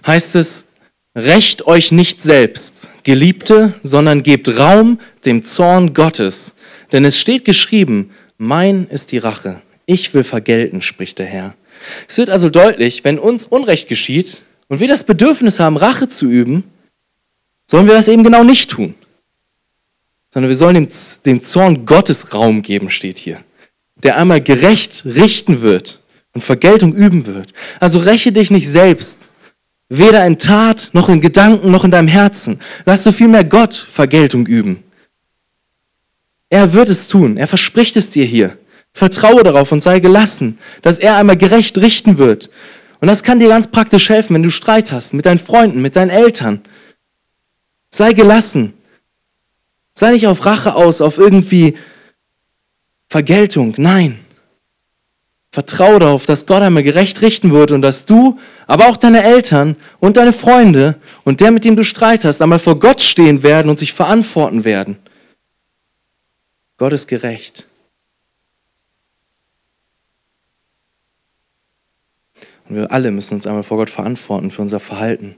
heißt 0.06 0.34
es, 0.36 0.66
Recht 1.16 1.66
euch 1.68 1.92
nicht 1.92 2.22
selbst, 2.22 2.88
Geliebte, 3.04 3.74
sondern 3.84 4.24
gebt 4.24 4.58
Raum 4.58 4.98
dem 5.24 5.44
Zorn 5.44 5.94
Gottes. 5.94 6.54
Denn 6.90 7.04
es 7.04 7.20
steht 7.20 7.44
geschrieben, 7.44 8.10
mein 8.36 8.88
ist 8.88 9.12
die 9.12 9.18
Rache, 9.18 9.62
ich 9.86 10.12
will 10.12 10.24
vergelten, 10.24 10.80
spricht 10.80 11.20
der 11.20 11.26
Herr. 11.26 11.54
Es 12.08 12.18
wird 12.18 12.30
also 12.30 12.50
deutlich, 12.50 13.04
wenn 13.04 13.20
uns 13.20 13.46
Unrecht 13.46 13.88
geschieht 13.88 14.42
und 14.68 14.80
wir 14.80 14.88
das 14.88 15.04
Bedürfnis 15.04 15.60
haben, 15.60 15.76
Rache 15.76 16.08
zu 16.08 16.28
üben, 16.28 16.64
sollen 17.66 17.86
wir 17.86 17.94
das 17.94 18.08
eben 18.08 18.24
genau 18.24 18.42
nicht 18.42 18.70
tun. 18.70 18.96
Sondern 20.32 20.48
wir 20.48 20.56
sollen 20.56 20.74
dem, 20.74 20.88
dem 21.24 21.42
Zorn 21.42 21.86
Gottes 21.86 22.34
Raum 22.34 22.62
geben, 22.62 22.90
steht 22.90 23.18
hier. 23.18 23.44
Der 24.02 24.16
einmal 24.16 24.40
gerecht 24.40 25.04
richten 25.04 25.62
wird 25.62 26.00
und 26.32 26.42
Vergeltung 26.42 26.92
üben 26.92 27.26
wird. 27.26 27.52
Also 27.78 28.00
räche 28.00 28.32
dich 28.32 28.50
nicht 28.50 28.68
selbst, 28.68 29.28
weder 29.98 30.24
in 30.26 30.38
Tat 30.38 30.90
noch 30.92 31.08
in 31.08 31.20
Gedanken 31.20 31.70
noch 31.70 31.84
in 31.84 31.90
deinem 31.90 32.08
Herzen. 32.08 32.60
Lass 32.84 33.04
so 33.04 33.12
viel 33.12 33.28
mehr 33.28 33.44
Gott 33.44 33.74
Vergeltung 33.74 34.46
üben. 34.46 34.82
Er 36.50 36.72
wird 36.72 36.88
es 36.88 37.08
tun, 37.08 37.36
er 37.36 37.46
verspricht 37.46 37.96
es 37.96 38.10
dir 38.10 38.24
hier. 38.24 38.56
Vertraue 38.92 39.42
darauf 39.42 39.72
und 39.72 39.82
sei 39.82 39.98
gelassen, 39.98 40.58
dass 40.82 40.98
er 40.98 41.16
einmal 41.16 41.36
gerecht 41.36 41.78
richten 41.78 42.18
wird. 42.18 42.48
Und 43.00 43.08
das 43.08 43.22
kann 43.22 43.40
dir 43.40 43.48
ganz 43.48 43.66
praktisch 43.66 44.08
helfen, 44.08 44.34
wenn 44.34 44.42
du 44.42 44.50
Streit 44.50 44.92
hast 44.92 45.14
mit 45.14 45.26
deinen 45.26 45.40
Freunden, 45.40 45.82
mit 45.82 45.96
deinen 45.96 46.10
Eltern. 46.10 46.62
Sei 47.90 48.12
gelassen. 48.12 48.72
Sei 49.94 50.12
nicht 50.12 50.26
auf 50.26 50.46
Rache 50.46 50.74
aus, 50.74 51.00
auf 51.00 51.18
irgendwie 51.18 51.76
Vergeltung. 53.08 53.74
Nein. 53.76 54.23
Vertraue 55.54 56.00
darauf, 56.00 56.26
dass 56.26 56.46
Gott 56.46 56.62
einmal 56.62 56.82
gerecht 56.82 57.22
richten 57.22 57.52
wird 57.52 57.70
und 57.70 57.80
dass 57.80 58.06
du, 58.06 58.40
aber 58.66 58.88
auch 58.88 58.96
deine 58.96 59.22
Eltern 59.22 59.76
und 60.00 60.16
deine 60.16 60.32
Freunde 60.32 60.96
und 61.22 61.40
der, 61.40 61.52
mit 61.52 61.64
dem 61.64 61.76
du 61.76 61.84
Streit 61.84 62.24
hast, 62.24 62.42
einmal 62.42 62.58
vor 62.58 62.80
Gott 62.80 63.00
stehen 63.00 63.44
werden 63.44 63.70
und 63.70 63.78
sich 63.78 63.92
verantworten 63.92 64.64
werden. 64.64 64.98
Gott 66.76 66.92
ist 66.92 67.06
gerecht. 67.06 67.68
Und 72.68 72.74
wir 72.74 72.90
alle 72.90 73.12
müssen 73.12 73.34
uns 73.34 73.46
einmal 73.46 73.62
vor 73.62 73.76
Gott 73.76 73.90
verantworten 73.90 74.50
für 74.50 74.62
unser 74.62 74.80
Verhalten. 74.80 75.36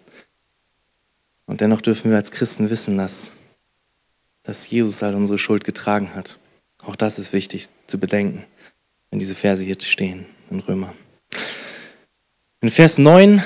Und 1.44 1.60
dennoch 1.60 1.82
dürfen 1.82 2.10
wir 2.10 2.16
als 2.16 2.30
Christen 2.30 2.70
wissen, 2.70 2.96
dass, 2.96 3.32
dass 4.44 4.70
Jesus 4.70 5.02
all 5.02 5.14
unsere 5.14 5.36
Schuld 5.36 5.64
getragen 5.64 6.14
hat. 6.14 6.38
Auch 6.82 6.96
das 6.96 7.18
ist 7.18 7.34
wichtig 7.34 7.68
zu 7.86 8.00
bedenken, 8.00 8.44
wenn 9.16 9.20
diese 9.20 9.34
Verse 9.34 9.64
hier 9.64 9.78
stehen 9.80 10.26
in 10.50 10.60
Römer. 10.60 10.92
In 12.60 12.68
Vers 12.68 12.98
9, 12.98 13.42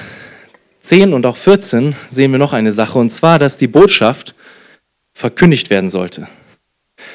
10 0.81 1.13
und 1.13 1.25
auch 1.25 1.37
14 1.37 1.95
sehen 2.11 2.33
wir 2.33 2.41
noch 2.41 2.53
eine 2.53 2.73
Sache, 2.73 2.99
und 2.99 3.11
zwar, 3.11 3.39
dass 3.39 3.57
die 3.57 3.69
Botschaft 3.69 4.35
verkündigt 5.13 5.71
werden 5.71 5.89
sollte. 5.89 6.27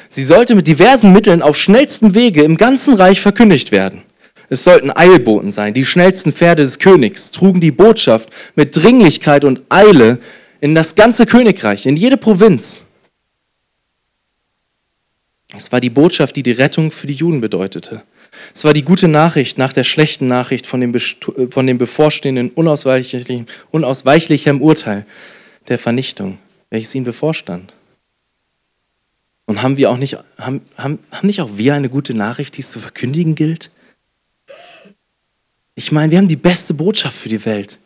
Sie 0.08 0.22
sollte 0.22 0.54
mit 0.54 0.66
diversen 0.68 1.12
Mitteln 1.12 1.42
auf 1.42 1.58
schnellstem 1.58 2.14
Wege 2.14 2.44
im 2.44 2.56
ganzen 2.56 2.94
Reich 2.94 3.20
verkündigt 3.20 3.72
werden. 3.72 4.04
Es 4.48 4.64
sollten 4.64 4.90
Eilboten 4.90 5.50
sein, 5.50 5.74
die 5.74 5.84
schnellsten 5.84 6.32
Pferde 6.32 6.62
des 6.62 6.78
Königs 6.78 7.30
trugen 7.32 7.60
die 7.60 7.72
Botschaft 7.72 8.30
mit 8.54 8.74
Dringlichkeit 8.74 9.44
und 9.44 9.60
Eile 9.68 10.18
in 10.62 10.74
das 10.74 10.94
ganze 10.94 11.26
Königreich, 11.26 11.84
in 11.84 11.94
jede 11.94 12.16
Provinz. 12.16 12.86
Es 15.54 15.70
war 15.72 15.80
die 15.80 15.90
Botschaft, 15.90 16.36
die 16.36 16.42
die 16.42 16.52
Rettung 16.52 16.90
für 16.90 17.06
die 17.06 17.12
Juden 17.12 17.42
bedeutete. 17.42 18.02
Es 18.54 18.64
war 18.64 18.72
die 18.72 18.82
gute 18.82 19.08
Nachricht 19.08 19.58
nach 19.58 19.72
der 19.72 19.84
schlechten 19.84 20.28
Nachricht 20.28 20.66
von 20.66 20.80
dem, 20.80 20.94
von 21.50 21.66
dem 21.66 21.78
bevorstehenden 21.78 22.50
unausweichlichen, 22.50 23.46
unausweichlichen 23.70 24.60
Urteil 24.60 25.06
der 25.68 25.78
Vernichtung, 25.78 26.38
welches 26.70 26.94
ihnen 26.94 27.04
bevorstand. 27.04 27.72
Und 29.46 29.62
haben 29.62 29.76
wir 29.76 29.90
auch 29.90 29.96
nicht, 29.96 30.18
haben, 30.38 30.62
haben, 30.76 30.98
haben 31.10 31.26
nicht 31.26 31.40
auch 31.40 31.50
wir 31.56 31.74
eine 31.74 31.88
gute 31.88 32.14
Nachricht, 32.14 32.56
die 32.56 32.62
es 32.62 32.70
zu 32.70 32.80
verkündigen 32.80 33.34
gilt? 33.34 33.70
Ich 35.74 35.92
meine, 35.92 36.10
wir 36.10 36.18
haben 36.18 36.28
die 36.28 36.36
beste 36.36 36.74
Botschaft 36.74 37.16
für 37.16 37.28
die 37.28 37.44
Welt. 37.44 37.78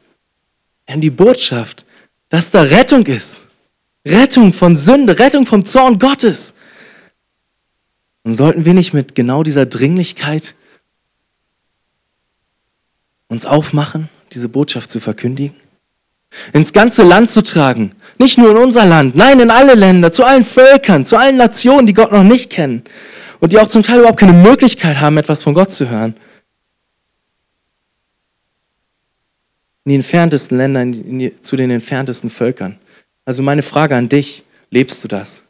Wir 0.86 0.94
haben 0.94 1.00
die 1.00 1.10
Botschaft, 1.10 1.84
dass 2.28 2.50
da 2.50 2.62
Rettung 2.62 3.04
ist. 3.06 3.46
Rettung 4.06 4.52
von 4.52 4.76
Sünde, 4.76 5.18
Rettung 5.18 5.44
vom 5.44 5.64
Zorn 5.64 5.98
Gottes. 5.98 6.54
Und 8.22 8.34
sollten 8.34 8.64
wir 8.64 8.74
nicht 8.74 8.92
mit 8.92 9.14
genau 9.14 9.42
dieser 9.42 9.66
Dringlichkeit 9.66 10.54
uns 13.28 13.46
aufmachen, 13.46 14.08
diese 14.32 14.48
Botschaft 14.48 14.90
zu 14.90 15.00
verkündigen? 15.00 15.56
Ins 16.52 16.72
ganze 16.72 17.02
Land 17.02 17.30
zu 17.30 17.42
tragen. 17.42 17.92
Nicht 18.18 18.38
nur 18.38 18.50
in 18.50 18.56
unser 18.56 18.86
Land, 18.86 19.16
nein, 19.16 19.40
in 19.40 19.50
alle 19.50 19.74
Länder, 19.74 20.12
zu 20.12 20.24
allen 20.24 20.44
Völkern, 20.44 21.04
zu 21.04 21.16
allen 21.16 21.36
Nationen, 21.36 21.86
die 21.86 21.94
Gott 21.94 22.12
noch 22.12 22.22
nicht 22.22 22.50
kennen 22.50 22.84
und 23.40 23.52
die 23.52 23.58
auch 23.58 23.68
zum 23.68 23.82
Teil 23.82 24.00
überhaupt 24.00 24.20
keine 24.20 24.32
Möglichkeit 24.32 25.00
haben, 25.00 25.16
etwas 25.16 25.42
von 25.42 25.54
Gott 25.54 25.72
zu 25.72 25.88
hören. 25.88 26.14
in 29.84 29.90
die 29.90 29.96
entferntesten 29.96 30.58
Länder, 30.58 30.84
die, 30.84 31.34
zu 31.40 31.56
den 31.56 31.70
entferntesten 31.70 32.30
Völkern. 32.30 32.78
Also 33.24 33.42
meine 33.42 33.62
Frage 33.62 33.96
an 33.96 34.08
dich, 34.08 34.44
lebst 34.70 35.02
du 35.02 35.08
das? 35.08 35.44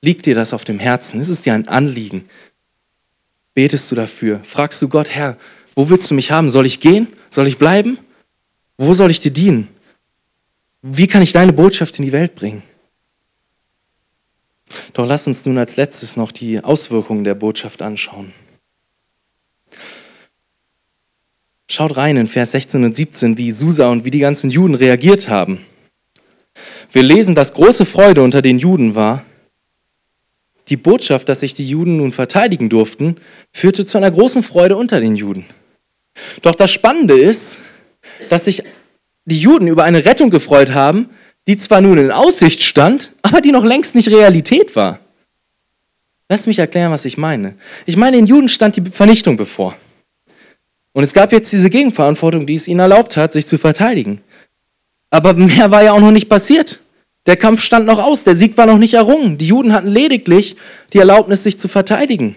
Liegt 0.00 0.26
dir 0.26 0.34
das 0.34 0.52
auf 0.52 0.64
dem 0.64 0.78
Herzen? 0.78 1.20
Ist 1.20 1.28
es 1.28 1.42
dir 1.42 1.54
ein 1.54 1.68
Anliegen? 1.68 2.28
Betest 3.54 3.90
du 3.90 3.96
dafür? 3.96 4.40
Fragst 4.44 4.80
du 4.80 4.88
Gott, 4.88 5.10
Herr, 5.10 5.36
wo 5.74 5.88
willst 5.88 6.10
du 6.10 6.14
mich 6.14 6.30
haben? 6.30 6.50
Soll 6.50 6.66
ich 6.66 6.80
gehen? 6.80 7.08
Soll 7.30 7.48
ich 7.48 7.58
bleiben? 7.58 7.98
Wo 8.76 8.94
soll 8.94 9.10
ich 9.10 9.20
dir 9.20 9.32
dienen? 9.32 9.68
Wie 10.82 11.08
kann 11.08 11.22
ich 11.22 11.32
deine 11.32 11.52
Botschaft 11.52 11.98
in 11.98 12.04
die 12.04 12.12
Welt 12.12 12.36
bringen? 12.36 12.62
Doch 14.92 15.06
lass 15.06 15.26
uns 15.26 15.44
nun 15.44 15.58
als 15.58 15.76
letztes 15.76 16.16
noch 16.16 16.30
die 16.30 16.62
Auswirkungen 16.62 17.24
der 17.24 17.34
Botschaft 17.34 17.82
anschauen. 17.82 18.32
Schaut 21.70 21.96
rein 21.96 22.16
in 22.16 22.26
Vers 22.26 22.52
16 22.52 22.84
und 22.84 22.96
17, 22.96 23.36
wie 23.36 23.50
Susa 23.50 23.90
und 23.90 24.04
wie 24.04 24.10
die 24.10 24.20
ganzen 24.20 24.50
Juden 24.50 24.74
reagiert 24.74 25.28
haben. 25.28 25.66
Wir 26.90 27.02
lesen, 27.02 27.34
dass 27.34 27.52
große 27.52 27.84
Freude 27.84 28.22
unter 28.22 28.40
den 28.40 28.58
Juden 28.58 28.94
war. 28.94 29.24
Die 30.68 30.76
Botschaft, 30.76 31.28
dass 31.28 31.40
sich 31.40 31.54
die 31.54 31.68
Juden 31.68 31.96
nun 31.96 32.12
verteidigen 32.12 32.68
durften, 32.68 33.16
führte 33.52 33.86
zu 33.86 33.98
einer 33.98 34.10
großen 34.10 34.42
Freude 34.42 34.76
unter 34.76 35.00
den 35.00 35.16
Juden. 35.16 35.46
Doch 36.42 36.54
das 36.54 36.70
Spannende 36.70 37.14
ist, 37.14 37.58
dass 38.28 38.44
sich 38.44 38.62
die 39.24 39.38
Juden 39.38 39.68
über 39.68 39.84
eine 39.84 40.04
Rettung 40.04 40.30
gefreut 40.30 40.72
haben, 40.72 41.10
die 41.46 41.56
zwar 41.56 41.80
nun 41.80 41.98
in 41.98 42.10
Aussicht 42.10 42.62
stand, 42.62 43.12
aber 43.22 43.40
die 43.40 43.52
noch 43.52 43.64
längst 43.64 43.94
nicht 43.94 44.08
Realität 44.08 44.76
war. 44.76 45.00
Lass 46.28 46.46
mich 46.46 46.58
erklären, 46.58 46.92
was 46.92 47.06
ich 47.06 47.16
meine. 47.16 47.54
Ich 47.86 47.96
meine, 47.96 48.16
den 48.16 48.26
Juden 48.26 48.50
stand 48.50 48.76
die 48.76 48.90
Vernichtung 48.90 49.38
bevor. 49.38 49.76
Und 50.92 51.04
es 51.04 51.14
gab 51.14 51.32
jetzt 51.32 51.52
diese 51.52 51.70
Gegenverantwortung, 51.70 52.46
die 52.46 52.54
es 52.54 52.68
ihnen 52.68 52.80
erlaubt 52.80 53.16
hat, 53.16 53.32
sich 53.32 53.46
zu 53.46 53.56
verteidigen. 53.56 54.20
Aber 55.10 55.32
mehr 55.34 55.70
war 55.70 55.82
ja 55.82 55.92
auch 55.92 56.00
noch 56.00 56.10
nicht 56.10 56.28
passiert. 56.28 56.80
Der 57.28 57.36
Kampf 57.36 57.60
stand 57.60 57.84
noch 57.84 57.98
aus, 57.98 58.24
der 58.24 58.34
Sieg 58.34 58.56
war 58.56 58.64
noch 58.64 58.78
nicht 58.78 58.94
errungen. 58.94 59.36
Die 59.36 59.48
Juden 59.48 59.74
hatten 59.74 59.88
lediglich 59.88 60.56
die 60.94 60.98
Erlaubnis, 60.98 61.42
sich 61.42 61.58
zu 61.58 61.68
verteidigen. 61.68 62.36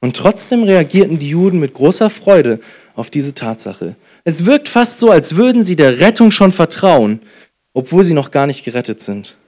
Und 0.00 0.14
trotzdem 0.14 0.62
reagierten 0.62 1.18
die 1.18 1.30
Juden 1.30 1.58
mit 1.58 1.72
großer 1.72 2.10
Freude 2.10 2.60
auf 2.94 3.08
diese 3.08 3.32
Tatsache. 3.32 3.96
Es 4.22 4.44
wirkt 4.44 4.68
fast 4.68 5.00
so, 5.00 5.10
als 5.10 5.36
würden 5.36 5.62
sie 5.62 5.74
der 5.74 6.00
Rettung 6.00 6.30
schon 6.30 6.52
vertrauen, 6.52 7.20
obwohl 7.72 8.04
sie 8.04 8.12
noch 8.12 8.30
gar 8.30 8.46
nicht 8.46 8.62
gerettet 8.62 9.00
sind. 9.00 9.38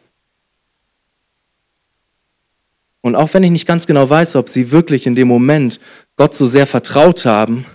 Und 3.03 3.15
auch 3.15 3.35
wenn 3.35 3.43
ich 3.43 3.51
nicht 3.51 3.67
ganz 3.67 3.87
genau 3.87 4.09
weiß, 4.09 4.37
ob 4.37 4.49
sie 4.49 4.71
wirklich 4.71 5.07
in 5.07 5.15
dem 5.15 5.29
Moment 5.29 5.81
Gott 6.17 6.35
so 6.35 6.47
sehr 6.47 6.67
vertraut 6.67 7.27
haben, 7.27 7.67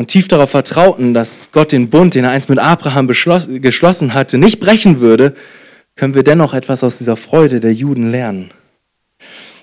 und 0.00 0.06
tief 0.06 0.28
darauf 0.28 0.48
vertrauten, 0.48 1.12
dass 1.12 1.50
Gott 1.52 1.72
den 1.72 1.90
Bund, 1.90 2.14
den 2.14 2.24
er 2.24 2.30
einst 2.30 2.48
mit 2.48 2.58
Abraham 2.58 3.06
geschlossen 3.06 4.14
hatte, 4.14 4.38
nicht 4.38 4.58
brechen 4.58 4.98
würde, 4.98 5.34
können 5.94 6.14
wir 6.14 6.22
dennoch 6.22 6.54
etwas 6.54 6.82
aus 6.82 6.96
dieser 6.96 7.16
Freude 7.16 7.60
der 7.60 7.74
Juden 7.74 8.10
lernen. 8.10 8.50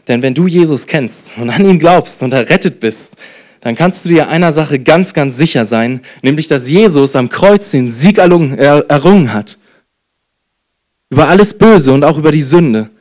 Denn 0.07 0.21
wenn 0.21 0.35
du 0.35 0.45
Jesus 0.45 0.85
kennst 0.85 1.35
und 1.39 1.49
an 1.49 1.65
ihn 1.65 1.79
glaubst 1.79 2.21
und 2.21 2.35
errettet 2.35 2.79
bist, 2.79 3.15
dann 3.61 3.75
kannst 3.75 4.05
du 4.05 4.09
dir 4.09 4.29
einer 4.29 4.51
Sache 4.51 4.77
ganz, 4.77 5.15
ganz 5.15 5.37
sicher 5.37 5.65
sein, 5.65 6.01
nämlich 6.21 6.47
dass 6.47 6.69
Jesus 6.69 7.15
am 7.15 7.29
Kreuz 7.29 7.71
den 7.71 7.89
Sieg 7.89 8.19
errungen 8.19 9.33
hat. 9.33 9.57
Über 11.09 11.29
alles 11.29 11.55
Böse 11.55 11.91
und 11.91 12.03
auch 12.03 12.19
über 12.19 12.31
die 12.31 12.43
Sünde. 12.43 12.91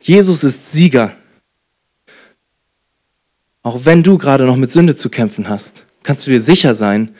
Jesus 0.00 0.44
ist 0.44 0.72
Sieger. 0.72 1.12
Auch 3.62 3.84
wenn 3.84 4.02
du 4.02 4.16
gerade 4.16 4.44
noch 4.44 4.56
mit 4.56 4.70
Sünde 4.70 4.96
zu 4.96 5.10
kämpfen 5.10 5.50
hast 5.50 5.84
kannst 6.08 6.26
du 6.26 6.30
dir 6.30 6.40
sicher 6.40 6.74
sein, 6.74 7.14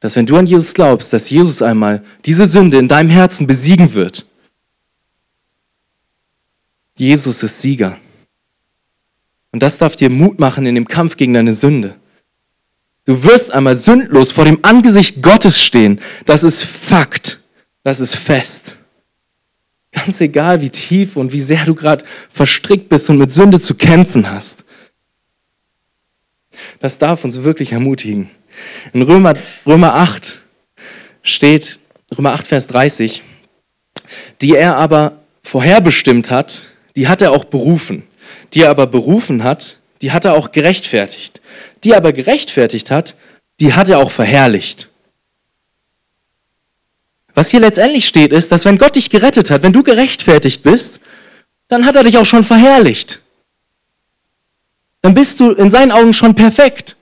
dass 0.00 0.16
wenn 0.16 0.24
du 0.24 0.38
an 0.38 0.46
Jesus 0.46 0.72
glaubst, 0.72 1.12
dass 1.12 1.28
Jesus 1.28 1.60
einmal 1.60 2.02
diese 2.24 2.46
Sünde 2.46 2.78
in 2.78 2.88
deinem 2.88 3.10
Herzen 3.10 3.46
besiegen 3.46 3.92
wird. 3.92 4.24
Jesus 6.96 7.42
ist 7.42 7.60
Sieger. 7.60 7.98
Und 9.52 9.62
das 9.62 9.76
darf 9.76 9.96
dir 9.96 10.08
Mut 10.08 10.38
machen 10.38 10.64
in 10.64 10.76
dem 10.76 10.88
Kampf 10.88 11.18
gegen 11.18 11.34
deine 11.34 11.52
Sünde. 11.52 11.96
Du 13.04 13.22
wirst 13.22 13.52
einmal 13.52 13.76
sündlos 13.76 14.32
vor 14.32 14.46
dem 14.46 14.60
Angesicht 14.62 15.20
Gottes 15.20 15.62
stehen. 15.62 16.00
Das 16.24 16.42
ist 16.42 16.64
Fakt. 16.64 17.40
Das 17.82 18.00
ist 18.00 18.16
fest. 18.16 18.78
Ganz 19.92 20.22
egal, 20.22 20.62
wie 20.62 20.70
tief 20.70 21.16
und 21.16 21.32
wie 21.32 21.42
sehr 21.42 21.66
du 21.66 21.74
gerade 21.74 22.02
verstrickt 22.30 22.88
bist 22.88 23.10
und 23.10 23.18
mit 23.18 23.30
Sünde 23.30 23.60
zu 23.60 23.74
kämpfen 23.74 24.30
hast. 24.30 24.64
Das 26.80 26.98
darf 26.98 27.24
uns 27.24 27.42
wirklich 27.42 27.72
ermutigen. 27.72 28.30
In 28.92 29.02
Römer, 29.02 29.34
Römer 29.66 29.94
8 29.94 30.40
steht, 31.22 31.78
Römer 32.16 32.32
8, 32.32 32.46
Vers 32.46 32.66
30, 32.68 33.22
die 34.40 34.54
er 34.54 34.76
aber 34.76 35.20
vorherbestimmt 35.42 36.30
hat, 36.30 36.68
die 36.96 37.08
hat 37.08 37.22
er 37.22 37.32
auch 37.32 37.44
berufen. 37.44 38.04
Die 38.54 38.62
er 38.62 38.70
aber 38.70 38.86
berufen 38.86 39.44
hat, 39.44 39.78
die 40.02 40.12
hat 40.12 40.24
er 40.24 40.34
auch 40.34 40.52
gerechtfertigt. 40.52 41.40
Die 41.84 41.90
er 41.90 41.98
aber 41.98 42.12
gerechtfertigt 42.12 42.90
hat, 42.90 43.14
die 43.60 43.74
hat 43.74 43.88
er 43.88 43.98
auch 43.98 44.10
verherrlicht. 44.10 44.88
Was 47.34 47.50
hier 47.50 47.60
letztendlich 47.60 48.06
steht, 48.06 48.32
ist, 48.32 48.50
dass 48.50 48.64
wenn 48.64 48.78
Gott 48.78 48.96
dich 48.96 49.10
gerettet 49.10 49.50
hat, 49.50 49.62
wenn 49.62 49.72
du 49.72 49.82
gerechtfertigt 49.82 50.62
bist, 50.62 51.00
dann 51.68 51.84
hat 51.84 51.96
er 51.96 52.04
dich 52.04 52.16
auch 52.16 52.24
schon 52.24 52.44
verherrlicht. 52.44 53.20
Dann 55.06 55.14
bist 55.14 55.38
du 55.38 55.52
in 55.52 55.70
seinen 55.70 55.92
Augen 55.92 56.12
schon 56.12 56.34
perfekt. 56.34 56.96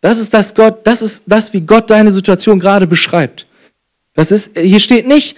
Das 0.00 0.18
ist 0.18 0.34
das 0.34 0.52
Gott, 0.52 0.84
das 0.84 1.00
ist 1.00 1.22
das, 1.26 1.52
wie 1.52 1.60
Gott 1.60 1.90
deine 1.90 2.10
Situation 2.10 2.58
gerade 2.58 2.88
beschreibt. 2.88 3.46
Das 4.14 4.32
ist, 4.32 4.58
hier 4.58 4.80
steht 4.80 5.06
nicht, 5.06 5.36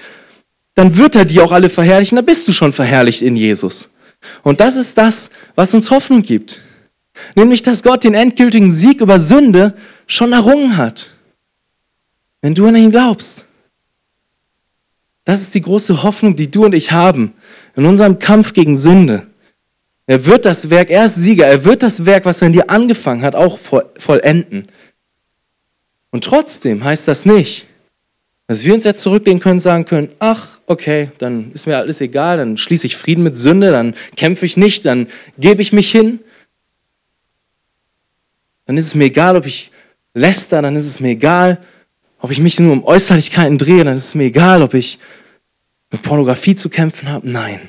dann 0.74 0.96
wird 0.96 1.16
er 1.16 1.26
die 1.26 1.38
auch 1.40 1.52
alle 1.52 1.68
verherrlichen, 1.68 2.16
dann 2.16 2.24
bist 2.24 2.48
du 2.48 2.52
schon 2.52 2.72
verherrlicht 2.72 3.20
in 3.20 3.36
Jesus. 3.36 3.90
Und 4.42 4.60
das 4.60 4.76
ist 4.76 4.96
das, 4.96 5.28
was 5.54 5.74
uns 5.74 5.90
Hoffnung 5.90 6.22
gibt. 6.22 6.62
Nämlich, 7.34 7.60
dass 7.60 7.82
Gott 7.82 8.02
den 8.02 8.14
endgültigen 8.14 8.70
Sieg 8.70 9.02
über 9.02 9.20
Sünde 9.20 9.74
schon 10.06 10.32
errungen 10.32 10.78
hat 10.78 11.10
wenn 12.40 12.54
du 12.54 12.66
an 12.66 12.76
ihn 12.76 12.90
glaubst. 12.90 13.46
Das 15.24 15.40
ist 15.40 15.54
die 15.54 15.62
große 15.62 16.02
Hoffnung, 16.02 16.36
die 16.36 16.50
du 16.50 16.66
und 16.66 16.74
ich 16.74 16.92
haben 16.92 17.32
in 17.74 17.84
unserem 17.86 18.18
Kampf 18.18 18.52
gegen 18.52 18.76
Sünde. 18.76 19.26
Er 20.06 20.26
wird 20.26 20.44
das 20.44 20.68
Werk, 20.68 20.90
er 20.90 21.06
ist 21.06 21.14
Sieger, 21.14 21.46
er 21.46 21.64
wird 21.64 21.82
das 21.82 22.04
Werk, 22.04 22.26
was 22.26 22.42
er 22.42 22.48
in 22.48 22.52
dir 22.52 22.68
angefangen 22.68 23.22
hat, 23.22 23.34
auch 23.34 23.58
vollenden. 23.58 24.68
Und 26.10 26.24
trotzdem 26.24 26.84
heißt 26.84 27.08
das 27.08 27.24
nicht, 27.24 27.66
dass 28.46 28.64
wir 28.64 28.74
uns 28.74 28.84
jetzt 28.84 29.00
zurücklehnen 29.00 29.40
können 29.40 29.60
sagen 29.60 29.86
können, 29.86 30.10
ach, 30.18 30.58
okay, 30.66 31.10
dann 31.18 31.52
ist 31.52 31.66
mir 31.66 31.78
alles 31.78 32.02
egal, 32.02 32.36
dann 32.36 32.58
schließe 32.58 32.86
ich 32.86 32.96
Frieden 32.96 33.24
mit 33.24 33.36
Sünde, 33.36 33.70
dann 33.70 33.94
kämpfe 34.16 34.44
ich 34.44 34.58
nicht, 34.58 34.84
dann 34.84 35.08
gebe 35.38 35.62
ich 35.62 35.72
mich 35.72 35.90
hin. 35.90 36.20
Dann 38.66 38.76
ist 38.76 38.86
es 38.86 38.94
mir 38.94 39.04
egal, 39.04 39.36
ob 39.36 39.46
ich 39.46 39.70
läster, 40.12 40.60
dann 40.60 40.76
ist 40.76 40.86
es 40.86 41.00
mir 41.00 41.10
egal, 41.10 41.58
ob 42.18 42.30
ich 42.30 42.38
mich 42.38 42.60
nur 42.60 42.72
um 42.72 42.84
Äußerlichkeiten 42.84 43.56
drehe, 43.56 43.84
dann 43.84 43.96
ist 43.96 44.08
es 44.08 44.14
mir 44.14 44.24
egal, 44.24 44.62
ob 44.62 44.74
ich 44.74 44.98
mit 45.90 46.02
Pornografie 46.02 46.56
zu 46.56 46.68
kämpfen 46.68 47.08
habe. 47.08 47.28
Nein. 47.28 47.60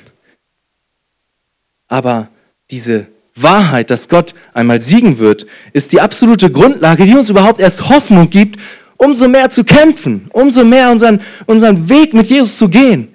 Aber 1.88 2.28
diese 2.70 3.06
Wahrheit, 3.34 3.90
dass 3.90 4.08
Gott 4.08 4.34
einmal 4.54 4.80
siegen 4.80 5.18
wird, 5.18 5.46
ist 5.72 5.92
die 5.92 6.00
absolute 6.00 6.50
Grundlage, 6.50 7.04
die 7.04 7.14
uns 7.14 7.30
überhaupt 7.30 7.60
erst 7.60 7.88
Hoffnung 7.88 8.30
gibt, 8.30 8.58
umso 8.96 9.28
mehr 9.28 9.50
zu 9.50 9.64
kämpfen, 9.64 10.28
umso 10.32 10.64
mehr 10.64 10.90
unseren, 10.90 11.20
unseren 11.46 11.88
Weg 11.88 12.14
mit 12.14 12.26
Jesus 12.28 12.56
zu 12.56 12.68
gehen 12.68 13.08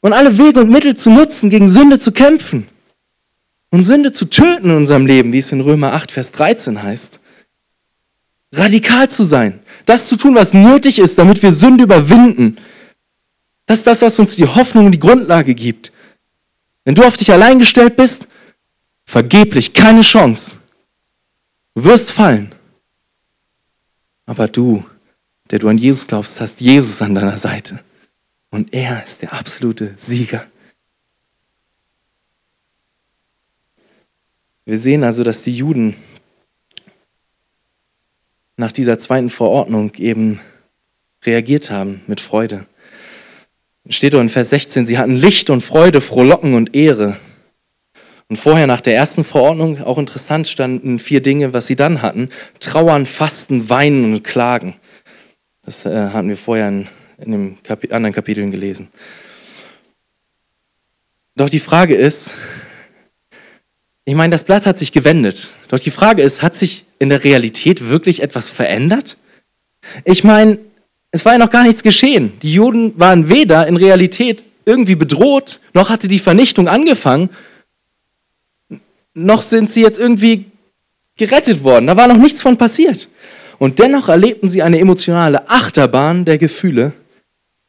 und 0.00 0.12
alle 0.12 0.36
Wege 0.36 0.60
und 0.60 0.70
Mittel 0.70 0.96
zu 0.96 1.10
nutzen, 1.10 1.48
gegen 1.48 1.68
Sünde 1.68 1.98
zu 1.98 2.12
kämpfen 2.12 2.66
und 3.70 3.84
Sünde 3.84 4.12
zu 4.12 4.26
töten 4.26 4.70
in 4.70 4.76
unserem 4.76 5.06
Leben, 5.06 5.32
wie 5.32 5.38
es 5.38 5.52
in 5.52 5.60
Römer 5.60 5.92
8, 5.92 6.10
Vers 6.10 6.32
13 6.32 6.82
heißt. 6.82 7.20
Radikal 8.52 9.08
zu 9.08 9.24
sein, 9.24 9.60
das 9.86 10.08
zu 10.08 10.16
tun, 10.16 10.34
was 10.34 10.52
nötig 10.52 10.98
ist, 10.98 11.18
damit 11.18 11.42
wir 11.42 11.52
Sünde 11.52 11.84
überwinden. 11.84 12.58
Das 13.66 13.78
ist 13.78 13.86
das, 13.86 14.02
was 14.02 14.18
uns 14.18 14.36
die 14.36 14.46
Hoffnung 14.46 14.86
und 14.86 14.92
die 14.92 14.98
Grundlage 14.98 15.54
gibt. 15.54 15.91
Wenn 16.84 16.94
du 16.94 17.04
auf 17.04 17.16
dich 17.16 17.30
allein 17.30 17.58
gestellt 17.58 17.96
bist, 17.96 18.26
vergeblich, 19.04 19.72
keine 19.72 20.02
Chance. 20.02 20.58
Du 21.74 21.84
wirst 21.84 22.12
fallen. 22.12 22.54
Aber 24.26 24.48
du, 24.48 24.84
der 25.50 25.58
du 25.58 25.68
an 25.68 25.78
Jesus 25.78 26.06
glaubst, 26.06 26.40
hast 26.40 26.60
Jesus 26.60 27.02
an 27.02 27.14
deiner 27.14 27.38
Seite. 27.38 27.82
Und 28.50 28.74
er 28.74 29.04
ist 29.04 29.22
der 29.22 29.32
absolute 29.32 29.94
Sieger. 29.96 30.46
Wir 34.64 34.78
sehen 34.78 35.02
also, 35.02 35.24
dass 35.24 35.42
die 35.42 35.56
Juden 35.56 35.96
nach 38.56 38.72
dieser 38.72 38.98
zweiten 38.98 39.30
Verordnung 39.30 39.94
eben 39.96 40.40
reagiert 41.24 41.70
haben 41.70 42.02
mit 42.06 42.20
Freude. 42.20 42.66
Steht 43.88 44.12
dort 44.12 44.22
in 44.22 44.28
Vers 44.28 44.50
16, 44.50 44.86
sie 44.86 44.98
hatten 44.98 45.16
Licht 45.16 45.50
und 45.50 45.60
Freude, 45.60 46.00
Frohlocken 46.00 46.54
und 46.54 46.74
Ehre. 46.74 47.16
Und 48.28 48.36
vorher 48.36 48.66
nach 48.66 48.80
der 48.80 48.94
ersten 48.94 49.24
Verordnung, 49.24 49.82
auch 49.82 49.98
interessant, 49.98 50.48
standen 50.48 50.98
vier 50.98 51.20
Dinge, 51.20 51.52
was 51.52 51.66
sie 51.66 51.76
dann 51.76 52.00
hatten. 52.00 52.30
Trauern, 52.60 53.06
Fasten, 53.06 53.68
Weinen 53.68 54.04
und 54.04 54.24
Klagen. 54.24 54.76
Das 55.64 55.84
äh, 55.84 56.08
hatten 56.10 56.28
wir 56.28 56.36
vorher 56.36 56.68
in, 56.68 56.88
in 57.18 57.32
den 57.32 57.62
Kapi 57.62 57.92
anderen 57.92 58.14
Kapiteln 58.14 58.50
gelesen. 58.50 58.88
Doch 61.34 61.50
die 61.50 61.58
Frage 61.58 61.94
ist, 61.94 62.32
ich 64.04 64.14
meine, 64.14 64.30
das 64.30 64.44
Blatt 64.44 64.66
hat 64.66 64.78
sich 64.78 64.92
gewendet. 64.92 65.52
Doch 65.68 65.78
die 65.78 65.90
Frage 65.90 66.22
ist, 66.22 66.42
hat 66.42 66.56
sich 66.56 66.84
in 66.98 67.08
der 67.08 67.24
Realität 67.24 67.88
wirklich 67.88 68.22
etwas 68.22 68.50
verändert? 68.50 69.16
Ich 70.04 70.24
meine, 70.24 70.58
es 71.12 71.24
war 71.24 71.32
ja 71.32 71.38
noch 71.38 71.50
gar 71.50 71.62
nichts 71.62 71.82
geschehen. 71.82 72.32
Die 72.42 72.52
Juden 72.52 72.98
waren 72.98 73.28
weder 73.28 73.66
in 73.68 73.76
Realität 73.76 74.42
irgendwie 74.64 74.96
bedroht, 74.96 75.60
noch 75.74 75.90
hatte 75.90 76.08
die 76.08 76.18
Vernichtung 76.18 76.68
angefangen, 76.68 77.30
noch 79.14 79.42
sind 79.42 79.70
sie 79.70 79.82
jetzt 79.82 79.98
irgendwie 79.98 80.46
gerettet 81.16 81.62
worden. 81.62 81.86
Da 81.86 81.96
war 81.96 82.08
noch 82.08 82.16
nichts 82.16 82.40
von 82.40 82.56
passiert. 82.56 83.08
Und 83.58 83.78
dennoch 83.78 84.08
erlebten 84.08 84.48
sie 84.48 84.62
eine 84.62 84.78
emotionale 84.78 85.48
Achterbahn 85.48 86.24
der 86.24 86.38
Gefühle. 86.38 86.92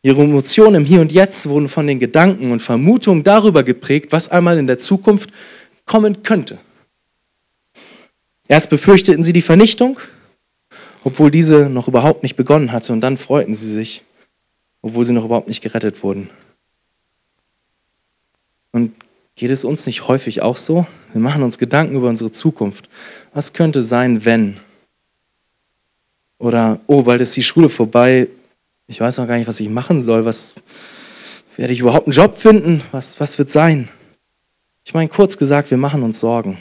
Ihre 0.01 0.21
Emotionen 0.21 0.75
im 0.75 0.85
Hier 0.85 1.01
und 1.01 1.11
Jetzt 1.11 1.47
wurden 1.47 1.67
von 1.67 1.85
den 1.85 1.99
Gedanken 1.99 2.51
und 2.51 2.61
Vermutungen 2.61 3.23
darüber 3.23 3.63
geprägt, 3.63 4.11
was 4.11 4.29
einmal 4.29 4.57
in 4.57 4.67
der 4.67 4.77
Zukunft 4.77 5.29
kommen 5.85 6.23
könnte. 6.23 6.59
Erst 8.47 8.69
befürchteten 8.69 9.23
sie 9.23 9.33
die 9.33 9.41
Vernichtung, 9.41 9.99
obwohl 11.03 11.31
diese 11.31 11.69
noch 11.69 11.87
überhaupt 11.87 12.23
nicht 12.23 12.35
begonnen 12.35 12.71
hatte, 12.71 12.93
und 12.93 13.01
dann 13.01 13.17
freuten 13.17 13.53
sie 13.53 13.69
sich, 13.69 14.03
obwohl 14.81 15.05
sie 15.05 15.13
noch 15.13 15.25
überhaupt 15.25 15.47
nicht 15.47 15.61
gerettet 15.61 16.03
wurden. 16.03 16.29
Und 18.71 18.93
geht 19.35 19.51
es 19.51 19.65
uns 19.65 19.85
nicht 19.85 20.07
häufig 20.07 20.41
auch 20.41 20.57
so? 20.57 20.87
Wir 21.11 21.21
machen 21.21 21.43
uns 21.43 21.57
Gedanken 21.57 21.95
über 21.95 22.09
unsere 22.09 22.31
Zukunft. 22.31 22.89
Was 23.33 23.53
könnte 23.53 23.81
sein, 23.81 24.25
wenn? 24.25 24.59
Oder, 26.39 26.79
oh, 26.87 27.03
bald 27.03 27.21
ist 27.21 27.35
die 27.35 27.43
Schule 27.43 27.69
vorbei, 27.69 28.27
ich 28.87 28.99
weiß 28.99 29.17
noch 29.17 29.27
gar 29.27 29.37
nicht, 29.37 29.47
was 29.47 29.59
ich 29.59 29.69
machen 29.69 30.01
soll, 30.01 30.25
was 30.25 30.55
werde 31.55 31.73
ich 31.73 31.79
überhaupt 31.79 32.07
einen 32.07 32.13
Job 32.13 32.37
finden? 32.37 32.83
Was, 32.91 33.19
was 33.19 33.37
wird 33.37 33.49
sein? 33.49 33.89
Ich 34.83 34.93
meine, 34.93 35.07
kurz 35.07 35.37
gesagt, 35.37 35.71
wir 35.71 35.77
machen 35.77 36.03
uns 36.03 36.19
Sorgen. 36.19 36.57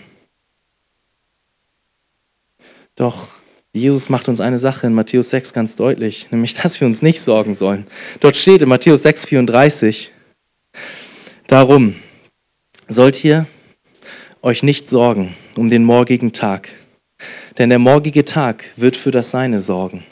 Doch 2.95 3.29
Jesus 3.75 4.11
macht 4.11 4.29
uns 4.29 4.39
eine 4.39 4.59
Sache 4.59 4.87
in 4.87 4.93
Matthäus 4.93 5.31
6 5.31 5.55
ganz 5.55 5.77
deutlich, 5.77 6.29
nämlich, 6.31 6.53
dass 6.55 6.79
wir 6.79 6.87
uns 6.87 7.01
nicht 7.01 7.23
sorgen 7.23 7.55
sollen. 7.55 7.87
Dort 8.21 8.37
steht 8.37 8.61
in 8.61 8.69
Matthäus 8.69 9.03
6, 9.03 9.25
34, 9.25 10.13
darum 11.47 11.97
sollt 12.87 13.25
ihr 13.25 13.47
euch 14.43 14.63
nicht 14.63 14.91
sorgen 14.91 15.35
um 15.57 15.71
den 15.71 15.85
morgigen 15.85 16.33
Tag, 16.33 16.69
denn 17.57 17.71
der 17.71 17.79
morgige 17.79 18.27
Tag 18.27 18.65
wird 18.77 18.95
für 18.97 19.11
das 19.11 19.31
Seine 19.31 19.59
sorgen. 19.59 20.05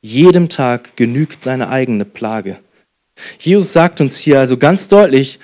Jedem 0.00 0.48
Tag 0.48 0.96
genügt 0.96 1.42
seine 1.42 1.68
eigene 1.68 2.04
Plage. 2.04 2.58
Jesus 3.38 3.72
sagt 3.72 4.00
uns 4.00 4.18
hier 4.18 4.40
also 4.40 4.56
ganz 4.56 4.88
deutlich, 4.88 5.38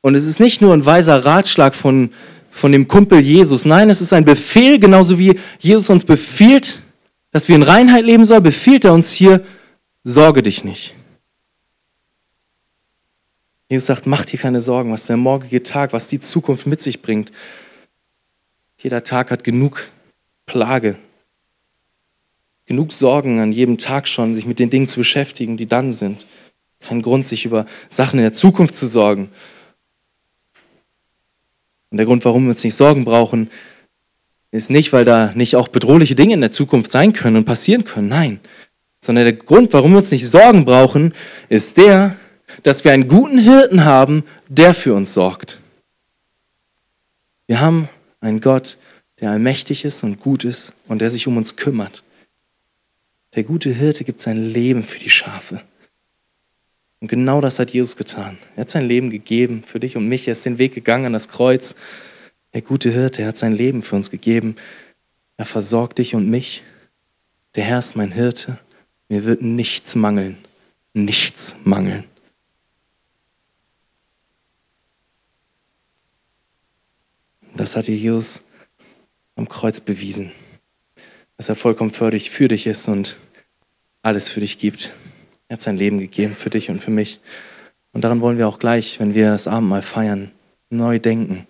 und 0.00 0.14
es 0.14 0.26
ist 0.26 0.40
nicht 0.40 0.62
nur 0.62 0.72
ein 0.72 0.86
weiser 0.86 1.24
Ratschlag 1.24 1.74
von, 1.74 2.10
von 2.50 2.72
dem 2.72 2.86
Kumpel 2.86 3.18
Jesus. 3.18 3.64
Nein, 3.64 3.90
es 3.90 4.00
ist 4.00 4.12
ein 4.12 4.24
Befehl, 4.24 4.78
genauso 4.78 5.18
wie 5.18 5.38
Jesus 5.58 5.90
uns 5.90 6.04
befiehlt, 6.04 6.80
dass 7.36 7.48
wir 7.48 7.56
in 7.56 7.62
Reinheit 7.62 8.06
leben 8.06 8.24
sollen, 8.24 8.42
befiehlt 8.42 8.86
er 8.86 8.94
uns 8.94 9.12
hier, 9.12 9.44
sorge 10.04 10.42
dich 10.42 10.64
nicht. 10.64 10.94
Jesus 13.68 13.84
sagt, 13.84 14.06
mach 14.06 14.24
dir 14.24 14.38
keine 14.38 14.58
Sorgen, 14.58 14.90
was 14.90 15.04
der 15.04 15.18
morgige 15.18 15.62
Tag, 15.62 15.92
was 15.92 16.08
die 16.08 16.18
Zukunft 16.18 16.66
mit 16.66 16.80
sich 16.80 17.02
bringt. 17.02 17.30
Jeder 18.78 19.04
Tag 19.04 19.30
hat 19.30 19.44
genug 19.44 19.90
Plage, 20.46 20.96
genug 22.64 22.90
Sorgen 22.90 23.38
an 23.38 23.52
jedem 23.52 23.76
Tag 23.76 24.08
schon, 24.08 24.34
sich 24.34 24.46
mit 24.46 24.58
den 24.58 24.70
Dingen 24.70 24.88
zu 24.88 24.96
beschäftigen, 24.96 25.58
die 25.58 25.66
dann 25.66 25.92
sind. 25.92 26.24
Kein 26.80 27.02
Grund, 27.02 27.26
sich 27.26 27.44
über 27.44 27.66
Sachen 27.90 28.18
in 28.18 28.24
der 28.24 28.32
Zukunft 28.32 28.74
zu 28.74 28.86
sorgen. 28.86 29.28
Und 31.90 31.98
der 31.98 32.06
Grund, 32.06 32.24
warum 32.24 32.44
wir 32.44 32.52
uns 32.52 32.64
nicht 32.64 32.76
Sorgen 32.76 33.04
brauchen, 33.04 33.50
ist 34.56 34.70
nicht, 34.70 34.92
weil 34.92 35.04
da 35.04 35.32
nicht 35.34 35.56
auch 35.56 35.68
bedrohliche 35.68 36.14
Dinge 36.14 36.34
in 36.34 36.40
der 36.40 36.52
Zukunft 36.52 36.90
sein 36.90 37.12
können 37.12 37.36
und 37.36 37.44
passieren 37.44 37.84
können. 37.84 38.08
Nein. 38.08 38.40
Sondern 39.00 39.24
der 39.24 39.34
Grund, 39.34 39.72
warum 39.72 39.92
wir 39.92 39.98
uns 39.98 40.10
nicht 40.10 40.28
Sorgen 40.28 40.64
brauchen, 40.64 41.14
ist 41.48 41.76
der, 41.76 42.16
dass 42.62 42.84
wir 42.84 42.92
einen 42.92 43.08
guten 43.08 43.38
Hirten 43.38 43.84
haben, 43.84 44.24
der 44.48 44.74
für 44.74 44.94
uns 44.94 45.14
sorgt. 45.14 45.60
Wir 47.46 47.60
haben 47.60 47.88
einen 48.20 48.40
Gott, 48.40 48.78
der 49.20 49.30
allmächtig 49.30 49.84
ist 49.84 50.02
und 50.02 50.20
gut 50.20 50.44
ist 50.44 50.72
und 50.88 51.00
der 51.00 51.10
sich 51.10 51.26
um 51.26 51.36
uns 51.36 51.56
kümmert. 51.56 52.02
Der 53.34 53.44
gute 53.44 53.70
Hirte 53.70 54.04
gibt 54.04 54.20
sein 54.20 54.52
Leben 54.52 54.82
für 54.82 54.98
die 54.98 55.10
Schafe. 55.10 55.60
Und 57.00 57.08
genau 57.08 57.40
das 57.40 57.58
hat 57.58 57.70
Jesus 57.72 57.96
getan. 57.96 58.38
Er 58.56 58.62
hat 58.62 58.70
sein 58.70 58.88
Leben 58.88 59.10
gegeben 59.10 59.62
für 59.64 59.78
dich 59.78 59.96
und 59.96 60.08
mich. 60.08 60.26
Er 60.26 60.32
ist 60.32 60.46
den 60.46 60.58
Weg 60.58 60.74
gegangen 60.74 61.06
an 61.06 61.12
das 61.12 61.28
Kreuz. 61.28 61.74
Der 62.56 62.62
gute 62.62 62.90
Hirte, 62.90 63.26
hat 63.26 63.36
sein 63.36 63.52
Leben 63.52 63.82
für 63.82 63.96
uns 63.96 64.10
gegeben. 64.10 64.56
Er 65.36 65.44
versorgt 65.44 65.98
dich 65.98 66.14
und 66.14 66.30
mich. 66.30 66.62
Der 67.54 67.64
Herr 67.64 67.80
ist 67.80 67.96
mein 67.96 68.12
Hirte. 68.12 68.58
Mir 69.10 69.26
wird 69.26 69.42
nichts 69.42 69.94
mangeln. 69.94 70.38
Nichts 70.94 71.54
mangeln. 71.64 72.04
Das 77.54 77.76
hat 77.76 77.88
Jesus 77.88 78.40
am 79.34 79.50
Kreuz 79.50 79.80
bewiesen, 79.80 80.32
dass 81.36 81.50
er 81.50 81.56
vollkommen 81.56 81.90
für 81.90 82.10
dich, 82.10 82.30
für 82.30 82.48
dich 82.48 82.66
ist 82.66 82.88
und 82.88 83.18
alles 84.00 84.30
für 84.30 84.40
dich 84.40 84.56
gibt. 84.56 84.94
Er 85.48 85.56
hat 85.56 85.62
sein 85.62 85.76
Leben 85.76 85.98
gegeben 85.98 86.32
für 86.32 86.48
dich 86.48 86.70
und 86.70 86.78
für 86.78 86.90
mich. 86.90 87.20
Und 87.92 88.04
daran 88.04 88.22
wollen 88.22 88.38
wir 88.38 88.48
auch 88.48 88.58
gleich, 88.58 88.98
wenn 88.98 89.12
wir 89.12 89.28
das 89.28 89.46
Abendmahl 89.46 89.82
feiern, 89.82 90.30
neu 90.70 90.98
denken 90.98 91.46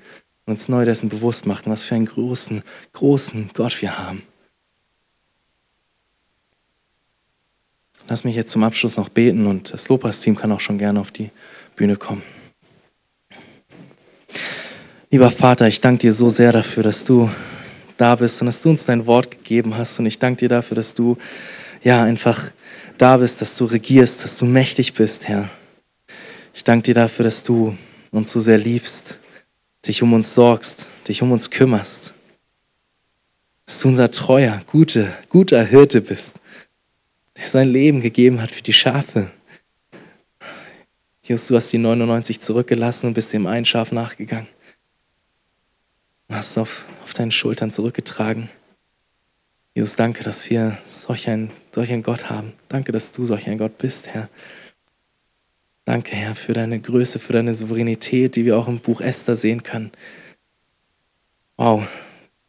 und 0.46 0.52
uns 0.52 0.68
neu 0.68 0.84
dessen 0.84 1.08
bewusst 1.08 1.44
machen, 1.44 1.70
was 1.70 1.84
für 1.84 1.94
einen 1.94 2.06
großen, 2.06 2.62
großen 2.92 3.50
Gott 3.52 3.82
wir 3.82 3.98
haben. 3.98 4.22
Lass 8.08 8.22
mich 8.22 8.36
jetzt 8.36 8.52
zum 8.52 8.62
Abschluss 8.62 8.96
noch 8.96 9.08
beten 9.08 9.46
und 9.46 9.72
das 9.72 9.88
Lobpreisteam 9.88 10.36
kann 10.36 10.52
auch 10.52 10.60
schon 10.60 10.78
gerne 10.78 11.00
auf 11.00 11.10
die 11.10 11.30
Bühne 11.74 11.96
kommen. 11.96 12.22
Lieber 15.10 15.30
Vater, 15.32 15.66
ich 15.66 15.80
danke 15.80 16.02
dir 16.02 16.12
so 16.12 16.28
sehr 16.28 16.52
dafür, 16.52 16.84
dass 16.84 17.02
du 17.02 17.30
da 17.96 18.14
bist 18.14 18.40
und 18.40 18.46
dass 18.46 18.60
du 18.60 18.70
uns 18.70 18.84
dein 18.84 19.06
Wort 19.06 19.30
gegeben 19.30 19.76
hast. 19.76 19.98
Und 19.98 20.06
ich 20.06 20.18
danke 20.18 20.40
dir 20.40 20.48
dafür, 20.48 20.76
dass 20.76 20.94
du 20.94 21.16
ja 21.82 22.02
einfach 22.02 22.52
da 22.98 23.16
bist, 23.16 23.40
dass 23.40 23.56
du 23.56 23.64
regierst, 23.64 24.22
dass 24.22 24.38
du 24.38 24.44
mächtig 24.44 24.94
bist, 24.94 25.26
Herr. 25.28 25.50
Ich 26.54 26.64
danke 26.64 26.84
dir 26.84 26.94
dafür, 26.94 27.24
dass 27.24 27.42
du 27.42 27.76
uns 28.10 28.30
so 28.30 28.40
sehr 28.40 28.58
liebst, 28.58 29.18
dich 29.86 30.02
um 30.02 30.12
uns 30.12 30.34
sorgst, 30.34 30.88
dich 31.08 31.22
um 31.22 31.32
uns 31.32 31.50
kümmerst. 31.50 32.14
Dass 33.66 33.80
du 33.80 33.88
unser 33.88 34.10
treuer, 34.10 34.60
guter, 34.66 35.16
guter 35.28 35.64
Hirte 35.64 36.00
bist, 36.00 36.40
der 37.36 37.46
sein 37.46 37.68
Leben 37.68 38.00
gegeben 38.00 38.40
hat 38.40 38.50
für 38.50 38.62
die 38.62 38.72
Schafe. 38.72 39.30
Jesus, 41.22 41.48
du 41.48 41.56
hast 41.56 41.72
die 41.72 41.78
99 41.78 42.40
zurückgelassen 42.40 43.08
und 43.08 43.14
bist 43.14 43.32
dem 43.32 43.46
einen 43.46 43.64
Schaf 43.64 43.90
nachgegangen. 43.90 44.46
Und 46.28 46.36
hast 46.36 46.52
es 46.52 46.58
auf, 46.58 46.84
auf 47.02 47.14
deinen 47.14 47.32
Schultern 47.32 47.70
zurückgetragen. 47.70 48.48
Jesus, 49.74 49.96
danke, 49.96 50.24
dass 50.24 50.48
wir 50.48 50.78
solch 50.86 51.28
einen, 51.28 51.50
solch 51.74 51.92
einen 51.92 52.02
Gott 52.02 52.30
haben. 52.30 52.52
Danke, 52.68 52.92
dass 52.92 53.12
du 53.12 53.26
solch 53.26 53.48
ein 53.48 53.58
Gott 53.58 53.76
bist, 53.78 54.08
Herr. 54.08 54.28
Danke, 55.86 56.16
Herr, 56.16 56.34
für 56.34 56.52
deine 56.52 56.80
Größe, 56.80 57.20
für 57.20 57.32
deine 57.32 57.54
Souveränität, 57.54 58.34
die 58.34 58.44
wir 58.44 58.58
auch 58.58 58.66
im 58.66 58.80
Buch 58.80 59.00
Esther 59.00 59.36
sehen 59.36 59.62
können. 59.62 59.92
Wow, 61.56 61.86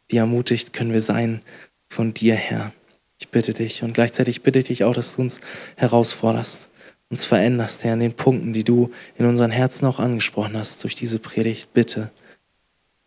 wie 0.08 0.16
ermutigt 0.16 0.72
können 0.72 0.92
wir 0.92 1.00
sein 1.00 1.42
von 1.88 2.12
dir, 2.12 2.34
Herr. 2.34 2.72
Ich 3.20 3.28
bitte 3.28 3.54
dich 3.54 3.84
und 3.84 3.94
gleichzeitig 3.94 4.42
bitte 4.42 4.58
ich 4.58 4.64
dich 4.64 4.82
auch, 4.82 4.92
dass 4.92 5.14
du 5.14 5.22
uns 5.22 5.40
herausforderst, 5.76 6.68
uns 7.10 7.24
veränderst, 7.24 7.84
Herr, 7.84 7.94
in 7.94 8.00
den 8.00 8.14
Punkten, 8.14 8.52
die 8.52 8.64
du 8.64 8.90
in 9.16 9.24
unseren 9.24 9.52
Herzen 9.52 9.86
auch 9.86 10.00
angesprochen 10.00 10.56
hast 10.56 10.82
durch 10.82 10.96
diese 10.96 11.20
Predigt. 11.20 11.72
Bitte, 11.72 12.10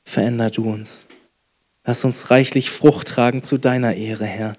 veränder 0.05 0.49
du 0.49 0.63
uns. 0.71 1.07
Lass 1.83 2.05
uns 2.05 2.31
reichlich 2.31 2.69
Frucht 2.69 3.09
tragen 3.09 3.41
zu 3.41 3.57
deiner 3.57 3.95
Ehre, 3.95 4.25
Herr, 4.25 4.55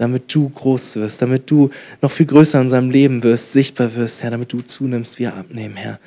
damit 0.00 0.34
du 0.34 0.48
groß 0.48 0.96
wirst, 0.96 1.20
damit 1.20 1.50
du 1.50 1.68
noch 2.00 2.10
viel 2.10 2.24
größer 2.24 2.58
in 2.58 2.64
unserem 2.64 2.90
Leben 2.90 3.22
wirst, 3.22 3.52
sichtbar 3.52 3.94
wirst, 3.94 4.22
Herr, 4.22 4.30
damit 4.30 4.50
du 4.50 4.62
zunimmst, 4.62 5.18
wir 5.18 5.34
abnehmen, 5.34 5.76
Herr. 5.76 6.00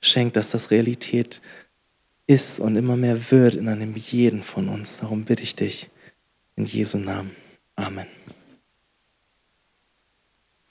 Schenk, 0.00 0.32
dass 0.32 0.50
das 0.50 0.70
Realität 0.70 1.42
ist 2.26 2.58
und 2.58 2.76
immer 2.76 2.96
mehr 2.96 3.30
wird 3.30 3.54
in 3.54 3.68
einem 3.68 3.94
jeden 3.96 4.42
von 4.42 4.70
uns. 4.70 4.98
Darum 4.98 5.24
bitte 5.24 5.42
ich 5.42 5.54
dich 5.54 5.90
in 6.56 6.64
Jesu 6.64 6.96
Namen. 6.96 7.32
Amen. 7.76 8.06